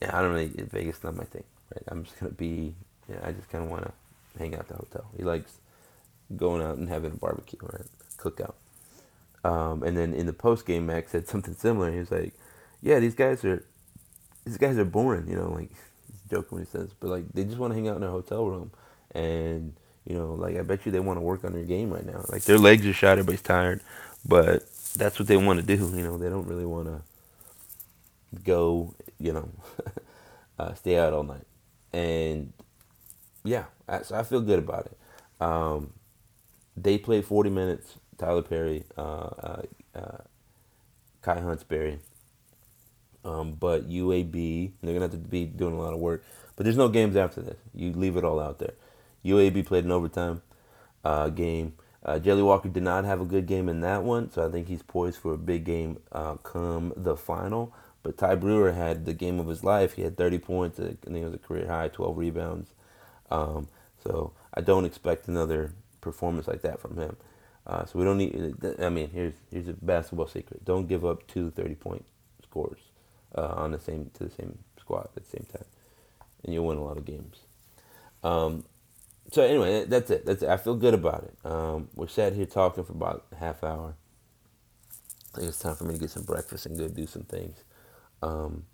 yeah, 0.00 0.16
I 0.16 0.22
don't 0.22 0.32
really, 0.32 0.48
Vegas 0.48 1.02
not 1.04 1.16
my 1.16 1.24
thing, 1.24 1.44
right? 1.74 1.84
I'm 1.88 2.04
just 2.04 2.18
to 2.18 2.26
be, 2.30 2.74
yeah, 3.08 3.20
I 3.22 3.32
just 3.32 3.50
kind 3.50 3.64
of 3.64 3.70
want 3.70 3.84
to 3.84 3.92
hang 4.38 4.54
out 4.54 4.60
at 4.60 4.68
the 4.68 4.74
hotel. 4.74 5.06
He 5.16 5.24
likes 5.24 5.58
going 6.36 6.62
out 6.62 6.76
and 6.78 6.88
having 6.88 7.12
a 7.12 7.16
barbecue, 7.16 7.58
or 7.62 7.84
a 7.84 8.22
Cookout. 8.22 8.54
Um, 9.44 9.82
and 9.82 9.96
then 9.96 10.14
in 10.14 10.26
the 10.26 10.32
post 10.32 10.66
game, 10.66 10.86
Max 10.86 11.12
said 11.12 11.28
something 11.28 11.54
similar. 11.54 11.92
He 11.92 11.98
was 11.98 12.10
like, 12.10 12.34
yeah, 12.82 12.98
these 12.98 13.14
guys 13.14 13.44
are 13.44 13.64
these 14.44 14.58
guys 14.58 14.78
are 14.78 14.84
boring. 14.84 15.28
You 15.28 15.36
know, 15.36 15.50
like 15.52 15.70
he's 15.70 16.20
joking 16.30 16.58
when 16.58 16.64
he 16.64 16.70
says, 16.70 16.90
but 17.00 17.08
like 17.08 17.24
they 17.32 17.44
just 17.44 17.58
want 17.58 17.72
to 17.72 17.74
hang 17.76 17.88
out 17.88 17.96
in 17.96 18.02
their 18.02 18.10
hotel 18.10 18.46
room, 18.46 18.72
and 19.12 19.74
you 20.06 20.16
know, 20.16 20.34
like 20.34 20.56
I 20.56 20.62
bet 20.62 20.86
you 20.86 20.92
they 20.92 21.00
want 21.00 21.18
to 21.18 21.22
work 21.22 21.44
on 21.44 21.52
their 21.52 21.64
game 21.64 21.90
right 21.90 22.04
now. 22.06 22.24
Like 22.28 22.42
their 22.44 22.58
legs 22.58 22.86
are 22.86 22.92
shot, 22.92 23.12
everybody's 23.12 23.42
tired, 23.42 23.80
but 24.26 24.64
that's 24.96 25.18
what 25.18 25.28
they 25.28 25.36
want 25.36 25.60
to 25.60 25.66
do. 25.66 25.74
You 25.74 26.02
know, 26.02 26.18
they 26.18 26.28
don't 26.28 26.46
really 26.46 26.66
want 26.66 26.88
to 26.88 27.02
go. 28.42 28.94
You 29.18 29.32
know, 29.32 29.50
uh, 30.58 30.74
stay 30.74 30.98
out 30.98 31.12
all 31.12 31.24
night, 31.24 31.46
and 31.92 32.52
yeah, 33.46 33.64
I, 33.88 34.02
so 34.02 34.16
I 34.16 34.22
feel 34.22 34.40
good 34.40 34.58
about 34.58 34.86
it. 34.86 34.98
Um, 35.40 35.92
they 36.76 36.98
played 36.98 37.24
40 37.24 37.50
minutes. 37.50 37.94
Tylor 38.18 38.42
Perry, 38.42 38.84
uh, 38.96 39.00
uh, 39.00 39.62
uh, 39.94 40.18
Kai 41.22 41.36
Huntsberry, 41.36 41.98
um, 43.24 43.52
but 43.52 43.88
UAB, 43.88 44.72
they're 44.82 44.94
gonna 44.94 45.04
have 45.04 45.10
to 45.10 45.18
be 45.18 45.44
doing 45.44 45.74
a 45.74 45.78
lot 45.78 45.92
of 45.92 46.00
work. 46.00 46.24
But 46.54 46.64
there's 46.64 46.76
no 46.76 46.88
games 46.88 47.16
after 47.16 47.42
this. 47.42 47.58
You 47.74 47.92
leave 47.92 48.16
it 48.16 48.24
all 48.24 48.40
out 48.40 48.58
there. 48.58 48.74
UAB 49.24 49.66
played 49.66 49.84
an 49.84 49.92
overtime 49.92 50.42
uh, 51.04 51.28
game. 51.28 51.74
Uh, 52.04 52.18
Jelly 52.18 52.42
Walker 52.42 52.68
did 52.68 52.84
not 52.84 53.04
have 53.04 53.20
a 53.20 53.24
good 53.24 53.46
game 53.46 53.68
in 53.68 53.80
that 53.80 54.04
one, 54.04 54.30
so 54.30 54.46
I 54.46 54.50
think 54.50 54.68
he's 54.68 54.82
poised 54.82 55.18
for 55.18 55.34
a 55.34 55.38
big 55.38 55.64
game 55.64 55.98
uh, 56.12 56.34
come 56.36 56.92
the 56.96 57.16
final. 57.16 57.74
But 58.02 58.16
Ty 58.16 58.36
Brewer 58.36 58.72
had 58.72 59.04
the 59.04 59.12
game 59.12 59.40
of 59.40 59.48
his 59.48 59.64
life. 59.64 59.94
He 59.94 60.02
had 60.02 60.16
30 60.16 60.38
points. 60.38 60.78
I 60.78 60.84
think 60.84 60.98
it 61.04 61.24
was 61.24 61.34
a 61.34 61.38
career 61.38 61.66
high, 61.66 61.88
12 61.88 62.16
rebounds. 62.16 62.70
Um, 63.30 63.68
so 64.02 64.32
I 64.54 64.60
don't 64.60 64.84
expect 64.84 65.28
another 65.28 65.72
performance 66.00 66.46
like 66.46 66.62
that 66.62 66.80
from 66.80 66.96
him. 66.96 67.16
Uh, 67.66 67.84
so 67.84 67.98
we 67.98 68.04
don't 68.04 68.18
need. 68.18 68.54
I 68.80 68.88
mean, 68.88 69.10
here's 69.10 69.34
here's 69.50 69.68
a 69.68 69.72
basketball 69.72 70.28
secret: 70.28 70.64
don't 70.64 70.86
give 70.86 71.04
up 71.04 71.26
two 71.26 71.50
30 71.50 71.74
point 71.74 72.04
scores 72.42 72.78
uh, 73.34 73.54
on 73.56 73.72
the 73.72 73.80
same 73.80 74.10
to 74.14 74.24
the 74.24 74.30
same 74.30 74.58
squad 74.78 75.08
at 75.16 75.24
the 75.24 75.28
same 75.28 75.46
time, 75.52 75.64
and 76.44 76.54
you'll 76.54 76.66
win 76.66 76.78
a 76.78 76.84
lot 76.84 76.96
of 76.96 77.04
games. 77.04 77.38
Um, 78.22 78.64
so 79.32 79.42
anyway, 79.42 79.84
that's 79.84 80.10
it. 80.10 80.24
That's 80.24 80.42
it. 80.42 80.48
I 80.48 80.56
feel 80.56 80.76
good 80.76 80.94
about 80.94 81.24
it. 81.24 81.34
Um, 81.44 81.88
we're 81.94 82.06
sat 82.06 82.34
here 82.34 82.46
talking 82.46 82.84
for 82.84 82.92
about 82.92 83.26
half 83.38 83.64
hour. 83.64 83.94
I 85.34 85.38
think 85.38 85.48
it's 85.48 85.58
time 85.58 85.74
for 85.74 85.84
me 85.84 85.94
to 85.94 86.00
get 86.00 86.10
some 86.10 86.22
breakfast 86.22 86.66
and 86.66 86.78
go 86.78 86.88
do 86.88 87.06
some 87.06 87.24
things. 87.24 87.58
Um, 88.22 88.64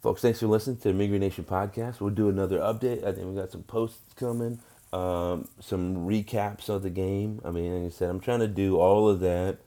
folks, 0.00 0.22
thanks 0.22 0.40
for 0.40 0.46
listening 0.46 0.78
to 0.78 0.88
the 0.88 0.94
Mean 0.94 1.10
Green 1.10 1.20
Nation 1.20 1.44
podcast. 1.44 2.00
We'll 2.00 2.10
do 2.10 2.30
another 2.30 2.58
update. 2.58 3.04
I 3.04 3.12
think 3.12 3.26
we 3.26 3.34
got 3.34 3.52
some 3.52 3.62
posts 3.64 4.14
coming, 4.14 4.58
um, 4.94 5.46
some 5.60 6.06
recaps 6.08 6.70
of 6.70 6.82
the 6.82 6.90
game. 6.90 7.40
I 7.44 7.50
mean, 7.50 7.82
like 7.82 7.92
I 7.92 7.94
said, 7.94 8.08
I'm 8.08 8.20
trying 8.20 8.40
to 8.40 8.48
do 8.48 8.78
all 8.78 9.08
of 9.10 9.20
that 9.20 9.58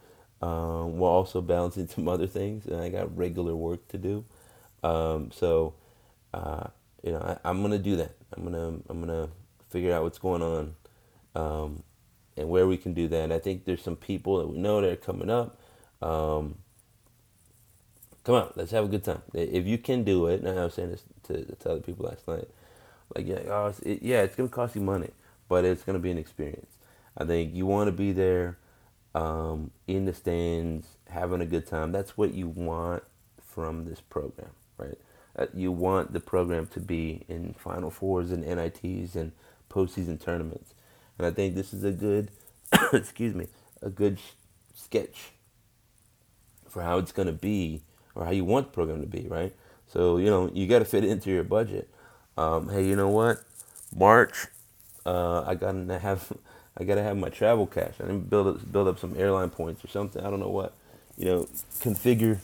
um, 0.42 0.98
while 0.98 1.12
also 1.12 1.40
balancing 1.40 1.88
some 1.96 2.08
other 2.08 2.26
things, 2.26 2.66
and 2.66 2.82
I 2.82 2.90
got 2.90 3.16
regular 3.16 3.56
work 3.56 3.88
to 3.90 3.98
do. 3.98 4.26
Um, 4.82 5.32
so, 5.32 5.76
uh, 6.34 6.68
you 7.04 7.12
know, 7.12 7.40
I, 7.44 7.50
am 7.50 7.62
gonna 7.62 7.78
do 7.78 7.96
that. 7.98 8.16
I'm 8.36 8.44
gonna 8.44 8.80
I'm 8.90 9.00
gonna 9.00 9.30
figure 9.70 9.94
out 9.94 10.04
what's 10.04 10.18
going 10.18 10.42
on, 10.42 10.76
um, 11.36 11.84
and 12.36 12.50
where 12.50 12.66
we 12.66 12.78
can 12.78 12.94
do 12.94 13.08
that. 13.08 13.24
And 13.24 13.34
I 13.34 13.40
think 13.40 13.66
there's 13.66 13.84
some 13.84 13.96
people 13.96 14.40
that 14.40 14.48
we 14.48 14.58
know 14.58 14.82
that 14.82 14.92
are 14.92 14.96
coming 14.96 15.30
up. 15.30 15.60
Um, 16.02 16.58
come 18.24 18.36
on, 18.36 18.52
let's 18.56 18.72
have 18.72 18.86
a 18.86 18.88
good 18.88 19.04
time. 19.04 19.22
If 19.34 19.66
you 19.66 19.78
can 19.78 20.04
do 20.04 20.28
it, 20.28 20.42
and 20.42 20.60
I 20.60 20.66
was 20.66 20.74
saying 20.74 20.92
this 20.92 21.04
to, 21.24 21.44
to 21.56 21.72
other 21.72 21.82
people 21.82 22.06
last 22.06 22.28
night, 22.28 22.48
like 23.16 23.28
yeah, 23.28 23.40
oh, 23.48 23.68
it's, 23.68 23.80
it, 23.80 24.02
yeah, 24.02 24.22
it's 24.22 24.36
gonna 24.36 24.50
cost 24.50 24.76
you 24.76 24.82
money, 24.82 25.10
but 25.50 25.66
it's 25.66 25.84
gonna 25.84 26.00
be 26.00 26.12
an 26.12 26.18
experience. 26.18 26.78
I 27.18 27.26
think 27.26 27.54
you 27.54 27.66
want 27.66 27.88
to 27.88 27.92
be 27.92 28.12
there, 28.12 28.58
um, 29.14 29.72
in 29.88 30.06
the 30.06 30.14
stands, 30.14 30.88
having 31.10 31.42
a 31.42 31.46
good 31.46 31.68
time. 31.68 31.92
That's 31.92 32.18
what 32.18 32.34
you 32.34 32.48
want 32.48 33.04
from 33.46 33.86
this 33.86 34.02
program, 34.02 34.50
right? 34.78 34.98
Uh, 35.36 35.48
you 35.54 35.72
want 35.72 36.14
the 36.14 36.20
program 36.20 36.68
to 36.68 36.80
be 36.80 37.24
in 37.28 37.54
Final 37.54 37.92
Fours 37.92 38.32
and 38.32 38.44
NITs 38.44 39.16
and 39.16 39.32
postseason 39.70 40.20
tournaments, 40.20 40.74
and 41.18 41.28
I 41.28 41.32
think 41.32 41.56
this 41.56 41.74
is 41.74 41.84
a 41.84 41.92
good, 41.92 42.32
excuse 42.94 43.36
me, 43.36 43.48
a 43.82 43.90
good 43.90 44.18
sketch 44.74 45.32
for 46.68 46.82
how 46.82 46.98
it's 46.98 47.12
going 47.12 47.28
to 47.28 47.34
be 47.34 47.84
or 48.16 48.26
how 48.26 48.32
you 48.32 48.46
want 48.46 48.68
the 48.68 48.74
program 48.74 49.02
to 49.02 49.08
be, 49.08 49.28
right? 49.28 49.54
So 49.88 50.18
you 50.18 50.28
know 50.30 50.50
you 50.54 50.68
got 50.68 50.80
to 50.80 50.86
fit 50.86 51.04
it 51.04 51.10
into 51.10 51.32
your 51.32 51.44
budget. 51.44 51.90
Um, 52.38 52.70
hey, 52.70 52.86
you 52.86 52.96
know 52.96 53.10
what? 53.10 53.44
March, 53.96 54.48
uh, 55.06 55.44
I 55.46 55.56
gotta 55.56 56.00
have 56.02 56.32
I 56.78 56.84
gotta 56.84 57.04
have 57.04 57.18
my 57.18 57.30
travel 57.30 57.68
cash. 57.68 57.94
I 58.00 58.04
didn't 58.04 58.30
build 58.30 58.48
up, 58.48 58.72
build 58.72 58.88
up 58.88 59.00
some 59.00 59.16
airline 59.18 59.50
points 59.50 59.84
or 59.84 59.88
something. 59.88 60.26
I 60.26 60.30
don't 60.30 60.40
know 60.40 60.50
what. 60.50 60.74
You 61.18 61.26
know, 61.26 61.44
configure 61.80 62.40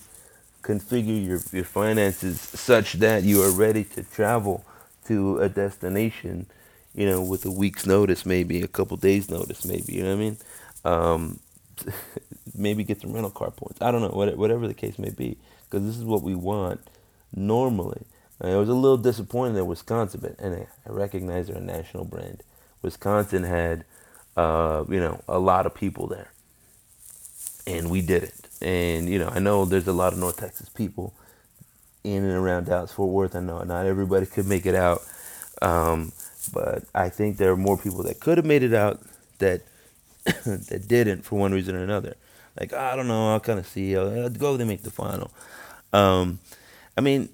configure 0.61 1.25
your 1.25 1.39
your 1.51 1.63
finances 1.63 2.39
such 2.39 2.93
that 2.93 3.23
you 3.23 3.41
are 3.41 3.51
ready 3.51 3.83
to 3.83 4.03
travel 4.03 4.65
to 5.07 5.39
a 5.39 5.49
destination. 5.49 6.45
You 6.93 7.05
know, 7.05 7.21
with 7.21 7.45
a 7.45 7.51
week's 7.51 7.85
notice, 7.85 8.25
maybe 8.25 8.61
a 8.61 8.67
couple 8.67 8.97
days' 8.97 9.29
notice, 9.29 9.63
maybe. 9.63 9.93
You 9.93 10.03
know 10.03 10.09
what 10.09 10.15
I 10.15 10.19
mean? 10.19 10.37
Um, 10.85 11.39
maybe 12.55 12.83
get 12.83 13.01
some 13.01 13.13
rental 13.13 13.31
car 13.31 13.51
points. 13.51 13.81
I 13.81 13.91
don't 13.91 14.01
know, 14.01 14.09
whatever 14.09 14.67
the 14.67 14.73
case 14.73 14.99
may 14.99 15.11
be 15.11 15.37
because 15.69 15.85
this 15.85 15.97
is 15.97 16.03
what 16.03 16.23
we 16.23 16.35
want 16.35 16.81
normally. 17.35 18.03
I 18.41 18.55
was 18.55 18.69
a 18.69 18.73
little 18.73 18.97
disappointed 18.97 19.57
at 19.57 19.67
Wisconsin, 19.67 20.21
but 20.23 20.39
and 20.39 20.55
I 20.55 20.89
recognize 20.89 21.47
they're 21.47 21.57
a 21.57 21.61
national 21.61 22.05
brand. 22.05 22.41
Wisconsin 22.81 23.43
had, 23.43 23.83
uh, 24.37 24.85
you 24.87 24.99
know, 24.99 25.21
a 25.27 25.39
lot 25.39 25.65
of 25.65 25.75
people 25.75 26.07
there, 26.07 26.31
and 27.67 27.89
we 27.89 28.01
didn't. 28.01 28.47
And 28.61 29.09
you 29.09 29.19
know, 29.19 29.29
I 29.29 29.39
know 29.39 29.65
there's 29.65 29.87
a 29.87 29.93
lot 29.93 30.13
of 30.13 30.19
North 30.19 30.37
Texas 30.37 30.69
people 30.69 31.13
in 32.03 32.23
and 32.23 32.33
around 32.33 32.65
Dallas 32.67 32.91
Fort 32.91 33.11
Worth. 33.11 33.35
I 33.35 33.41
know 33.41 33.61
not 33.63 33.85
everybody 33.85 34.25
could 34.25 34.47
make 34.47 34.65
it 34.65 34.75
out, 34.75 35.01
um, 35.61 36.13
but 36.53 36.83
I 36.95 37.09
think 37.09 37.37
there 37.37 37.51
are 37.51 37.57
more 37.57 37.77
people 37.77 38.03
that 38.03 38.21
could 38.21 38.37
have 38.37 38.45
made 38.45 38.63
it 38.63 38.73
out 38.73 39.01
that 39.39 39.61
that 40.23 40.85
didn't 40.87 41.23
for 41.23 41.37
one 41.37 41.51
reason 41.51 41.75
or 41.75 41.83
another. 41.83 42.15
Like 42.57 42.73
I 42.73 42.95
don't 42.95 43.07
know, 43.07 43.33
I'll 43.33 43.39
kind 43.39 43.59
of 43.59 43.67
see. 43.67 43.97
I'll 43.97 44.29
go. 44.29 44.55
They 44.57 44.65
make 44.65 44.83
the 44.83 44.91
final. 44.91 45.31
Um, 45.93 46.39
I 46.97 47.01
mean, 47.01 47.29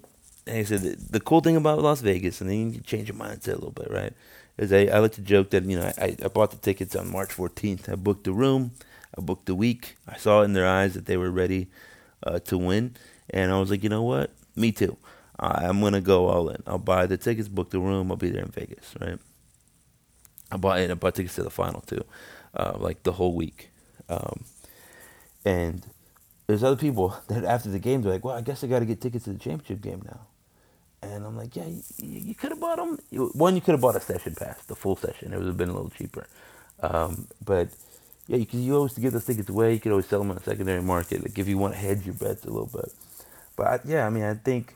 like 0.46 0.56
I 0.56 0.62
said, 0.64 0.80
the, 0.80 0.96
the, 1.10 1.20
cool 1.20 1.40
thing 1.40 1.56
about 1.56 1.80
Las 1.80 2.00
Vegas, 2.00 2.40
and 2.40 2.48
then 2.48 2.72
you 2.72 2.80
change 2.80 3.08
your 3.08 3.16
mindset 3.16 3.48
a 3.48 3.52
little 3.52 3.70
bit, 3.70 3.90
right? 3.90 4.12
Is 4.56 4.72
I, 4.72 4.86
I 4.86 4.98
like 4.98 5.12
to 5.12 5.20
joke 5.20 5.50
that 5.50 5.64
you 5.64 5.78
know 5.78 5.92
I, 5.98 6.16
I 6.22 6.28
bought 6.28 6.50
the 6.50 6.56
tickets 6.56 6.96
on 6.96 7.10
March 7.10 7.30
14th. 7.30 7.90
I 7.90 7.96
booked 7.96 8.24
the 8.24 8.32
room, 8.32 8.72
I 9.16 9.20
booked 9.20 9.46
the 9.46 9.54
week. 9.54 9.96
I 10.08 10.16
saw 10.16 10.42
in 10.42 10.54
their 10.54 10.66
eyes 10.66 10.94
that 10.94 11.06
they 11.06 11.16
were 11.16 11.30
ready 11.30 11.68
uh, 12.22 12.38
to 12.40 12.56
win, 12.56 12.96
and 13.30 13.52
I 13.52 13.58
was 13.58 13.70
like, 13.70 13.82
you 13.82 13.88
know 13.88 14.02
what? 14.02 14.30
Me 14.54 14.72
too. 14.72 14.96
I'm 15.38 15.80
gonna 15.82 16.00
go 16.00 16.28
all 16.28 16.48
in. 16.48 16.62
I'll 16.66 16.78
buy 16.78 17.06
the 17.06 17.18
tickets, 17.18 17.48
book 17.48 17.70
the 17.70 17.78
room. 17.78 18.10
I'll 18.10 18.16
be 18.16 18.30
there 18.30 18.42
in 18.42 18.50
Vegas, 18.50 18.94
right? 19.00 19.18
I 20.50 20.56
bought 20.56 20.78
and 20.78 20.92
I 20.92 20.94
bought 20.94 21.14
tickets 21.14 21.34
to 21.34 21.42
the 21.42 21.50
final 21.50 21.80
too, 21.82 22.04
uh, 22.54 22.76
like 22.78 23.02
the 23.02 23.12
whole 23.12 23.34
week, 23.34 23.70
um, 24.08 24.44
and 25.44 25.84
there's 26.46 26.62
other 26.62 26.76
people 26.76 27.16
that 27.28 27.44
after 27.44 27.70
the 27.70 27.78
game 27.78 28.02
they're 28.02 28.12
like, 28.12 28.24
well, 28.24 28.36
I 28.36 28.40
guess 28.40 28.64
I 28.64 28.66
got 28.66 28.80
to 28.80 28.86
get 28.86 29.00
tickets 29.00 29.24
to 29.24 29.32
the 29.32 29.38
championship 29.38 29.80
game 29.80 30.02
now. 30.04 30.20
And 31.02 31.24
I'm 31.24 31.36
like, 31.36 31.54
yeah, 31.54 31.66
you, 31.66 31.82
you 31.98 32.34
could 32.34 32.50
have 32.50 32.60
bought 32.60 32.76
them. 32.78 32.98
One, 33.34 33.54
you 33.54 33.60
could 33.60 33.72
have 33.72 33.80
bought 33.80 33.96
a 33.96 34.00
session 34.00 34.34
pass, 34.34 34.64
the 34.64 34.74
full 34.74 34.96
session. 34.96 35.32
It 35.32 35.38
would 35.38 35.46
have 35.46 35.56
been 35.56 35.68
a 35.68 35.74
little 35.74 35.90
cheaper. 35.90 36.26
Um, 36.82 37.28
but 37.44 37.68
yeah, 38.26 38.38
you, 38.38 38.46
you 38.52 38.76
always 38.76 38.98
give 38.98 39.12
those 39.12 39.26
tickets 39.26 39.48
away. 39.48 39.74
You 39.74 39.80
could 39.80 39.92
always 39.92 40.06
sell 40.06 40.18
them 40.20 40.30
on 40.30 40.36
the 40.36 40.42
secondary 40.42 40.82
market, 40.82 41.22
like 41.22 41.38
if 41.38 41.46
you 41.46 41.58
want 41.58 41.74
to 41.74 41.78
hedge 41.78 42.04
your 42.04 42.14
bets 42.14 42.44
a 42.44 42.50
little 42.50 42.70
bit. 42.72 42.92
But 43.56 43.66
I, 43.66 43.80
yeah, 43.84 44.06
I 44.06 44.10
mean, 44.10 44.24
I 44.24 44.34
think 44.34 44.74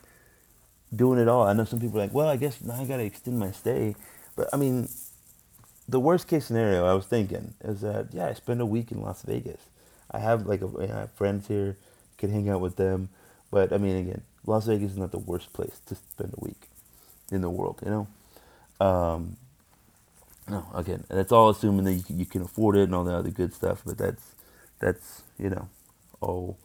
doing 0.95 1.19
it 1.19 1.27
all. 1.27 1.47
I 1.47 1.53
know 1.53 1.65
some 1.65 1.79
people 1.79 1.99
are 1.99 2.03
like, 2.03 2.13
well, 2.13 2.27
I 2.27 2.37
guess 2.37 2.61
now 2.61 2.75
I 2.75 2.85
got 2.85 2.97
to 2.97 3.03
extend 3.03 3.39
my 3.39 3.51
stay. 3.51 3.95
But 4.35 4.49
I 4.53 4.57
mean, 4.57 4.87
the 5.87 5.99
worst 5.99 6.27
case 6.27 6.45
scenario 6.45 6.85
I 6.85 6.93
was 6.93 7.05
thinking 7.05 7.53
is 7.63 7.81
that 7.81 8.07
yeah, 8.13 8.27
I 8.27 8.33
spend 8.33 8.61
a 8.61 8.65
week 8.65 8.91
in 8.91 9.01
Las 9.01 9.23
Vegas. 9.23 9.61
I 10.11 10.19
have 10.19 10.47
like 10.47 10.61
a, 10.61 10.69
I 10.81 10.87
have 10.87 11.11
friends 11.13 11.47
here, 11.47 11.77
can 12.17 12.31
hang 12.31 12.49
out 12.49 12.61
with 12.61 12.77
them. 12.77 13.09
But 13.51 13.73
I 13.73 13.77
mean, 13.79 13.97
again, 13.97 14.21
Las 14.45 14.67
Vegas 14.67 14.91
is 14.93 14.97
not 14.97 15.11
the 15.11 15.19
worst 15.19 15.53
place 15.53 15.81
to 15.87 15.95
spend 15.95 16.33
a 16.37 16.43
week 16.45 16.67
in 17.31 17.41
the 17.41 17.49
world. 17.49 17.79
You 17.85 17.91
know, 17.91 18.07
um, 18.85 19.37
no, 20.49 20.65
again, 20.75 21.05
that's 21.09 21.31
all 21.31 21.49
assuming 21.49 21.85
that 21.85 21.93
you 21.93 22.03
can, 22.03 22.19
you 22.19 22.25
can 22.25 22.41
afford 22.43 22.77
it 22.77 22.83
and 22.83 22.95
all 22.95 23.03
the 23.05 23.15
other 23.15 23.31
good 23.31 23.53
stuff. 23.53 23.83
But 23.85 23.97
that's 23.97 24.35
that's 24.79 25.23
you 25.39 25.49
know, 25.51 25.69
all 26.21 26.57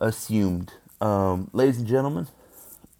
assumed. 0.00 0.72
Um, 1.00 1.50
ladies 1.52 1.78
and 1.78 1.86
gentlemen, 1.86 2.28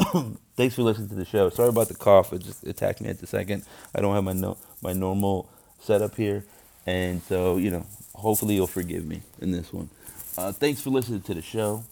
thanks 0.57 0.75
for 0.77 0.83
listening 0.83 1.09
to 1.11 1.15
the 1.17 1.25
show. 1.25 1.51
Sorry 1.51 1.69
about 1.71 1.89
the 1.89 1.95
cough; 1.97 2.33
it 2.33 2.41
just 2.43 2.67
attacked 2.67 3.01
me 3.01 3.11
at 3.11 3.21
the 3.21 3.27
second. 3.27 3.65
I 3.95 4.01
don't 4.01 4.15
have 4.15 4.25
my 4.25 4.35
no 4.35 4.59
my 4.83 4.93
normal 4.93 5.51
setup 5.81 6.17
here, 6.17 6.45
and 6.87 7.23
so 7.23 7.57
you 7.59 7.71
know, 7.71 7.87
hopefully 8.19 8.55
you'll 8.57 8.67
forgive 8.67 9.07
me 9.07 9.23
in 9.41 9.53
this 9.53 9.73
one. 9.73 9.89
Uh, 10.37 10.53
thanks 10.53 10.81
for 10.81 10.91
listening 10.91 11.23
to 11.23 11.35
the 11.35 11.43
show. 11.43 11.85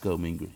Go 0.00 0.16
Mean 0.16 0.36
Green. 0.36 0.54